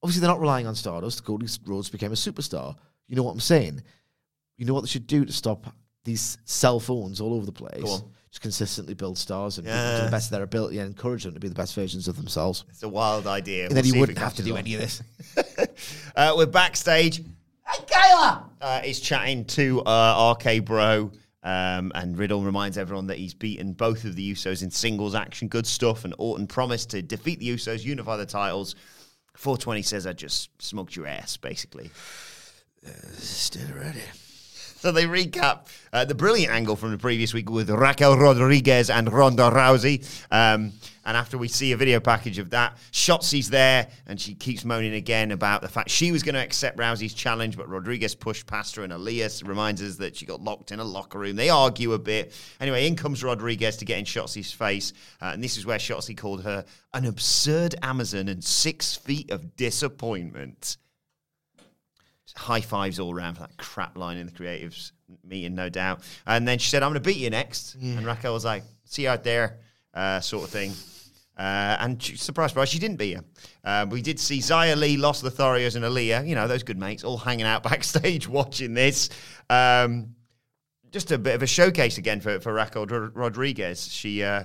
obviously, 0.04 0.22
they're 0.22 0.30
not 0.30 0.42
relying 0.42 0.68
on 0.68 0.76
Stardust. 0.76 1.24
Cody 1.24 1.48
Rhodes 1.66 1.90
became 1.90 2.12
a 2.12 2.16
superstar. 2.16 2.76
You 3.08 3.16
know 3.16 3.24
what 3.24 3.32
I'm 3.32 3.40
saying? 3.40 3.82
You 4.58 4.66
know 4.66 4.74
what 4.74 4.82
they 4.82 4.88
should 4.90 5.08
do 5.08 5.24
to 5.26 5.32
stop 5.34 5.74
these 6.04 6.38
cell 6.46 6.80
phones 6.80 7.22
all 7.22 7.34
over 7.34 7.46
the 7.46 7.52
place? 7.52 7.82
Go 7.84 7.92
on. 7.92 8.02
Just 8.32 8.42
consistently 8.42 8.94
build 8.94 9.18
stars 9.18 9.58
and 9.58 9.66
people 9.66 9.80
to 9.98 10.06
the 10.06 10.12
best 10.12 10.28
of 10.28 10.32
their 10.34 10.44
ability 10.44 10.78
and 10.78 10.88
encourage 10.88 11.24
them 11.24 11.34
to 11.34 11.40
be 11.40 11.48
the 11.48 11.56
best 11.56 11.74
versions 11.74 12.08
of 12.08 12.16
themselves. 12.16 12.64
It's 12.70 12.84
a 12.84 12.90
wild 12.90 13.26
idea. 13.26 13.66
And 13.66 13.70
We'll 13.74 13.76
then 13.82 13.84
see 13.90 13.96
you 13.96 14.00
wouldn't 14.00 14.20
have 14.20 14.36
to 14.36 14.44
do 14.44 14.52
on. 14.54 14.60
any 14.60 14.76
of 14.76 14.82
this. 14.82 15.02
Uh, 16.16 16.34
we're 16.36 16.46
backstage. 16.46 17.18
Hey, 17.66 17.84
Kayla! 17.88 18.44
Uh, 18.60 18.82
he's 18.82 19.00
chatting 19.00 19.46
to 19.46 19.82
uh, 19.82 20.36
RK 20.38 20.66
Bro. 20.66 21.12
Um, 21.42 21.92
and 21.96 22.18
Riddle 22.18 22.44
reminds 22.44 22.78
everyone 22.78 23.08
that 23.08 23.18
he's 23.18 23.34
beaten 23.34 23.74
both 23.74 24.04
of 24.04 24.16
the 24.16 24.34
Usos 24.34 24.62
in 24.62 24.72
singles 24.72 25.16
action. 25.16 25.48
Good 25.48 25.66
stuff. 25.66 26.04
And 26.06 26.14
Orton 26.18 26.48
promised 26.48 26.90
to 26.92 27.02
defeat 27.02 27.40
the 27.40 27.50
Usos, 27.50 27.84
unify 27.84 28.18
the 28.18 28.26
titles. 28.26 28.76
420 29.36 29.82
says, 29.84 30.06
I 30.06 30.14
just 30.14 30.50
smoked 30.62 30.96
your 30.96 31.08
ass, 31.08 31.38
basically. 31.38 31.92
Still 33.14 33.74
ready. 33.76 34.02
So 34.80 34.94
they 34.94 35.04
recap 35.04 35.68
uh, 35.92 36.06
the 36.06 36.16
brilliant 36.16 36.54
angle 36.54 36.78
from 36.78 36.92
the 36.92 36.98
previous 36.98 37.34
week 37.34 37.50
with 37.50 37.70
Raquel 37.70 38.18
Rodriguez 38.18 38.90
and 38.90 39.12
Ronda 39.12 39.52
Rousey. 39.52 40.08
Um, 40.32 40.72
and 41.04 41.18
after 41.18 41.38
we 41.38 41.50
see 41.50 41.74
a 41.74 41.78
video 41.78 42.00
package 42.00 42.38
of 42.38 42.52
that, 42.52 42.78
Shotzi's 42.94 43.50
there 43.50 43.90
and 44.08 44.22
she 44.22 44.36
keeps 44.36 44.64
moaning 44.64 44.94
again 44.94 45.32
about 45.32 45.62
the 45.62 45.68
fact 45.68 45.90
she 45.90 46.14
was 46.14 46.24
going 46.24 46.36
to 46.36 46.42
accept 46.42 46.78
Rousey's 46.78 47.14
challenge, 47.14 47.58
but 47.58 47.68
Rodriguez 47.68 48.16
pushed 48.16 48.48
past 48.48 48.78
her. 48.78 48.84
And 48.84 48.94
Elias 48.94 49.44
reminds 49.44 49.82
us 49.82 49.98
that 49.98 50.16
she 50.16 50.26
got 50.26 50.42
locked 50.42 50.72
in 50.72 50.80
a 50.80 50.86
locker 50.86 51.20
room. 51.20 51.36
They 51.36 51.50
argue 51.50 51.92
a 51.92 52.00
bit. 52.00 52.34
Anyway, 52.62 52.88
in 52.88 52.96
comes 52.96 53.22
Rodriguez 53.22 53.76
to 53.78 53.86
get 53.86 54.00
in 54.00 54.06
Shotzi's 54.06 54.54
face. 54.54 54.94
Uh, 55.22 55.32
and 55.34 55.44
this 55.44 55.58
is 55.58 55.66
where 55.66 55.78
Shotzi 55.78 56.16
called 56.16 56.44
her 56.44 56.64
an 56.94 57.04
absurd 57.04 57.76
Amazon 57.82 58.30
and 58.30 58.42
six 58.42 58.96
feet 58.96 59.30
of 59.30 59.58
disappointment 59.58 60.78
high 62.38 62.62
fives 62.62 63.00
all 63.00 63.14
around 63.14 63.36
for 63.36 63.42
that 63.42 63.58
crap 63.58 63.98
line 63.98 64.18
in 64.18 64.26
the 64.26 64.32
creatives 64.32 64.92
meeting, 65.24 65.56
no 65.56 65.70
doubt. 65.70 66.02
And 66.26 66.48
then 66.48 66.58
she 66.60 66.70
said, 66.70 66.84
I'm 66.84 66.92
going 66.92 67.02
to 67.02 67.08
beat 67.08 67.18
you 67.18 67.30
next. 67.30 67.76
And 67.98 68.06
Raquel 68.06 68.34
was 68.34 68.46
like, 68.46 68.64
see 68.86 69.04
you 69.04 69.10
out 69.10 69.24
there, 69.24 69.60
uh, 69.94 70.20
sort 70.20 70.44
of 70.44 70.50
thing. 70.50 70.74
Uh, 71.38 71.78
and 71.80 72.04
she, 72.04 72.18
surprise, 72.18 72.52
surprise, 72.52 72.68
she 72.68 72.80
didn't 72.80 72.98
beat 72.98 73.16
her. 73.16 73.24
Uh, 73.64 73.86
we 73.90 74.02
did 74.02 74.20
see 74.20 74.40
Xia 74.40 74.76
Li, 74.78 74.98
Los 74.98 75.24
Lotharios, 75.24 75.76
and 75.78 75.86
Aliyah, 75.86 76.28
you 76.28 76.36
know, 76.36 76.48
those 76.48 76.64
good 76.64 76.78
mates, 76.78 77.04
all 77.04 77.18
hanging 77.18 77.46
out 77.46 77.64
backstage 77.72 78.28
watching 78.28 78.74
this. 78.74 79.10
Um, 79.50 80.16
just 80.92 81.12
a 81.12 81.18
bit 81.18 81.36
of 81.36 81.44
a 81.44 81.48
showcase 81.48 81.98
again 81.98 82.20
for, 82.20 82.40
for 82.40 82.54
Raquel 82.54 82.86
Rod- 82.86 83.16
Rodriguez. 83.16 83.88
She 83.92 84.22
uh, 84.22 84.44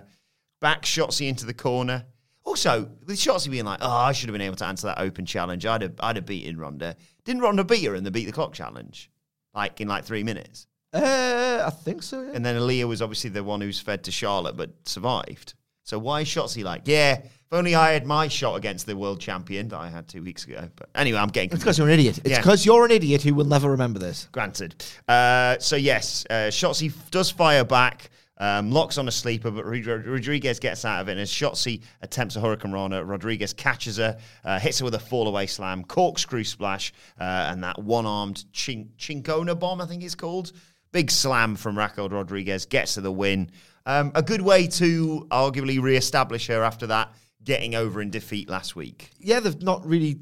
back 0.61 0.83
Shotzi 0.83 1.29
into 1.29 1.47
the 1.47 1.55
corner. 1.55 2.05
Also, 2.45 2.91
with 3.07 3.17
Shotzi 3.17 3.51
being 3.51 3.65
like, 3.65 3.81
oh, 3.83 3.91
I 3.91 4.13
should 4.13 4.29
have 4.29 4.35
been 4.35 4.43
able 4.43 4.57
to 4.57 4.67
answer 4.67 4.87
that 4.89 5.01
open 5.01 5.25
challenge. 5.27 5.65
I'd 5.67 5.83
have, 5.83 5.95
I'd 5.99 6.17
have 6.17 6.27
beaten 6.27 6.59
Ronda. 6.59 6.95
Didn't 7.25 7.43
Ronda 7.43 7.65
beat 7.65 7.85
her 7.85 7.95
in 7.95 8.05
the 8.05 8.11
beat 8.11 8.27
the 8.27 8.33
clock 8.33 8.53
challenge? 8.53 9.11
Like 9.55 9.81
in 9.81 9.89
like 9.89 10.05
three 10.05 10.23
minutes. 10.25 10.67
Uh, 10.93 11.65
I 11.67 11.71
think 11.71 12.03
so. 12.03 12.23
Yeah. 12.23 12.33
And 12.35 12.45
then 12.45 12.57
Aliyah 12.57 12.87
was 12.87 13.03
obviously 13.03 13.31
the 13.31 13.43
one 13.43 13.61
who's 13.61 13.81
fed 13.81 14.05
to 14.05 14.13
Charlotte 14.13 14.57
but 14.57 14.71
survived. 14.85 15.55
So 15.83 15.99
why 15.99 16.23
is 16.23 16.29
Shotzi 16.29 16.65
like, 16.65 16.83
yeah, 16.87 17.19
if 17.19 17.53
only 17.53 17.75
I 17.75 17.93
had 17.93 18.07
my 18.07 18.27
shot 18.29 18.57
against 18.57 18.87
the 18.87 18.97
world 18.97 19.21
champion 19.21 19.69
that 19.69 19.77
I 19.79 19.89
had 19.89 20.09
two 20.09 20.23
weeks 20.23 20.45
ago. 20.47 20.69
But 20.77 20.89
anyway, 20.95 21.19
I'm 21.19 21.29
getting 21.29 21.51
It's 21.51 21.59
because 21.59 21.79
you're 21.79 21.89
an 21.89 21.95
idiot. 21.95 22.19
It's 22.19 22.31
Yeah. 22.31 22.39
because 22.39 22.65
you're 22.65 22.85
an 22.85 22.91
idiot 22.91 23.23
who 23.23 23.35
will 23.35 23.45
never 23.45 23.71
remember 23.71 23.99
this. 23.99 24.29
Granted. 24.33 24.83
Uh, 25.07 25.59
so 25.59 25.77
yes, 25.77 26.25
uh, 26.31 26.49
Shotzi 26.51 26.93
does 27.11 27.31
fire 27.31 27.65
back, 27.65 28.11
um, 28.39 28.71
locks 28.71 28.99
on 28.99 29.09
a 29.09 29.13
sleeper, 29.13 29.51
but 29.51 29.65
Rod- 29.65 29.87
Rod- 29.87 30.07
Rodriguez 30.07 30.59
gets 30.59 30.85
out 30.85 31.01
of 31.01 31.09
it. 31.09 31.13
And 31.13 31.21
as 31.21 31.31
Shotzi 31.31 31.83
attempts 32.03 32.37
a 32.37 32.41
hurricanrana, 32.41 33.07
Rodriguez 33.07 33.53
catches 33.53 33.99
her, 33.99 34.19
uh, 34.45 34.59
hits 34.59 34.81
her 34.81 34.85
with 34.85 34.95
a 34.95 34.99
fall-away 34.99 35.47
slam, 35.47 35.85
corkscrew 35.85 36.45
splash, 36.45 36.93
uh, 37.21 37.25
and 37.25 37.63
that 37.63 37.83
one-armed 37.83 38.45
chin- 38.53 38.91
Chincona 38.99 39.59
bomb, 39.59 39.81
I 39.81 39.87
think 39.87 40.03
it's 40.03 40.15
called. 40.15 40.53
Big 40.93 41.11
slam 41.11 41.57
from 41.57 41.77
Raquel 41.77 42.09
Rodriguez, 42.09 42.67
gets 42.67 42.95
to 42.95 43.01
the 43.01 43.13
win. 43.13 43.51
Um, 43.87 44.13
a 44.15 44.23
good 44.23 44.41
way 44.41 44.67
to 44.69 45.27
arguably 45.31 45.81
re-establish 45.81 46.47
her 46.47 46.63
after 46.63 46.87
that, 46.87 47.13
getting 47.43 47.75
over 47.75 48.01
in 48.01 48.11
defeat 48.11 48.49
last 48.49 48.75
week. 48.75 49.11
Yeah, 49.19 49.41
they've 49.41 49.61
not 49.61 49.85
really. 49.85 50.21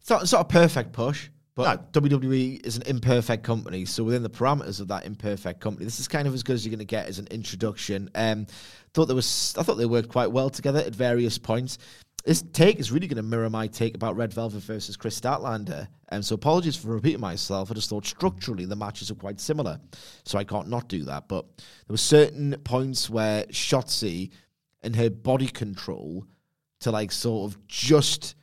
It's 0.00 0.10
not, 0.10 0.22
it's 0.22 0.32
not 0.32 0.42
a 0.42 0.44
perfect 0.44 0.92
push, 0.92 1.28
but 1.54 1.92
WWE 1.92 2.64
is 2.64 2.76
an 2.76 2.82
imperfect 2.86 3.44
company. 3.44 3.84
So 3.84 4.04
within 4.04 4.22
the 4.22 4.30
parameters 4.30 4.80
of 4.80 4.88
that 4.88 5.04
imperfect 5.04 5.60
company, 5.60 5.84
this 5.84 6.00
is 6.00 6.08
kind 6.08 6.26
of 6.26 6.32
as 6.32 6.42
good 6.42 6.54
as 6.54 6.64
you're 6.64 6.70
going 6.70 6.78
to 6.78 6.84
get 6.84 7.08
as 7.08 7.18
an 7.18 7.28
introduction. 7.30 8.10
Um, 8.14 8.46
thought 8.94 9.06
there 9.06 9.16
was, 9.16 9.54
I 9.58 9.62
thought 9.62 9.74
they 9.74 9.86
worked 9.86 10.08
quite 10.08 10.32
well 10.32 10.48
together 10.48 10.80
at 10.80 10.94
various 10.94 11.36
points. 11.38 11.78
This 12.24 12.42
take 12.52 12.78
is 12.78 12.92
really 12.92 13.08
going 13.08 13.16
to 13.16 13.22
mirror 13.22 13.50
my 13.50 13.66
take 13.66 13.94
about 13.94 14.16
Red 14.16 14.32
Velvet 14.32 14.62
versus 14.62 14.96
Kris 14.96 15.20
Statlander. 15.20 15.88
And 16.08 16.24
so 16.24 16.34
apologies 16.34 16.76
for 16.76 16.88
repeating 16.88 17.20
myself. 17.20 17.70
I 17.70 17.74
just 17.74 17.90
thought 17.90 18.06
structurally 18.06 18.64
the 18.64 18.76
matches 18.76 19.10
are 19.10 19.16
quite 19.16 19.40
similar. 19.40 19.80
So 20.24 20.38
I 20.38 20.44
can't 20.44 20.68
not 20.68 20.88
do 20.88 21.04
that. 21.04 21.26
But 21.28 21.46
there 21.56 21.94
were 21.94 21.96
certain 21.96 22.54
points 22.64 23.10
where 23.10 23.44
Shotzi 23.46 24.30
and 24.82 24.94
her 24.96 25.10
body 25.10 25.48
control 25.48 26.24
to 26.80 26.90
like 26.90 27.12
sort 27.12 27.50
of 27.50 27.66
just 27.66 28.36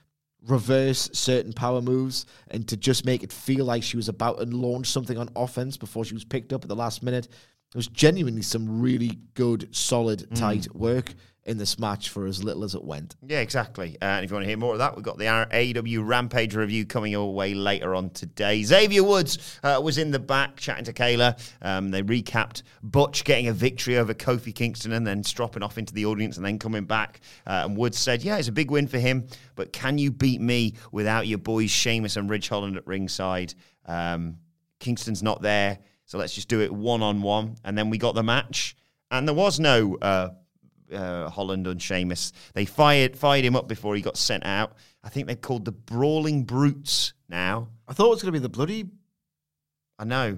reverse 0.50 1.10
certain 1.14 1.54
power 1.54 1.82
moves 1.82 2.26
and 2.50 2.68
to 2.68 2.78
just 2.78 3.06
make 3.06 3.24
it 3.24 3.32
feel 3.32 3.66
like 3.66 3.84
she 3.84 3.98
was 3.98 4.10
about 4.10 4.40
to 4.40 4.46
launch 4.46 4.88
something 4.88 5.18
on 5.18 5.30
offense 5.36 5.78
before 5.78 6.04
she 6.04 6.14
was 6.14 6.26
picked 6.26 6.54
up 6.54 6.64
at 6.64 6.70
the 6.70 6.76
last 6.76 7.04
minute. 7.04 7.26
It 7.26 7.76
was 7.76 7.88
genuinely 7.88 8.42
some 8.42 8.82
really 8.82 9.20
good, 9.36 9.74
solid, 9.76 10.28
mm. 10.30 10.40
tight 10.40 10.74
work 10.76 11.14
in 11.50 11.58
this 11.58 11.80
match 11.80 12.10
for 12.10 12.28
as 12.28 12.44
little 12.44 12.64
as 12.64 12.76
it 12.76 12.84
went. 12.84 13.16
Yeah, 13.28 13.40
exactly. 13.40 13.98
Uh, 14.00 14.06
and 14.06 14.24
if 14.24 14.30
you 14.30 14.36
want 14.36 14.44
to 14.44 14.48
hear 14.48 14.58
more 14.58 14.74
of 14.74 14.78
that, 14.78 14.96
we've 14.96 15.04
got 15.04 15.18
the 15.18 15.26
AEW 15.26 16.08
Rampage 16.08 16.56
review 16.56 16.86
coming 16.86 17.12
your 17.12 17.34
way 17.34 17.56
later 17.56 17.96
on 17.96 18.12
today. 18.12 18.62
Xavier 18.62 19.04
Woods 19.04 19.60
uh, 19.64 19.82
was 19.84 19.98
in 19.98 20.12
the 20.12 20.20
back 20.20 20.58
chatting 20.58 20.86
to 20.86 20.94
Kayla. 20.94 21.42
Um, 21.64 21.90
they 21.90 22.04
recapped 22.04 22.62
Butch 22.84 23.24
getting 23.24 23.48
a 23.48 23.54
victory 23.54 23.98
over 23.98 24.14
Kofi 24.14 24.54
Kingston 24.54 24.92
and 24.92 25.08
then 25.08 25.24
stropping 25.24 25.64
off 25.64 25.80
into 25.80 25.92
the 25.92 26.06
audience 26.06 26.38
and 26.38 26.46
then 26.46 26.60
coming 26.60 26.86
back. 26.86 27.22
Uh, 27.48 27.64
and 27.66 27.76
Woods 27.76 27.98
said, 27.98 28.24
Yeah, 28.24 28.38
it's 28.38 28.48
a 28.48 28.52
big 28.52 28.70
win 28.70 28.88
for 28.88 29.00
him, 29.00 29.26
but 29.56 29.74
can 29.74 29.98
you 29.98 30.12
beat 30.12 30.42
me 30.42 30.76
without 30.92 31.26
your 31.26 31.40
boys 31.40 31.72
Sheamus 31.72 32.16
and 32.16 32.30
Ridge 32.30 32.48
Holland 32.48 32.78
at 32.78 32.86
ringside? 32.86 33.56
Um, 33.88 34.38
Kingston's 34.80 35.24
not 35.24 35.42
there, 35.42 35.80
so 36.06 36.20
let's 36.20 36.36
just 36.36 36.48
do 36.48 36.62
it 36.62 36.72
one 36.72 37.02
on 37.02 37.24
one. 37.24 37.56
And 37.66 37.76
then 37.76 37.90
we 37.90 37.98
got 37.98 38.14
the 38.14 38.22
match, 38.22 38.76
and 39.10 39.28
there 39.28 39.36
was 39.36 39.60
no 39.60 39.98
uh, 40.94 41.30
Holland 41.30 41.68
and 41.68 41.82
Sheamus. 41.82 42.32
They 42.54 42.66
fired 42.66 43.18
fired 43.18 43.46
him 43.46 43.56
up 43.56 43.68
before 43.68 43.96
he 43.96 44.02
got 44.02 44.18
sent 44.18 44.46
out. 44.46 44.74
I 45.04 45.10
think 45.10 45.28
they're 45.28 45.36
called 45.36 45.66
the 45.66 45.72
Brawling 45.72 46.44
Brutes 46.44 47.14
now. 47.28 47.70
I 47.88 47.94
thought 47.94 48.08
it 48.08 48.10
was 48.10 48.22
going 48.22 48.34
to 48.34 48.40
be 48.40 48.44
the 48.44 48.50
bloody, 48.50 48.86
I 49.98 50.06
know. 50.06 50.38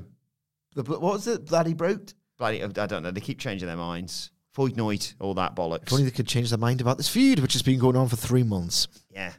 the 0.76 0.84
what 0.84 1.02
was 1.02 1.28
it, 1.28 1.46
bloody 1.48 1.74
brute? 1.74 2.14
Bloody, 2.38 2.64
I 2.64 2.68
don't 2.68 3.04
know. 3.04 3.12
They 3.12 3.22
keep 3.22 3.40
changing 3.40 3.68
their 3.68 3.78
minds. 3.78 4.32
Voidnoid, 4.56 5.14
all 5.20 5.34
that 5.36 5.56
bollocks. 5.56 5.88
If 5.88 5.94
only 5.94 6.06
they 6.06 6.12
could 6.12 6.28
change 6.28 6.50
their 6.50 6.60
mind 6.60 6.82
about 6.82 6.98
this 6.98 7.08
feud, 7.08 7.40
which 7.40 7.54
has 7.54 7.62
been 7.62 7.80
going 7.80 7.96
on 7.96 8.10
for 8.10 8.18
three 8.18 8.44
months. 8.44 8.88
Yeah. 9.10 9.32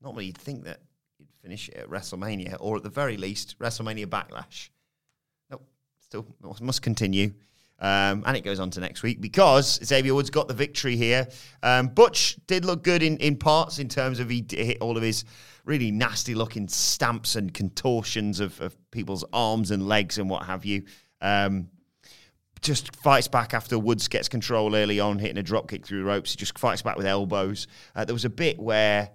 Normally 0.00 0.26
you'd 0.26 0.38
think 0.38 0.64
that 0.64 0.80
you'd 1.18 1.28
finish 1.42 1.68
it 1.68 1.76
at 1.76 1.90
WrestleMania, 1.90 2.56
or 2.60 2.76
at 2.76 2.82
the 2.82 2.88
very 2.88 3.16
least, 3.16 3.58
WrestleMania 3.58 4.06
Backlash. 4.06 4.68
Nope. 5.50 5.66
Still 6.00 6.26
must 6.60 6.82
continue. 6.82 7.32
Um, 7.80 8.24
and 8.26 8.36
it 8.36 8.42
goes 8.42 8.60
on 8.60 8.70
to 8.70 8.80
next 8.80 9.02
week 9.02 9.20
because 9.20 9.80
Xavier 9.82 10.14
Woods 10.14 10.28
got 10.28 10.48
the 10.48 10.54
victory 10.54 10.96
here. 10.96 11.26
Um, 11.62 11.88
Butch 11.88 12.36
did 12.46 12.64
look 12.64 12.84
good 12.84 13.02
in, 13.02 13.16
in 13.18 13.36
parts 13.36 13.78
in 13.78 13.88
terms 13.88 14.20
of 14.20 14.28
he 14.28 14.44
hit 14.50 14.78
all 14.80 14.96
of 14.96 15.02
his 15.02 15.24
really 15.64 15.90
nasty 15.90 16.34
looking 16.34 16.68
stamps 16.68 17.36
and 17.36 17.54
contortions 17.54 18.40
of, 18.40 18.60
of 18.60 18.76
people's 18.90 19.24
arms 19.32 19.70
and 19.70 19.86
legs 19.86 20.18
and 20.18 20.28
what 20.28 20.44
have 20.44 20.64
you. 20.64 20.84
Um, 21.22 21.68
just 22.60 22.94
fights 22.96 23.28
back 23.28 23.54
after 23.54 23.78
Woods 23.78 24.08
gets 24.08 24.28
control 24.28 24.74
early 24.76 25.00
on, 25.00 25.18
hitting 25.18 25.38
a 25.38 25.42
drop 25.42 25.68
kick 25.68 25.86
through 25.86 26.04
ropes. 26.04 26.32
He 26.32 26.36
just 26.36 26.58
fights 26.58 26.82
back 26.82 26.96
with 26.96 27.06
elbows. 27.06 27.66
Uh, 27.94 28.04
there 28.04 28.14
was 28.14 28.26
a 28.26 28.30
bit 28.30 28.58
where 28.58 29.10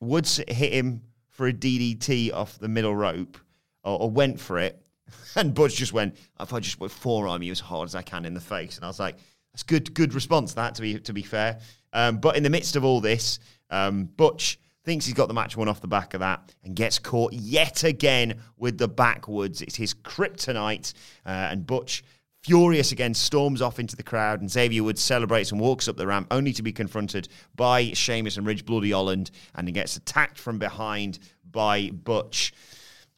Woods 0.00 0.40
hit 0.46 0.72
him 0.72 1.02
for 1.28 1.48
a 1.48 1.52
DDT 1.52 2.32
off 2.32 2.58
the 2.58 2.68
middle 2.68 2.94
rope, 2.94 3.38
or, 3.82 4.02
or 4.02 4.10
went 4.10 4.38
for 4.38 4.58
it, 4.58 4.80
and 5.36 5.54
Butch 5.54 5.76
just 5.76 5.92
went. 5.92 6.16
If 6.40 6.52
I 6.52 6.60
just 6.60 6.80
would 6.80 6.90
forearm 6.90 7.42
you 7.42 7.52
as 7.52 7.60
hard 7.60 7.86
as 7.86 7.94
I 7.94 8.02
can 8.02 8.24
in 8.24 8.34
the 8.34 8.40
face, 8.40 8.76
and 8.76 8.84
I 8.84 8.88
was 8.88 9.00
like, 9.00 9.16
"That's 9.52 9.62
good, 9.62 9.94
good 9.94 10.14
response." 10.14 10.54
That 10.54 10.74
to 10.76 10.82
be 10.82 10.98
to 11.00 11.12
be 11.12 11.22
fair, 11.22 11.60
um, 11.92 12.18
but 12.18 12.36
in 12.36 12.42
the 12.42 12.50
midst 12.50 12.76
of 12.76 12.84
all 12.84 13.00
this, 13.00 13.38
um, 13.70 14.04
Butch 14.04 14.58
thinks 14.84 15.04
he's 15.04 15.14
got 15.14 15.28
the 15.28 15.34
match 15.34 15.56
won 15.56 15.68
off 15.68 15.80
the 15.80 15.88
back 15.88 16.14
of 16.14 16.20
that, 16.20 16.54
and 16.64 16.74
gets 16.74 16.98
caught 16.98 17.32
yet 17.32 17.84
again 17.84 18.40
with 18.56 18.78
the 18.78 18.88
backwoods. 18.88 19.62
It's 19.62 19.76
his 19.76 19.94
kryptonite, 19.94 20.94
uh, 21.26 21.28
and 21.28 21.66
Butch 21.66 22.02
furious 22.42 22.92
again, 22.92 23.14
storms 23.14 23.60
off 23.60 23.78
into 23.78 23.96
the 23.96 24.02
crowd, 24.02 24.40
and 24.40 24.50
Xavier 24.50 24.82
Woods 24.82 25.02
celebrates 25.02 25.52
and 25.52 25.60
walks 25.60 25.88
up 25.88 25.96
the 25.96 26.06
ramp, 26.06 26.28
only 26.30 26.52
to 26.54 26.62
be 26.62 26.72
confronted 26.72 27.28
by 27.54 27.92
Sheamus 27.92 28.36
and 28.36 28.46
Ridge 28.46 28.64
Bloody 28.64 28.92
Holland, 28.92 29.30
and 29.54 29.68
he 29.68 29.72
gets 29.72 29.96
attacked 29.96 30.38
from 30.38 30.58
behind 30.58 31.18
by 31.50 31.90
Butch. 31.90 32.52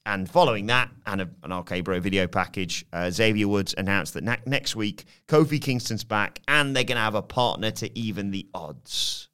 And 0.06 0.28
following 0.28 0.66
that, 0.66 0.90
and 1.06 1.20
a, 1.20 1.28
an 1.42 1.52
RK 1.52 1.84
Bro 1.84 2.00
video 2.00 2.26
package, 2.26 2.86
uh, 2.92 3.10
Xavier 3.10 3.46
Woods 3.48 3.74
announced 3.76 4.14
that 4.14 4.24
ne- 4.24 4.38
next 4.46 4.74
week, 4.74 5.04
Kofi 5.28 5.60
Kingston's 5.60 6.04
back, 6.04 6.40
and 6.48 6.74
they're 6.74 6.84
going 6.84 6.96
to 6.96 7.02
have 7.02 7.14
a 7.14 7.22
partner 7.22 7.70
to 7.72 7.98
even 7.98 8.30
the 8.30 8.46
odds. 8.54 9.28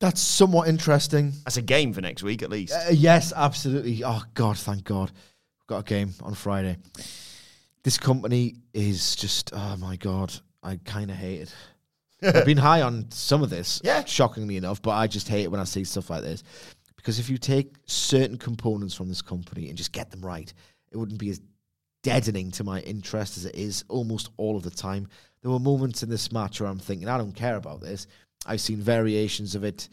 That's 0.00 0.20
somewhat 0.20 0.68
interesting. 0.68 1.32
That's 1.44 1.56
a 1.56 1.62
game 1.62 1.92
for 1.92 2.02
next 2.02 2.22
week, 2.22 2.42
at 2.42 2.50
least. 2.50 2.72
Uh, 2.72 2.90
yes, 2.92 3.32
absolutely. 3.34 4.04
Oh 4.04 4.22
God, 4.34 4.56
thank 4.58 4.84
God, 4.84 5.10
we've 5.10 5.66
got 5.66 5.78
a 5.80 5.82
game 5.84 6.14
on 6.22 6.34
Friday. 6.34 6.76
This 7.82 7.98
company 7.98 8.56
is 8.74 9.16
just 9.16 9.50
oh 9.54 9.76
my 9.78 9.96
God, 9.96 10.32
I 10.62 10.78
kind 10.84 11.10
of 11.10 11.16
hate 11.16 11.42
it. 11.42 11.54
I've 12.36 12.44
been 12.46 12.56
high 12.58 12.82
on 12.82 13.10
some 13.10 13.42
of 13.42 13.50
this, 13.50 13.80
Yeah. 13.84 14.04
shockingly 14.04 14.56
enough, 14.56 14.80
but 14.82 14.92
I 14.92 15.06
just 15.06 15.28
hate 15.28 15.42
it 15.44 15.50
when 15.50 15.60
I 15.60 15.64
see 15.64 15.84
stuff 15.84 16.10
like 16.10 16.22
this 16.22 16.42
because 16.96 17.18
if 17.18 17.28
you 17.28 17.38
take 17.38 17.76
certain 17.86 18.38
components 18.38 18.94
from 18.94 19.08
this 19.08 19.22
company 19.22 19.68
and 19.68 19.78
just 19.78 19.92
get 19.92 20.10
them 20.10 20.24
right, 20.24 20.52
it 20.90 20.96
wouldn't 20.96 21.20
be 21.20 21.30
as 21.30 21.40
deadening 22.02 22.50
to 22.52 22.64
my 22.64 22.80
interest 22.80 23.36
as 23.36 23.44
it 23.44 23.54
is 23.54 23.84
almost 23.88 24.30
all 24.36 24.56
of 24.56 24.62
the 24.62 24.70
time. 24.70 25.08
There 25.42 25.50
were 25.50 25.58
moments 25.58 26.02
in 26.02 26.08
this 26.08 26.32
match 26.32 26.60
where 26.60 26.70
I'm 26.70 26.78
thinking, 26.78 27.08
I 27.08 27.18
don't 27.18 27.32
care 27.32 27.56
about 27.56 27.80
this. 27.80 28.06
I've 28.46 28.60
seen 28.60 28.80
variations 28.80 29.54
of 29.54 29.64
it 29.64 29.88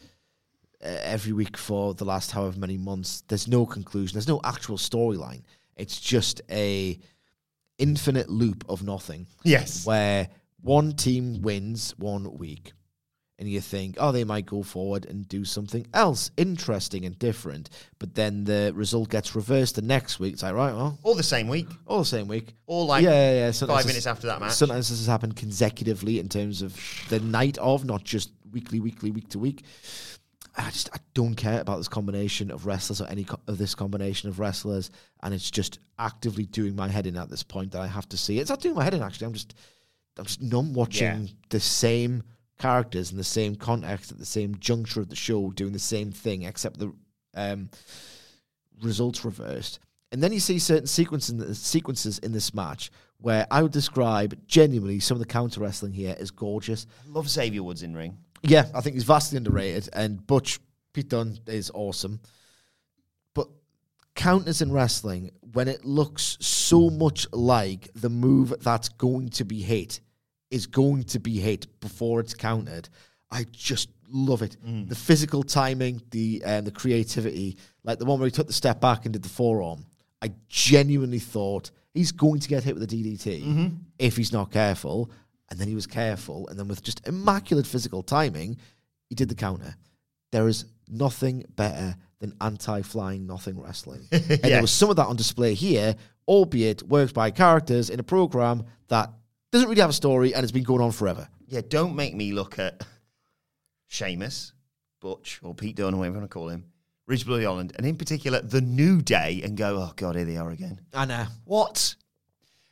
uh, 0.84 0.88
every 1.02 1.32
week 1.32 1.56
for 1.56 1.94
the 1.94 2.04
last 2.04 2.30
however 2.30 2.58
many 2.58 2.76
months. 2.76 3.22
There's 3.28 3.48
no 3.48 3.66
conclusion. 3.66 4.14
There's 4.14 4.28
no 4.28 4.40
actual 4.44 4.76
storyline. 4.76 5.42
It's 5.76 6.00
just 6.00 6.40
a 6.50 6.98
infinite 7.78 8.28
loop 8.28 8.64
of 8.68 8.82
nothing. 8.82 9.26
Yes. 9.42 9.84
Where 9.84 10.28
one 10.60 10.92
team 10.92 11.42
wins 11.42 11.94
one 11.98 12.38
week, 12.38 12.72
and 13.44 13.52
you 13.52 13.60
think, 13.60 13.96
oh, 13.98 14.10
they 14.10 14.24
might 14.24 14.46
go 14.46 14.62
forward 14.62 15.04
and 15.06 15.28
do 15.28 15.44
something 15.44 15.86
else 15.94 16.30
interesting 16.36 17.04
and 17.04 17.18
different. 17.18 17.70
But 17.98 18.14
then 18.14 18.44
the 18.44 18.72
result 18.74 19.10
gets 19.10 19.36
reversed 19.36 19.74
the 19.76 19.82
next 19.82 20.18
week. 20.18 20.32
It's 20.34 20.42
like, 20.42 20.54
right, 20.54 20.74
well, 20.74 20.98
All 21.02 21.14
the 21.14 21.22
same 21.22 21.46
week. 21.48 21.68
all 21.86 21.98
the 22.00 22.04
same 22.04 22.26
week. 22.26 22.54
All 22.66 22.86
like 22.86 23.04
yeah, 23.04 23.10
yeah, 23.10 23.32
yeah. 23.46 23.50
Sometimes 23.50 23.80
five 23.80 23.86
minutes 23.86 24.06
after 24.06 24.26
that 24.28 24.40
match. 24.40 24.52
Sometimes 24.52 24.88
this 24.88 24.98
has 24.98 25.06
happened 25.06 25.36
consecutively 25.36 26.18
in 26.18 26.28
terms 26.28 26.62
of 26.62 26.74
the 27.10 27.20
night 27.20 27.58
of, 27.58 27.84
not 27.84 28.02
just 28.04 28.30
weekly, 28.52 28.80
weekly, 28.80 29.10
week 29.10 29.28
to 29.30 29.38
week. 29.38 29.64
I 30.56 30.70
just 30.70 30.88
I 30.94 30.98
don't 31.14 31.34
care 31.34 31.60
about 31.60 31.78
this 31.78 31.88
combination 31.88 32.50
of 32.52 32.64
wrestlers 32.64 33.00
or 33.00 33.08
any 33.08 33.24
co- 33.24 33.40
of 33.48 33.58
this 33.58 33.74
combination 33.74 34.28
of 34.28 34.38
wrestlers, 34.38 34.90
and 35.22 35.34
it's 35.34 35.50
just 35.50 35.80
actively 35.98 36.46
doing 36.46 36.76
my 36.76 36.86
head 36.88 37.06
in 37.08 37.16
at 37.16 37.28
this 37.28 37.42
point 37.42 37.72
that 37.72 37.80
I 37.82 37.88
have 37.88 38.08
to 38.10 38.16
see. 38.16 38.38
It's 38.38 38.50
not 38.50 38.60
doing 38.60 38.76
my 38.76 38.84
head 38.84 38.94
in 38.94 39.02
actually. 39.02 39.26
I'm 39.26 39.32
just 39.32 39.54
I'm 40.16 40.24
just 40.26 40.40
numb 40.40 40.72
watching 40.72 41.22
Yeah. 41.24 41.32
the 41.50 41.58
same 41.58 42.22
characters 42.58 43.10
in 43.10 43.16
the 43.16 43.24
same 43.24 43.56
context 43.56 44.12
at 44.12 44.18
the 44.18 44.24
same 44.24 44.56
juncture 44.58 45.00
of 45.00 45.08
the 45.08 45.16
show 45.16 45.50
doing 45.50 45.72
the 45.72 45.78
same 45.78 46.12
thing, 46.12 46.42
except 46.42 46.78
the 46.78 46.92
um, 47.34 47.70
results 48.82 49.24
reversed. 49.24 49.80
And 50.12 50.22
then 50.22 50.32
you 50.32 50.40
see 50.40 50.58
certain 50.58 50.86
sequences 50.86 51.58
sequences 51.58 52.18
in 52.20 52.32
this 52.32 52.54
match 52.54 52.90
where 53.18 53.46
I 53.50 53.62
would 53.62 53.72
describe 53.72 54.38
genuinely 54.46 55.00
some 55.00 55.16
of 55.16 55.20
the 55.20 55.26
counter 55.26 55.60
wrestling 55.60 55.92
here 55.92 56.14
as 56.18 56.30
gorgeous. 56.30 56.86
Love 57.08 57.28
Xavier 57.28 57.62
Woods 57.62 57.82
in 57.82 57.94
ring. 57.94 58.18
Yeah, 58.42 58.66
I 58.74 58.80
think 58.80 58.94
he's 58.94 59.04
vastly 59.04 59.38
underrated, 59.38 59.88
and 59.94 60.24
Butch 60.26 60.60
Pete 60.92 61.08
Dunne 61.08 61.38
is 61.46 61.70
awesome. 61.74 62.20
But 63.32 63.48
counters 64.14 64.60
in 64.60 64.70
wrestling, 64.70 65.30
when 65.52 65.68
it 65.68 65.84
looks 65.84 66.36
so 66.40 66.90
much 66.90 67.26
like 67.32 67.88
the 67.94 68.10
move 68.10 68.54
that's 68.60 68.90
going 68.90 69.30
to 69.30 69.44
be 69.44 69.62
hit 69.62 70.00
is 70.50 70.66
going 70.66 71.04
to 71.04 71.18
be 71.18 71.38
hit 71.38 71.66
before 71.80 72.20
it's 72.20 72.34
countered, 72.34 72.88
I 73.30 73.46
just 73.52 73.88
love 74.08 74.42
it. 74.42 74.56
The 74.88 74.94
physical 74.94 75.42
timing, 75.42 76.02
the 76.10 76.42
um, 76.44 76.64
the 76.64 76.70
creativity, 76.70 77.56
like 77.82 77.98
the 77.98 78.04
one 78.04 78.18
where 78.20 78.26
he 78.26 78.30
took 78.30 78.46
the 78.46 78.52
step 78.52 78.80
back 78.80 79.04
and 79.04 79.12
did 79.12 79.22
the 79.22 79.28
forearm. 79.28 79.86
I 80.22 80.30
genuinely 80.48 81.18
thought 81.18 81.70
he's 81.92 82.12
going 82.12 82.40
to 82.40 82.48
get 82.48 82.64
hit 82.64 82.74
with 82.74 82.82
a 82.84 82.86
DDT 82.86 83.42
if 83.98 84.16
he's 84.16 84.32
not 84.32 84.50
careful. 84.50 85.10
And 85.50 85.60
then 85.60 85.68
he 85.68 85.74
was 85.74 85.86
careful, 85.86 86.48
and 86.48 86.58
then 86.58 86.68
with 86.68 86.82
just 86.82 87.06
immaculate 87.06 87.66
physical 87.66 88.02
timing, 88.02 88.56
he 89.10 89.14
did 89.14 89.28
the 89.28 89.34
counter. 89.34 89.76
There 90.32 90.48
is 90.48 90.64
nothing 90.88 91.44
better 91.50 91.96
than 92.18 92.34
anti-flying 92.40 93.26
nothing 93.26 93.60
wrestling, 93.60 94.06
and 94.12 94.22
there 94.40 94.62
was 94.62 94.72
some 94.72 94.88
of 94.88 94.96
that 94.96 95.06
on 95.06 95.16
display 95.16 95.52
here, 95.52 95.96
albeit 96.26 96.82
worked 96.82 97.12
by 97.12 97.30
characters 97.30 97.90
in 97.90 98.00
a 98.00 98.02
program 98.02 98.64
that 98.88 99.10
doesn't 99.54 99.68
really 99.68 99.80
have 99.80 99.90
a 99.90 99.94
story 99.94 100.34
and 100.34 100.42
it's 100.42 100.50
been 100.50 100.64
going 100.64 100.80
on 100.80 100.90
forever. 100.90 101.28
Yeah, 101.46 101.60
don't 101.68 101.94
make 101.94 102.12
me 102.12 102.32
look 102.32 102.58
at 102.58 102.84
Sheamus, 103.86 104.52
Butch, 105.00 105.38
or 105.44 105.54
Pete 105.54 105.76
Dunne, 105.76 105.94
or 105.94 105.98
whatever 105.98 106.16
you 106.16 106.20
want 106.22 106.30
to 106.30 106.34
call 106.34 106.48
him, 106.48 106.64
Ridge 107.06 107.24
Bloody 107.24 107.44
Holland, 107.44 107.72
and 107.76 107.86
in 107.86 107.96
particular, 107.96 108.40
The 108.40 108.60
New 108.60 109.00
Day, 109.00 109.42
and 109.44 109.56
go, 109.56 109.76
oh, 109.76 109.92
God, 109.94 110.16
here 110.16 110.24
they 110.24 110.36
are 110.38 110.50
again. 110.50 110.80
I 110.92 111.04
know. 111.04 111.26
What? 111.44 111.94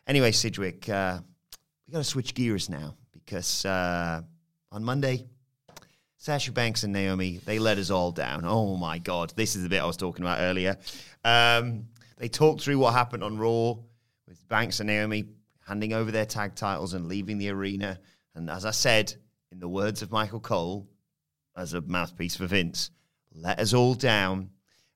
Anyway, 0.08 0.32
Sidgwick, 0.32 0.88
uh, 0.88 1.20
we 1.86 1.92
got 1.92 1.98
to 1.98 2.04
switch 2.04 2.34
gears 2.34 2.68
now 2.68 2.96
because 3.12 3.64
uh, 3.64 4.22
on 4.72 4.82
Monday, 4.82 5.26
Sasha 6.16 6.50
Banks 6.50 6.82
and 6.82 6.92
Naomi, 6.92 7.38
they 7.44 7.60
let 7.60 7.78
us 7.78 7.90
all 7.90 8.10
down. 8.10 8.44
Oh 8.44 8.76
my 8.76 8.98
God. 8.98 9.32
This 9.36 9.54
is 9.54 9.62
the 9.62 9.68
bit 9.68 9.80
I 9.80 9.86
was 9.86 9.96
talking 9.96 10.24
about 10.24 10.40
earlier. 10.40 10.76
Um, 11.24 11.86
they 12.16 12.28
talked 12.28 12.62
through 12.62 12.78
what 12.78 12.92
happened 12.92 13.22
on 13.22 13.38
Raw 13.38 13.74
with 14.26 14.48
Banks 14.48 14.80
and 14.80 14.88
Naomi 14.88 15.26
handing 15.66 15.92
over 15.92 16.10
their 16.10 16.26
tag 16.26 16.54
titles 16.54 16.94
and 16.94 17.08
leaving 17.08 17.38
the 17.38 17.50
arena. 17.50 17.98
And 18.34 18.50
as 18.50 18.64
I 18.64 18.70
said, 18.70 19.14
in 19.50 19.58
the 19.58 19.68
words 19.68 20.02
of 20.02 20.10
Michael 20.10 20.40
Cole, 20.40 20.88
as 21.56 21.74
a 21.74 21.80
mouthpiece 21.82 22.36
for 22.36 22.46
Vince, 22.46 22.90
let 23.34 23.58
us 23.58 23.74
all 23.74 23.94
down. 23.94 24.50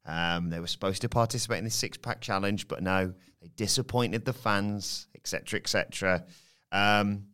Um, 0.04 0.50
they 0.50 0.60
were 0.60 0.66
supposed 0.66 1.02
to 1.02 1.08
participate 1.08 1.58
in 1.58 1.64
the 1.64 1.70
six 1.70 1.96
pack 1.98 2.20
challenge, 2.20 2.68
but 2.68 2.82
no, 2.82 3.12
they 3.42 3.48
disappointed 3.56 4.24
the 4.24 4.32
fans, 4.32 5.08
etc., 5.14 5.58
etc. 5.58 6.24
Um, 6.72 7.26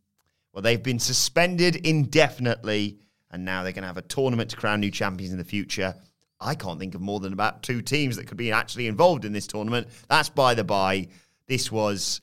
well, 0.53 0.63
they've 0.63 0.83
been 0.83 0.99
suspended 0.99 1.77
indefinitely, 1.77 2.99
and 3.31 3.45
now 3.45 3.63
they're 3.63 3.73
going 3.73 3.83
to 3.83 3.89
have 3.89 3.97
a 3.97 4.03
tournament 4.03 4.51
to 4.51 4.57
crown 4.57 4.81
new 4.81 4.91
champions 4.91 5.33
in 5.33 5.39
the 5.39 5.45
future. 5.45 5.95
I 6.41 6.55
can't 6.55 6.81
think 6.81 6.95
of 6.95 7.01
more 7.01 7.21
than 7.21 7.33
about 7.33 7.63
two 7.63 7.83
teams 7.83 8.17
that 8.17 8.27
could 8.27 8.37
be 8.37 8.53
actually 8.53 8.87
involved 8.87 9.25
in 9.25 9.33
this 9.33 9.47
tournament. 9.47 9.89
That's 10.09 10.29
by 10.29 10.55
the 10.55 10.65
by. 10.65 11.09
This 11.47 11.71
was 11.71 12.21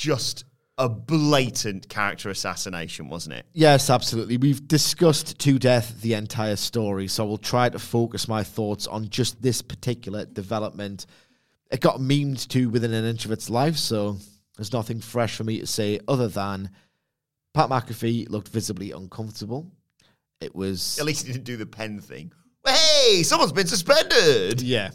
just 0.00 0.44
a 0.78 0.88
blatant 0.88 1.86
character 1.90 2.30
assassination, 2.30 3.10
wasn't 3.10 3.34
it? 3.34 3.44
Yes, 3.52 3.90
absolutely. 3.90 4.38
We've 4.38 4.66
discussed 4.66 5.38
to 5.40 5.58
death 5.58 6.00
the 6.00 6.14
entire 6.14 6.56
story, 6.56 7.06
so 7.06 7.26
we'll 7.26 7.36
try 7.36 7.68
to 7.68 7.78
focus 7.78 8.26
my 8.26 8.42
thoughts 8.42 8.86
on 8.86 9.10
just 9.10 9.42
this 9.42 9.60
particular 9.60 10.24
development. 10.24 11.04
It 11.70 11.80
got 11.80 11.98
memed 11.98 12.48
to 12.48 12.70
within 12.70 12.94
an 12.94 13.04
inch 13.04 13.26
of 13.26 13.30
its 13.30 13.50
life, 13.50 13.76
so 13.76 14.16
there's 14.56 14.72
nothing 14.72 15.00
fresh 15.00 15.36
for 15.36 15.44
me 15.44 15.60
to 15.60 15.66
say 15.66 16.00
other 16.08 16.28
than 16.28 16.70
Pat 17.52 17.68
McAfee 17.68 18.30
looked 18.30 18.48
visibly 18.48 18.92
uncomfortable. 18.92 19.70
It 20.40 20.54
was 20.56 20.98
At 20.98 21.04
least 21.04 21.26
he 21.26 21.32
didn't 21.32 21.44
do 21.44 21.58
the 21.58 21.66
pen 21.66 22.00
thing. 22.00 22.32
Hey, 22.66 23.22
someone's 23.22 23.52
been 23.52 23.66
suspended. 23.66 24.62
Yeah. 24.62 24.92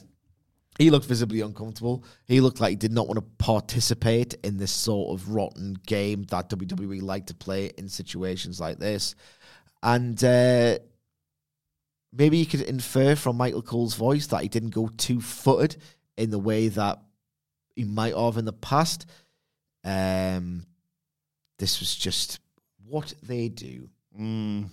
He 0.78 0.90
looked 0.90 1.06
visibly 1.06 1.42
uncomfortable. 1.42 2.04
He 2.26 2.42
looked 2.42 2.60
like 2.60 2.72
he 2.72 2.76
did 2.76 2.92
not 2.92 3.08
want 3.08 3.18
to 3.18 3.44
participate 3.44 4.34
in 4.44 4.58
this 4.58 4.72
sort 4.72 5.14
of 5.14 5.30
rotten 5.30 5.78
game 5.86 6.24
that 6.26 6.50
WWE 6.50 7.02
like 7.02 7.28
to 7.28 7.34
play 7.34 7.72
in 7.78 7.88
situations 7.88 8.60
like 8.60 8.78
this. 8.78 9.16
And 9.82 10.22
uh, 10.22 10.80
maybe 12.12 12.38
you 12.38 12.46
could 12.46 12.62
infer 12.62 13.16
from 13.16 13.38
Michael 13.38 13.62
Cole's 13.62 13.96
voice 13.96 14.28
that 14.28 14.42
he 14.42 14.50
didn't 14.50 14.72
go 14.72 14.90
two 14.98 15.22
footed 15.22 15.78
in 16.18 16.30
the 16.30 16.40
way 16.40 16.68
that 16.68 17.00
he 17.76 17.86
might 17.86 18.16
have 18.16 18.38
in 18.38 18.46
the 18.46 18.54
past. 18.54 19.06
Um, 19.84 20.66
this 21.58 21.80
was 21.80 21.96
just 21.96 22.40
what 22.86 23.14
they 23.24 23.48
do. 23.48 23.90
Mm. 24.20 24.70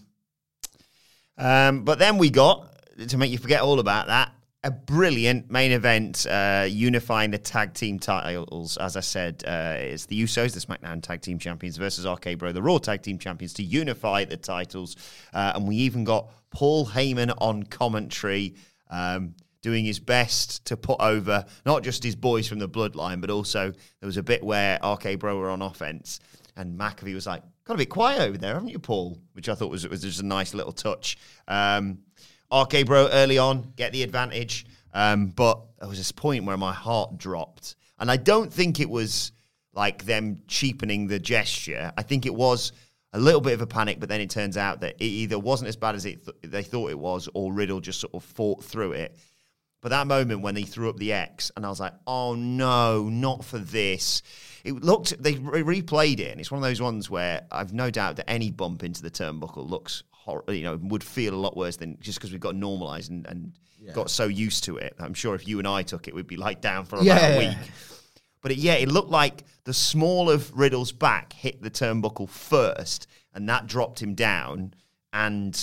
Um, 1.39 1.85
but 1.85 1.99
then 1.99 2.19
we 2.19 2.31
got, 2.31 2.69
to 3.09 3.19
make 3.19 3.31
you 3.31 3.39
forget 3.39 3.61
all 3.61 3.81
about 3.81 4.09
that, 4.09 4.33
a 4.65 4.71
brilliant 4.71 5.51
main 5.51 5.73
event 5.73 6.25
uh, 6.27 6.67
unifying 6.69 7.33
the 7.33 7.39
tag 7.39 7.75
team 7.75 7.99
titles. 7.99 8.77
As 8.77 8.97
I 8.97 9.01
said, 9.01 9.43
uh, 9.47 9.75
it's 9.77 10.07
the 10.07 10.23
Usos, 10.23 10.55
the 10.55 10.61
SmackDown 10.61 11.03
Tag 11.03 11.21
Team 11.21 11.39
Champions, 11.39 11.77
versus 11.77 12.07
RK 12.07 12.39
Bro, 12.39 12.53
the 12.53 12.63
Raw 12.63 12.79
Tag 12.79 13.03
Team 13.03 13.19
Champions, 13.19 13.55
to 13.55 13.65
unify 13.65 14.25
the 14.25 14.37
titles. 14.37 14.97
Uh, 15.35 15.53
and 15.57 15.67
we 15.67 15.77
even 15.77 16.05
got 16.05 16.31
Paul 16.51 16.87
Heyman 16.87 17.35
on 17.39 17.65
commentary. 17.65 18.55
Um, 18.91 19.35
doing 19.63 19.85
his 19.85 20.01
best 20.01 20.65
to 20.67 20.77
put 20.77 21.01
over 21.01 21.47
not 21.65 21.85
just 21.85 22.03
his 22.03 22.17
boys 22.17 22.49
from 22.49 22.59
the 22.59 22.69
bloodline, 22.69 23.21
but 23.21 23.31
also 23.31 23.71
there 23.71 24.07
was 24.07 24.17
a 24.17 24.23
bit 24.23 24.43
where 24.43 24.79
RK 24.85 25.21
Bro 25.21 25.39
were 25.39 25.51
on 25.51 25.63
offense, 25.63 26.19
and 26.57 26.79
McAfee 26.79 27.15
was 27.15 27.27
like, 27.27 27.43
"Got 27.65 27.75
a 27.75 27.79
bit 27.79 27.89
quiet 27.89 28.21
over 28.21 28.37
there, 28.37 28.55
haven't 28.55 28.69
you, 28.69 28.81
Paul?" 28.81 29.19
Which 29.33 29.49
I 29.49 29.55
thought 29.55 29.71
was 29.71 29.89
was 29.89 30.03
just 30.03 30.21
a 30.21 30.27
nice 30.27 30.53
little 30.53 30.73
touch. 30.73 31.17
Um, 31.49 32.01
RK 32.53 32.87
Bro 32.87 33.09
early 33.13 33.39
on 33.39 33.73
get 33.77 33.93
the 33.93 34.03
advantage, 34.03 34.67
um, 34.93 35.29
but 35.29 35.61
there 35.79 35.89
was 35.89 35.99
this 35.99 36.13
point 36.13 36.45
where 36.45 36.57
my 36.57 36.73
heart 36.73 37.17
dropped, 37.19 37.77
and 37.99 38.11
I 38.11 38.17
don't 38.17 38.53
think 38.53 38.81
it 38.81 38.91
was 38.91 39.33
like 39.73 40.05
them 40.05 40.43
cheapening 40.49 41.07
the 41.07 41.19
gesture. 41.19 41.93
I 41.97 42.03
think 42.03 42.27
it 42.27 42.35
was 42.35 42.73
a 43.15 43.21
little 43.21 43.41
bit 43.41 43.55
of 43.55 43.63
a 43.63 43.67
panic, 43.67 44.01
but 44.01 44.09
then 44.09 44.21
it 44.21 44.31
turns 44.31 44.57
out 44.57 44.81
that 44.81 44.97
it 44.99 45.05
either 45.05 45.39
wasn't 45.39 45.69
as 45.69 45.77
bad 45.77 45.95
as 45.95 46.05
th- 46.05 46.19
they 46.43 46.63
thought 46.63 46.91
it 46.91 46.99
was, 46.99 47.29
or 47.35 47.53
Riddle 47.53 47.81
just 47.81 48.01
sort 48.01 48.15
of 48.15 48.23
fought 48.23 48.63
through 48.63 48.93
it. 48.93 49.17
But 49.81 49.89
that 49.89 50.07
moment 50.07 50.43
when 50.43 50.55
they 50.55 50.63
threw 50.63 50.89
up 50.89 50.97
the 50.97 51.13
X, 51.13 51.51
and 51.57 51.67
I 51.67 51.69
was 51.69 51.81
like, 51.81 51.95
"Oh 52.07 52.35
no, 52.35 53.09
not 53.09 53.45
for 53.45 53.59
this!" 53.59 54.23
It 54.63 54.75
looked 54.75 55.21
they 55.21 55.35
re- 55.35 55.81
replayed 55.81 56.21
it, 56.21 56.31
and 56.31 56.41
it's 56.41 56.51
one 56.51 56.63
of 56.63 56.63
those 56.63 56.81
ones 56.81 57.11
where 57.11 57.47
I've 57.51 57.73
no 57.73 57.91
doubt 57.91 58.17
that 58.17 58.31
any 58.31 58.51
bump 58.51 58.85
into 58.85 59.03
the 59.03 59.11
turnbuckle 59.11 59.69
looks, 59.69 60.05
hor- 60.25 60.45
you 60.49 60.63
know, 60.63 60.79
would 60.83 61.03
feel 61.05 61.35
a 61.35 61.37
lot 61.37 61.57
worse 61.57 61.77
than 61.77 61.99
just 62.01 62.19
because 62.19 62.31
we've 62.33 62.41
got 62.41 62.55
normalised 62.55 63.11
and, 63.11 63.27
and 63.27 63.53
got 63.95 64.11
so 64.11 64.27
used 64.27 64.65
to 64.65 64.77
it. 64.77 64.95
I'm 65.01 65.15
sure 65.15 65.35
if 65.35 65.47
you 65.49 65.59
and 65.59 65.67
I 65.67 65.83
took 65.83 66.07
it, 66.09 66.15
we'd 66.15 66.27
be 66.27 66.37
like 66.37 66.61
down 66.61 66.85
for 66.85 66.97
about 66.97 67.05
Yeah. 67.07 67.27
a 67.29 67.39
week. 67.39 67.59
But 68.41 68.53
it, 68.53 68.59
yeah, 68.59 68.75
it 68.75 68.89
looked 68.89 69.11
like 69.11 69.45
the 69.65 69.75
small 69.75 70.31
of 70.31 70.57
Riddle's 70.57 70.93
back 70.93 71.33
hit 71.33 71.63
the 71.63 71.71
turnbuckle 71.71 72.29
first, 72.29 73.07
and 73.35 73.49
that 73.49 73.67
dropped 73.67 74.01
him 74.03 74.15
down. 74.15 74.75
And 75.13 75.55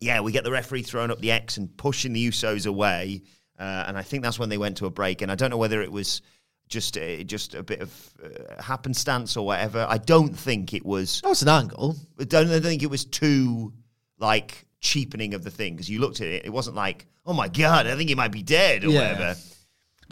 yeah, 0.00 0.20
we 0.20 0.32
get 0.32 0.44
the 0.44 0.50
referee 0.52 0.82
throwing 0.82 1.10
up 1.10 1.20
the 1.20 1.30
X 1.32 1.56
and 1.56 1.74
pushing 1.76 2.12
the 2.12 2.28
Usos 2.28 2.66
away. 2.66 3.22
Uh, 3.58 3.84
and 3.86 3.96
I 3.96 4.02
think 4.02 4.22
that's 4.22 4.38
when 4.38 4.48
they 4.48 4.58
went 4.58 4.76
to 4.78 4.86
a 4.86 4.90
break. 4.90 5.22
And 5.22 5.30
I 5.30 5.34
don't 5.34 5.50
know 5.50 5.56
whether 5.56 5.80
it 5.82 5.92
was 5.92 6.20
just 6.68 6.96
uh, 6.96 7.22
just 7.24 7.54
a 7.54 7.62
bit 7.62 7.80
of 7.80 8.10
uh, 8.24 8.62
happenstance 8.62 9.36
or 9.36 9.44
whatever. 9.46 9.86
I 9.88 9.98
don't 9.98 10.34
think 10.36 10.72
it 10.74 10.84
was. 10.84 11.20
That 11.22 11.28
was 11.28 11.42
an 11.42 11.48
angle. 11.48 11.96
I 12.18 12.24
don't 12.24 12.50
I 12.50 12.60
think 12.60 12.82
it 12.82 12.90
was 12.90 13.04
too 13.04 13.72
like 14.18 14.64
cheapening 14.80 15.34
of 15.34 15.44
the 15.44 15.50
thing 15.50 15.74
because 15.74 15.88
you 15.88 15.98
looked 16.00 16.20
at 16.20 16.26
it. 16.28 16.44
It 16.44 16.50
wasn't 16.50 16.76
like, 16.76 17.06
oh 17.26 17.32
my 17.32 17.48
god, 17.48 17.86
I 17.86 17.96
think 17.96 18.08
he 18.08 18.14
might 18.14 18.32
be 18.32 18.42
dead 18.42 18.84
or 18.84 18.88
Yeah. 18.88 19.12
whatever. 19.12 19.40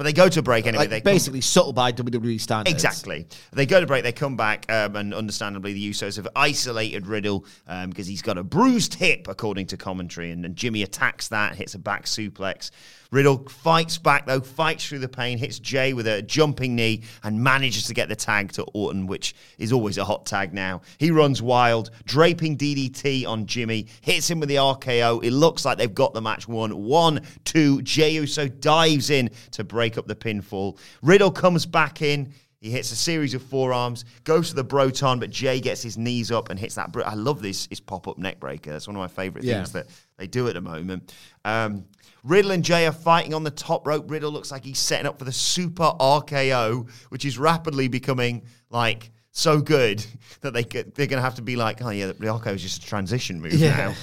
But 0.02 0.06
they 0.06 0.14
go 0.14 0.28
to 0.28 0.42
break 0.42 0.66
anyway. 0.66 0.82
Like, 0.82 0.90
they 0.90 1.00
come- 1.00 1.12
basically 1.12 1.40
subtle 1.40 1.72
by 1.72 1.92
WWE 1.92 2.40
standards. 2.40 2.74
Exactly. 2.74 3.24
They 3.52 3.66
go 3.66 3.80
to 3.80 3.86
break, 3.86 4.02
they 4.02 4.10
come 4.10 4.36
back, 4.36 4.66
um, 4.68 4.96
and 4.96 5.14
understandably, 5.14 5.74
the 5.74 5.90
Usos 5.90 6.16
have 6.16 6.26
isolated 6.34 7.06
Riddle 7.06 7.46
because 7.86 8.08
he's 8.08 8.20
got 8.20 8.36
a 8.36 8.42
bruised 8.42 8.94
hip, 8.94 9.28
according 9.28 9.66
to 9.68 9.76
commentary. 9.76 10.32
And, 10.32 10.44
and 10.44 10.56
Jimmy 10.56 10.82
attacks 10.82 11.28
that, 11.28 11.54
hits 11.54 11.74
a 11.74 11.78
back 11.78 12.06
suplex. 12.06 12.72
Riddle 13.12 13.46
fights 13.46 13.98
back, 13.98 14.26
though, 14.26 14.40
fights 14.40 14.88
through 14.88 15.00
the 15.00 15.08
pain, 15.08 15.36
hits 15.36 15.58
Jey 15.58 15.92
with 15.92 16.06
a 16.06 16.22
jumping 16.22 16.74
knee, 16.74 17.02
and 17.22 17.38
manages 17.44 17.84
to 17.88 17.94
get 17.94 18.08
the 18.08 18.16
tag 18.16 18.52
to 18.52 18.62
Orton, 18.72 19.06
which 19.06 19.34
is 19.58 19.70
always 19.70 19.98
a 19.98 20.04
hot 20.04 20.24
tag 20.24 20.54
now. 20.54 20.80
He 20.96 21.10
runs 21.10 21.42
wild, 21.42 21.90
draping 22.06 22.56
DDT 22.56 23.26
on 23.26 23.44
Jimmy, 23.44 23.86
hits 24.00 24.30
him 24.30 24.40
with 24.40 24.48
the 24.48 24.56
RKO. 24.56 25.22
It 25.22 25.30
looks 25.30 25.66
like 25.66 25.76
they've 25.76 25.94
got 25.94 26.14
the 26.14 26.22
match 26.22 26.48
won. 26.48 26.84
One, 26.84 27.20
two, 27.44 27.82
Jey 27.82 28.12
Uso 28.12 28.48
dives 28.48 29.10
in 29.10 29.28
to 29.50 29.62
break 29.62 29.91
up 29.98 30.06
the 30.06 30.14
pinfall. 30.16 30.78
Riddle 31.02 31.30
comes 31.30 31.66
back 31.66 32.02
in. 32.02 32.32
He 32.60 32.70
hits 32.70 32.92
a 32.92 32.96
series 32.96 33.34
of 33.34 33.42
forearms, 33.42 34.04
goes 34.22 34.50
to 34.50 34.54
the 34.54 34.62
Broton, 34.62 35.18
but 35.18 35.30
Jey 35.30 35.58
gets 35.60 35.82
his 35.82 35.98
knees 35.98 36.30
up 36.30 36.48
and 36.48 36.56
hits 36.58 36.76
that. 36.76 36.92
Br- 36.92 37.02
I 37.04 37.14
love 37.14 37.42
this. 37.42 37.66
His 37.68 37.80
pop 37.80 38.06
up 38.06 38.18
neck 38.18 38.38
breaker. 38.38 38.70
That's 38.70 38.86
one 38.86 38.94
of 38.94 39.00
my 39.00 39.08
favorite 39.08 39.42
Yeah. 39.44 39.54
things 39.54 39.72
that 39.72 39.88
they 40.16 40.28
do 40.28 40.46
at 40.46 40.54
the 40.54 40.60
moment. 40.60 41.12
Um, 41.44 41.86
Riddle 42.22 42.52
and 42.52 42.62
Jey 42.64 42.86
are 42.86 42.92
fighting 42.92 43.34
on 43.34 43.42
the 43.42 43.50
top 43.50 43.84
rope. 43.84 44.08
Riddle 44.08 44.30
looks 44.30 44.52
like 44.52 44.64
he's 44.64 44.78
setting 44.78 45.06
up 45.06 45.18
for 45.18 45.24
the 45.24 45.32
super 45.32 45.92
RKO, 45.98 46.88
which 47.08 47.24
is 47.24 47.36
rapidly 47.36 47.88
becoming 47.88 48.42
like 48.70 49.10
so 49.32 49.60
good 49.60 50.06
that 50.42 50.52
they 50.54 50.62
could- 50.62 50.94
they're 50.94 51.08
going 51.08 51.18
to 51.18 51.22
have 51.24 51.34
to 51.34 51.42
be 51.42 51.56
like, 51.56 51.82
oh 51.82 51.90
yeah, 51.90 52.06
the 52.06 52.12
RKO 52.14 52.54
is 52.54 52.62
just 52.62 52.84
a 52.84 52.86
transition 52.86 53.40
move 53.40 53.54
Yeah. 53.54 53.76
now 53.76 53.94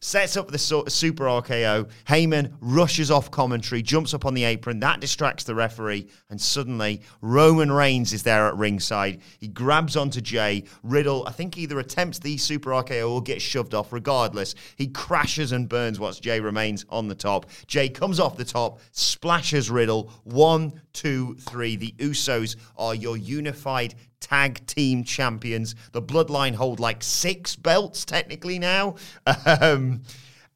sets 0.00 0.36
up 0.36 0.48
the 0.48 0.58
super 0.58 1.24
RKO. 1.24 1.88
Heyman 2.06 2.54
rushes 2.60 3.10
off 3.10 3.30
commentary, 3.30 3.82
jumps 3.82 4.14
up 4.14 4.24
on 4.24 4.34
the 4.34 4.44
apron. 4.44 4.80
That 4.80 5.00
distracts 5.00 5.44
the 5.44 5.54
referee, 5.54 6.08
and 6.30 6.40
suddenly 6.40 7.02
Roman 7.20 7.72
Reigns 7.72 8.12
is 8.12 8.22
there 8.22 8.46
at 8.46 8.56
ringside. 8.56 9.20
He 9.38 9.48
grabs 9.48 9.96
onto 9.96 10.20
Jey. 10.20 10.64
Riddle, 10.82 11.26
I 11.26 11.32
think, 11.32 11.58
either 11.58 11.78
attempts 11.78 12.18
the 12.18 12.36
super 12.36 12.70
RKO 12.70 13.10
or 13.10 13.22
gets 13.22 13.42
shoved 13.42 13.74
off. 13.74 13.92
Regardless, 13.92 14.54
he 14.76 14.88
crashes 14.88 15.52
and 15.52 15.68
burns 15.68 15.98
whilst 15.98 16.22
Jey 16.22 16.40
remains 16.40 16.84
on 16.88 17.08
the 17.08 17.14
top. 17.14 17.46
Jey 17.66 17.88
comes 17.88 18.20
off 18.20 18.36
the 18.36 18.44
top, 18.44 18.80
splashes 18.92 19.70
Riddle. 19.70 20.12
One, 20.24 20.80
two, 20.92 21.36
three. 21.36 21.76
The 21.76 21.94
Usos 21.98 22.56
are 22.76 22.94
your 22.94 23.16
unified 23.16 23.94
tag 24.20 24.66
team 24.66 25.04
champions. 25.04 25.74
The 25.92 26.02
Bloodline 26.02 26.54
hold 26.54 26.80
like 26.80 27.02
six 27.02 27.56
belts 27.56 28.04
technically 28.04 28.58
now. 28.58 28.96
Um, 29.46 30.02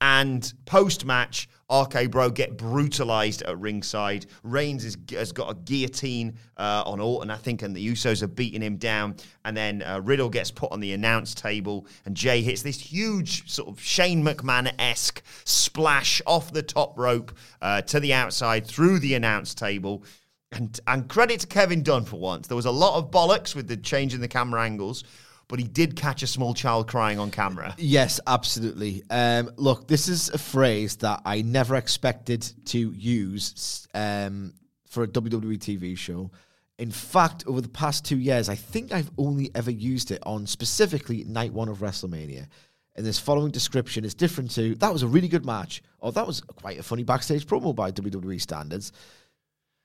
and 0.02 0.52
post 0.66 1.04
match, 1.04 1.48
RK 1.72 2.10
Bro 2.10 2.30
get 2.30 2.58
brutalized 2.58 3.42
at 3.42 3.58
ringside. 3.58 4.26
Reigns 4.42 4.84
is, 4.84 4.96
has 5.12 5.32
got 5.32 5.50
a 5.50 5.54
guillotine 5.54 6.36
uh, 6.56 6.82
on 6.84 7.00
Orton, 7.00 7.30
I 7.30 7.36
think, 7.36 7.62
and 7.62 7.74
the 7.74 7.88
Usos 7.88 8.22
are 8.22 8.26
beating 8.28 8.60
him 8.60 8.76
down. 8.76 9.14
And 9.44 9.56
then 9.56 9.82
uh, 9.82 10.00
Riddle 10.02 10.28
gets 10.28 10.50
put 10.50 10.72
on 10.72 10.80
the 10.80 10.92
announce 10.92 11.34
table, 11.34 11.86
and 12.04 12.16
Jey 12.16 12.42
hits 12.42 12.62
this 12.62 12.80
huge 12.80 13.48
sort 13.48 13.68
of 13.68 13.80
Shane 13.80 14.24
McMahon 14.24 14.72
esque 14.78 15.22
splash 15.44 16.20
off 16.26 16.52
the 16.52 16.62
top 16.62 16.98
rope 16.98 17.32
uh, 17.62 17.80
to 17.82 18.00
the 18.00 18.12
outside 18.12 18.66
through 18.66 18.98
the 18.98 19.14
announce 19.14 19.54
table. 19.54 20.04
And, 20.52 20.78
and 20.86 21.08
credit 21.08 21.40
to 21.40 21.46
Kevin 21.46 21.82
Dunn 21.82 22.04
for 22.04 22.18
once. 22.18 22.46
There 22.46 22.56
was 22.56 22.66
a 22.66 22.70
lot 22.70 22.98
of 22.98 23.10
bollocks 23.10 23.54
with 23.54 23.68
the 23.68 23.76
change 23.76 24.14
in 24.14 24.20
the 24.20 24.28
camera 24.28 24.62
angles, 24.62 25.04
but 25.48 25.58
he 25.58 25.66
did 25.66 25.96
catch 25.96 26.22
a 26.22 26.26
small 26.26 26.54
child 26.54 26.88
crying 26.88 27.18
on 27.18 27.30
camera. 27.30 27.74
Yes, 27.78 28.20
absolutely. 28.26 29.02
Um, 29.10 29.50
look, 29.56 29.88
this 29.88 30.08
is 30.08 30.28
a 30.30 30.38
phrase 30.38 30.96
that 30.96 31.22
I 31.24 31.42
never 31.42 31.76
expected 31.76 32.42
to 32.66 32.92
use 32.92 33.86
um, 33.94 34.54
for 34.86 35.04
a 35.04 35.08
WWE 35.08 35.58
TV 35.58 35.96
show. 35.96 36.30
In 36.78 36.90
fact, 36.90 37.44
over 37.46 37.60
the 37.60 37.68
past 37.68 38.04
two 38.04 38.18
years, 38.18 38.48
I 38.48 38.54
think 38.54 38.92
I've 38.92 39.10
only 39.18 39.50
ever 39.54 39.70
used 39.70 40.10
it 40.10 40.22
on 40.24 40.46
specifically 40.46 41.24
night 41.24 41.52
one 41.52 41.68
of 41.68 41.78
WrestleMania. 41.78 42.46
And 42.94 43.06
this 43.06 43.18
following 43.18 43.50
description 43.50 44.04
is 44.04 44.14
different 44.14 44.50
to 44.52 44.74
that 44.76 44.92
was 44.92 45.02
a 45.02 45.06
really 45.06 45.28
good 45.28 45.46
match, 45.46 45.82
or 46.00 46.12
that 46.12 46.26
was 46.26 46.40
quite 46.40 46.78
a 46.78 46.82
funny 46.82 47.04
backstage 47.04 47.46
promo 47.46 47.74
by 47.74 47.90
WWE 47.90 48.40
standards. 48.40 48.92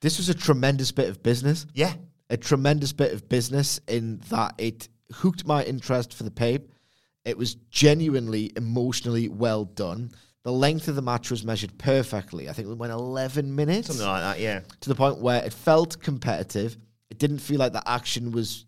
This 0.02 0.18
was 0.18 0.30
a 0.30 0.34
tremendous 0.34 0.92
bit 0.92 1.10
of 1.10 1.24
business 1.24 1.66
Yeah. 1.74 1.94
a 2.30 2.38
tremendous 2.38 2.92
bit 2.94 3.14
of 3.14 3.28
business 3.30 3.80
in 3.88 4.18
that 4.30 4.54
it 4.58 4.90
hooked 5.14 5.46
my 5.48 5.64
interest 5.64 6.14
for 6.14 6.24
the 6.24 6.32
pape. 6.32 6.72
It 7.24 7.38
was 7.38 7.56
genuinely 7.72 8.52
emotionally 8.58 9.28
well 9.30 9.64
done. 9.66 10.12
The 10.44 10.52
length 10.52 10.88
of 10.88 10.96
the 10.96 11.02
match 11.02 11.32
was 11.32 11.44
measured 11.44 11.78
perfectly. 11.78 12.48
I 12.50 12.54
think 12.54 12.68
it 12.70 12.76
went 12.78 12.94
11 12.94 13.54
minutes 13.56 13.88
Something 13.88 14.06
like 14.06 14.22
that, 14.22 14.40
yeah. 14.42 14.62
to 14.82 14.90
the 14.90 14.96
point 14.96 15.20
where 15.20 15.44
it 15.44 15.52
felt 15.54 16.02
competitive. 16.02 16.78
It 17.10 17.18
didn't 17.18 17.40
feel 17.40 17.60
like 17.60 17.74
the 17.74 17.90
action 17.90 18.32
was 18.32 18.66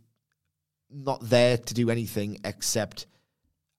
not 0.89 1.19
there 1.29 1.57
to 1.57 1.73
do 1.73 1.89
anything 1.89 2.39
except 2.45 3.05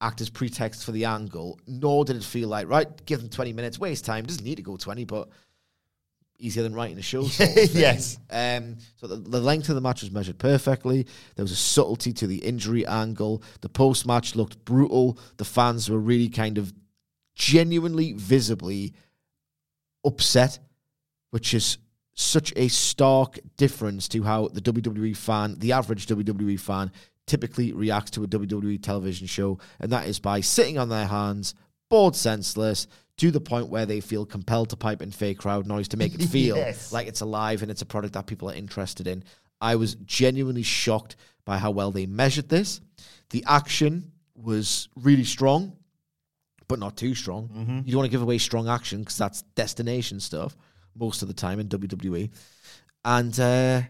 act 0.02 0.20
as 0.20 0.30
pretext 0.30 0.84
for 0.84 0.92
the 0.92 1.04
angle, 1.06 1.58
nor 1.66 2.04
did 2.04 2.16
it 2.16 2.24
feel 2.24 2.48
like, 2.48 2.68
right, 2.68 3.04
give 3.06 3.20
them 3.20 3.28
20 3.28 3.52
minutes, 3.52 3.78
waste 3.78 4.04
time. 4.04 4.24
Doesn't 4.24 4.44
need 4.44 4.56
to 4.56 4.62
go 4.62 4.76
20, 4.76 5.04
but 5.04 5.28
easier 6.40 6.62
than 6.62 6.74
writing 6.74 6.98
a 6.98 7.02
show. 7.02 7.22
sort 7.26 7.50
of. 7.50 7.74
Yes. 7.74 8.18
Um, 8.30 8.76
so 8.96 9.06
the, 9.06 9.16
the 9.16 9.40
length 9.40 9.68
of 9.68 9.74
the 9.74 9.80
match 9.80 10.02
was 10.02 10.10
measured 10.10 10.38
perfectly. 10.38 11.06
There 11.36 11.44
was 11.44 11.52
a 11.52 11.56
subtlety 11.56 12.12
to 12.14 12.26
the 12.26 12.38
injury 12.38 12.86
angle. 12.86 13.42
The 13.60 13.68
post 13.68 14.06
match 14.06 14.34
looked 14.36 14.64
brutal. 14.64 15.18
The 15.36 15.44
fans 15.44 15.90
were 15.90 15.98
really 15.98 16.28
kind 16.28 16.58
of 16.58 16.72
genuinely, 17.34 18.12
visibly 18.12 18.94
upset, 20.04 20.58
which 21.30 21.54
is 21.54 21.78
such 22.14 22.52
a 22.56 22.68
stark 22.68 23.38
difference 23.56 24.08
to 24.08 24.22
how 24.22 24.48
the 24.48 24.60
WWE 24.60 25.16
fan, 25.16 25.56
the 25.58 25.72
average 25.72 26.06
WWE 26.06 26.58
fan, 26.60 26.92
typically 27.26 27.72
reacts 27.72 28.10
to 28.10 28.24
a 28.24 28.26
WWE 28.26 28.82
television 28.82 29.26
show, 29.26 29.58
and 29.78 29.92
that 29.92 30.06
is 30.06 30.18
by 30.18 30.40
sitting 30.40 30.78
on 30.78 30.88
their 30.88 31.06
hands, 31.06 31.54
bored 31.90 32.16
senseless, 32.16 32.86
to 33.18 33.30
the 33.30 33.40
point 33.40 33.68
where 33.68 33.84
they 33.84 34.00
feel 34.00 34.24
compelled 34.24 34.70
to 34.70 34.76
pipe 34.76 35.02
in 35.02 35.10
fake 35.10 35.36
crowd 35.38 35.66
noise 35.66 35.88
to 35.88 35.98
make 35.98 36.14
it 36.14 36.22
feel 36.30 36.56
Yes. 36.56 36.90
like 36.90 37.06
it's 37.06 37.20
alive 37.20 37.60
and 37.60 37.70
it's 37.70 37.82
a 37.82 37.86
product 37.86 38.14
that 38.14 38.26
people 38.26 38.48
are 38.50 38.54
interested 38.54 39.06
in. 39.06 39.22
I 39.60 39.76
was 39.76 39.94
genuinely 39.96 40.62
shocked 40.62 41.16
by 41.44 41.58
how 41.58 41.70
well 41.70 41.90
they 41.90 42.06
measured 42.06 42.48
this. 42.48 42.80
The 43.28 43.44
action 43.46 44.12
was 44.34 44.88
really 44.96 45.24
strong, 45.24 45.76
but 46.66 46.78
not 46.78 46.96
too 46.96 47.14
strong. 47.14 47.82
You 47.84 47.92
don't 47.92 47.98
want 47.98 48.06
to 48.06 48.10
give 48.10 48.22
away 48.22 48.38
strong 48.38 48.68
action 48.68 49.00
because 49.00 49.18
that's 49.18 49.42
destination 49.54 50.18
stuff 50.20 50.56
most 50.96 51.20
of 51.20 51.28
the 51.28 51.34
time 51.34 51.60
in 51.60 51.68
WWE. 51.68 52.30
And 53.04 53.38
uh, 53.38 53.82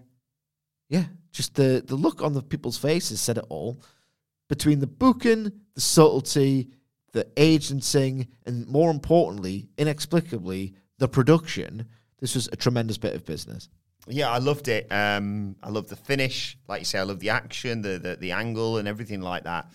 yeah, 0.89 1.05
just 1.33 1.55
the 1.55 1.83
the 1.87 1.95
look 1.95 2.21
on 2.23 2.33
the 2.33 2.43
people's 2.43 2.79
faces 2.79 3.21
said 3.21 3.39
it 3.39 3.45
all. 3.49 3.81
Between 4.49 4.81
the 4.81 4.87
booking, 4.89 5.53
the 5.75 5.81
subtlety, 5.81 6.71
the 7.13 7.27
agenting, 7.37 8.29
and 8.47 8.67
more 8.67 8.91
importantly, 8.91 9.69
inexplicably, 9.77 10.75
the 10.99 11.09
production, 11.09 11.87
this 12.19 12.35
was 12.35 12.49
a 12.53 12.57
tremendous 12.57 12.99
bit 12.99 13.15
of 13.15 13.25
business. 13.25 13.69
Yeah, 14.07 14.31
I 14.31 14.39
loved 14.39 14.69
it. 14.69 14.87
Um, 14.91 15.57
I 15.63 15.69
loved 15.69 15.89
the 15.89 15.97
finish, 15.97 16.57
like 16.69 16.81
you 16.81 16.85
say. 16.85 16.99
I 16.99 17.03
love 17.03 17.21
the 17.21 17.31
action, 17.31 17.83
the 17.83 17.99
the, 17.99 18.17
the 18.17 18.33
angle, 18.33 18.79
and 18.79 18.89
everything 18.89 19.21
like 19.21 19.45
that. 19.45 19.71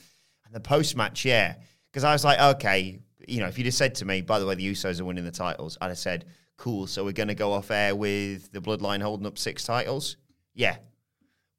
And 0.46 0.54
the 0.54 0.60
post 0.60 0.96
match, 0.96 1.26
yeah, 1.26 1.56
because 1.92 2.04
I 2.04 2.12
was 2.12 2.24
like, 2.24 2.40
okay, 2.56 3.00
you 3.28 3.40
know, 3.40 3.48
if 3.48 3.58
you'd 3.58 3.66
have 3.66 3.74
said 3.74 3.96
to 3.96 4.06
me, 4.06 4.22
by 4.22 4.40
the 4.40 4.46
way, 4.46 4.56
the 4.56 4.72
Usos 4.72 5.00
are 5.00 5.06
winning 5.06 5.26
the 5.26 5.32
titles, 5.32 5.78
I'd 5.82 5.88
have 5.88 5.98
said, 5.98 6.26
cool. 6.58 6.88
So 6.88 7.04
we're 7.04 7.12
going 7.12 7.28
to 7.28 7.36
go 7.36 7.54
off 7.54 7.72
air 7.72 7.96
with 7.96 8.52
the 8.52 8.62
Bloodline 8.62 9.02
holding 9.02 9.28
up 9.28 9.38
six 9.38 9.64
titles. 9.64 10.18
Yeah, 10.54 10.78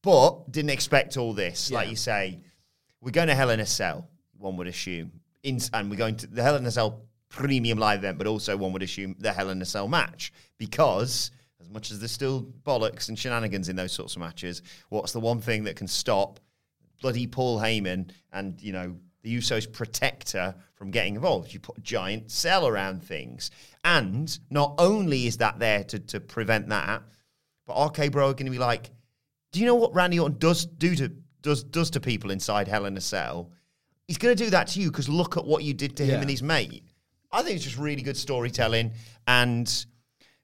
but 0.02 0.50
didn't 0.50 0.70
expect 0.70 1.16
all 1.16 1.32
this. 1.34 1.70
Like 1.70 1.88
you 1.88 1.96
say, 1.96 2.40
we're 3.00 3.10
going 3.10 3.28
to 3.28 3.34
Hell 3.34 3.50
in 3.50 3.60
a 3.60 3.66
Cell. 3.66 4.08
One 4.38 4.56
would 4.56 4.66
assume, 4.66 5.12
in, 5.46 5.60
and 5.72 5.90
we're 5.90 5.96
going 5.96 6.16
to 6.16 6.26
the 6.26 6.42
Hell 6.42 6.56
in 6.56 6.66
a 6.66 6.70
Cell 6.70 7.02
premium 7.28 7.78
live 7.78 8.00
event, 8.00 8.18
but 8.18 8.26
also 8.26 8.56
one 8.56 8.72
would 8.72 8.82
assume 8.82 9.14
the 9.18 9.32
Hell 9.32 9.50
in 9.50 9.62
a 9.62 9.64
Cell 9.64 9.88
match 9.88 10.32
because 10.58 11.30
as 11.60 11.70
much 11.70 11.90
as 11.90 11.98
there's 11.98 12.12
still 12.12 12.42
bollocks 12.64 13.08
and 13.08 13.18
shenanigans 13.18 13.68
in 13.68 13.76
those 13.76 13.92
sorts 13.92 14.16
of 14.16 14.20
matches, 14.20 14.62
what's 14.88 15.12
the 15.12 15.20
one 15.20 15.40
thing 15.40 15.64
that 15.64 15.76
can 15.76 15.86
stop 15.86 16.40
bloody 17.00 17.26
Paul 17.26 17.58
Heyman 17.58 18.10
and 18.32 18.60
you 18.60 18.72
know 18.72 18.96
the 19.22 19.36
Usos 19.36 19.70
protector 19.72 20.54
from 20.74 20.90
getting 20.90 21.14
involved? 21.14 21.52
You 21.52 21.60
put 21.60 21.78
a 21.78 21.82
giant 21.82 22.30
cell 22.30 22.66
around 22.66 23.02
things, 23.02 23.50
and 23.84 24.36
not 24.50 24.74
only 24.78 25.26
is 25.26 25.36
that 25.38 25.58
there 25.58 25.84
to 25.84 25.98
to 25.98 26.20
prevent 26.20 26.68
that, 26.68 27.02
but 27.66 27.86
RK 27.86 28.10
Bro 28.10 28.30
are 28.30 28.34
going 28.34 28.46
to 28.46 28.52
be 28.52 28.58
like, 28.58 28.90
do 29.52 29.60
you 29.60 29.66
know 29.66 29.76
what 29.76 29.94
Randy 29.94 30.18
Orton 30.18 30.38
does 30.38 30.66
do 30.66 30.94
to 30.96 31.08
does 31.42 31.62
does 31.62 31.90
to 31.90 32.00
people 32.00 32.30
inside 32.30 32.68
Hell 32.68 32.86
in 32.86 32.96
a 32.96 33.00
Cell? 33.00 33.52
He's 34.08 34.18
going 34.18 34.36
to 34.36 34.44
do 34.44 34.50
that 34.50 34.68
to 34.68 34.80
you 34.80 34.90
because 34.90 35.08
look 35.08 35.36
at 35.36 35.44
what 35.44 35.64
you 35.64 35.74
did 35.74 35.96
to 35.96 36.04
him 36.04 36.10
Yeah. 36.10 36.20
and 36.20 36.30
his 36.30 36.42
mate. 36.42 36.84
I 37.32 37.42
think 37.42 37.56
it's 37.56 37.64
just 37.64 37.76
really 37.78 38.02
good 38.02 38.16
storytelling, 38.16 38.92
and 39.26 39.86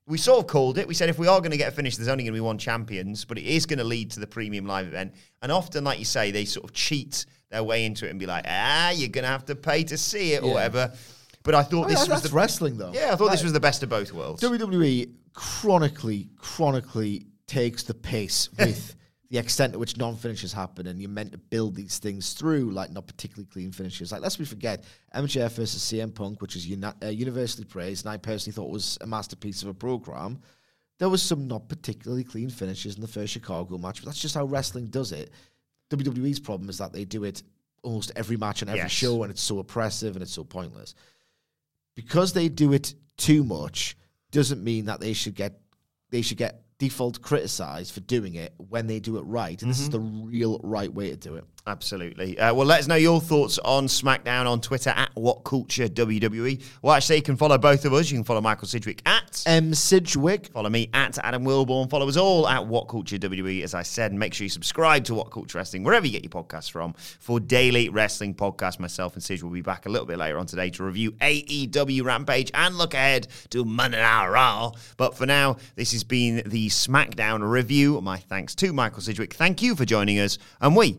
we 0.06 0.18
sort 0.18 0.40
of 0.40 0.46
called 0.48 0.78
it. 0.78 0.88
We 0.88 0.94
said 0.94 1.08
if 1.08 1.18
we 1.18 1.28
are 1.28 1.38
going 1.40 1.52
to 1.52 1.56
get 1.56 1.68
a 1.68 1.74
finish, 1.74 1.96
there's 1.96 2.08
only 2.08 2.24
going 2.24 2.32
to 2.32 2.36
be 2.36 2.40
one 2.40 2.58
champions, 2.58 3.24
but 3.24 3.38
it 3.38 3.44
is 3.44 3.66
going 3.66 3.78
to 3.78 3.84
lead 3.84 4.10
to 4.12 4.20
the 4.20 4.26
premium 4.26 4.66
live 4.66 4.88
event. 4.88 5.14
And 5.42 5.52
often, 5.52 5.84
like 5.84 6.00
you 6.00 6.04
say, 6.04 6.32
they 6.32 6.44
sort 6.44 6.64
of 6.64 6.72
cheat 6.72 7.24
their 7.50 7.62
way 7.62 7.84
into 7.86 8.06
it 8.06 8.10
and 8.10 8.18
be 8.18 8.26
like, 8.26 8.44
ah, 8.48 8.90
you're 8.90 9.08
going 9.10 9.22
to 9.24 9.30
have 9.30 9.44
to 9.46 9.54
pay 9.54 9.84
to 9.84 9.96
see 9.96 10.32
it 10.32 10.42
or 10.42 10.54
whatever. 10.54 10.92
But 11.44 11.54
I 11.54 11.62
thought 11.62 11.88
this 11.88 12.06
yeah, 12.06 12.14
was 12.14 12.22
the 12.22 12.34
wrestling, 12.34 12.78
though. 12.78 12.92
Yeah, 12.92 13.12
I 13.12 13.16
thought 13.16 13.30
this 13.30 13.42
was 13.44 13.52
the 13.52 13.60
best 13.60 13.82
of 13.82 13.88
both 13.88 14.12
worlds. 14.12 14.42
WWE 14.42 15.08
chronically, 15.34 16.28
chronically 16.36 17.26
takes 17.46 17.82
the 17.84 17.94
pace 17.94 18.48
with 18.58 18.96
the 19.32 19.38
extent 19.38 19.72
to 19.72 19.78
which 19.78 19.96
non-finishes 19.96 20.52
happen, 20.52 20.86
and 20.86 21.00
you're 21.00 21.08
meant 21.10 21.32
to 21.32 21.38
build 21.38 21.74
these 21.74 21.98
things 21.98 22.34
through, 22.34 22.70
like 22.70 22.92
not 22.92 23.06
particularly 23.06 23.46
clean 23.50 23.72
finishes. 23.72 24.12
Like, 24.12 24.20
lest 24.20 24.38
we 24.38 24.44
forget, 24.44 24.84
MJF 25.14 25.52
versus 25.52 25.82
CM 25.82 26.14
Punk, 26.14 26.42
which 26.42 26.54
is 26.54 26.66
uni- 26.66 26.86
uh, 27.02 27.08
universally 27.08 27.64
praised, 27.64 28.04
and 28.04 28.12
I 28.12 28.18
personally 28.18 28.54
thought 28.54 28.70
was 28.70 28.98
a 29.00 29.06
masterpiece 29.06 29.62
of 29.62 29.68
a 29.68 29.74
program. 29.74 30.38
There 30.98 31.08
was 31.08 31.22
some 31.22 31.48
not 31.48 31.66
particularly 31.70 32.24
clean 32.24 32.50
finishes 32.50 32.94
in 32.96 33.00
the 33.00 33.08
first 33.08 33.32
Chicago 33.32 33.78
match, 33.78 34.00
but 34.00 34.04
that's 34.06 34.20
just 34.20 34.34
how 34.34 34.44
wrestling 34.44 34.88
does 34.88 35.12
it. 35.12 35.30
WWE's 35.90 36.38
problem 36.38 36.68
is 36.68 36.76
that 36.76 36.92
they 36.92 37.06
do 37.06 37.24
it 37.24 37.42
almost 37.82 38.12
every 38.14 38.36
match 38.36 38.60
and 38.60 38.68
every 38.70 38.82
Yes. 38.82 38.90
show, 38.92 39.22
and 39.22 39.30
it's 39.32 39.42
so 39.42 39.58
oppressive 39.60 40.14
and 40.14 40.22
it's 40.22 40.32
so 40.32 40.44
pointless 40.44 40.94
because 41.94 42.32
they 42.34 42.48
do 42.48 42.72
it 42.74 42.94
too 43.16 43.44
much 43.44 43.96
doesn't 44.30 44.62
mean 44.62 44.84
that 44.86 45.00
they 45.00 45.12
should 45.14 45.34
get 45.34 45.58
they 46.10 46.22
should 46.22 46.38
get 46.38 46.61
default 46.82 47.22
criticized 47.22 47.94
for 47.94 48.00
doing 48.00 48.34
it 48.34 48.52
when 48.56 48.88
they 48.88 48.98
do 48.98 49.16
it 49.16 49.20
right. 49.20 49.62
And 49.62 49.70
this 49.70 49.78
is 49.78 49.88
mm-hmm. 49.88 50.24
the 50.24 50.26
real 50.26 50.60
right 50.64 50.92
way 50.92 51.10
to 51.10 51.16
do 51.16 51.36
it. 51.36 51.44
Absolutely. 51.64 52.36
Uh, 52.40 52.52
well, 52.52 52.66
let 52.66 52.80
us 52.80 52.88
know 52.88 52.96
your 52.96 53.20
thoughts 53.20 53.56
on 53.60 53.86
SmackDown 53.86 54.46
on 54.46 54.60
Twitter 54.60 54.90
at 54.90 55.10
What 55.14 55.44
Culture 55.44 55.86
WWE. 55.86 56.60
Well, 56.82 56.94
actually, 56.94 57.16
you 57.16 57.22
can 57.22 57.36
follow 57.36 57.56
both 57.56 57.84
of 57.84 57.92
us. 57.92 58.10
You 58.10 58.18
can 58.18 58.24
follow 58.24 58.40
Michael 58.40 58.66
Sidgwick 58.66 59.00
at. 59.06 59.44
M. 59.46 59.72
Sidgwick. 59.72 60.48
Follow 60.48 60.70
me 60.70 60.90
at 60.92 61.18
Adam 61.24 61.44
Wilborn. 61.44 61.88
Follow 61.88 62.08
us 62.08 62.16
all 62.16 62.48
at 62.48 62.66
What 62.66 62.88
Culture 62.88 63.16
WWE. 63.16 63.62
As 63.62 63.74
I 63.74 63.82
said, 63.82 64.10
and 64.10 64.18
make 64.18 64.34
sure 64.34 64.44
you 64.44 64.48
subscribe 64.48 65.04
to 65.04 65.14
What 65.14 65.30
Culture 65.30 65.58
Wrestling 65.58 65.84
wherever 65.84 66.04
you 66.04 66.12
get 66.12 66.24
your 66.24 66.42
podcasts 66.42 66.68
from 66.68 66.94
for 67.20 67.38
daily 67.38 67.88
wrestling 67.90 68.34
podcasts. 68.34 68.80
Myself 68.80 69.14
and 69.14 69.22
Sid 69.22 69.44
will 69.44 69.50
be 69.50 69.62
back 69.62 69.86
a 69.86 69.88
little 69.88 70.06
bit 70.06 70.18
later 70.18 70.38
on 70.38 70.46
today 70.46 70.68
to 70.70 70.82
review 70.82 71.12
AEW 71.12 72.02
Rampage 72.02 72.50
and 72.54 72.76
look 72.76 72.94
ahead 72.94 73.28
to 73.50 73.64
Monday 73.64 74.00
Night 74.00 74.26
Raw. 74.26 74.72
But 74.96 75.16
for 75.16 75.26
now, 75.26 75.58
this 75.76 75.92
has 75.92 76.02
been 76.02 76.42
the 76.44 76.68
SmackDown 76.70 77.48
review. 77.48 78.00
My 78.00 78.18
thanks 78.18 78.56
to 78.56 78.72
Michael 78.72 79.00
Sidgwick. 79.00 79.34
Thank 79.34 79.62
you 79.62 79.76
for 79.76 79.84
joining 79.84 80.18
us, 80.18 80.38
and 80.60 80.74
we 80.74 80.98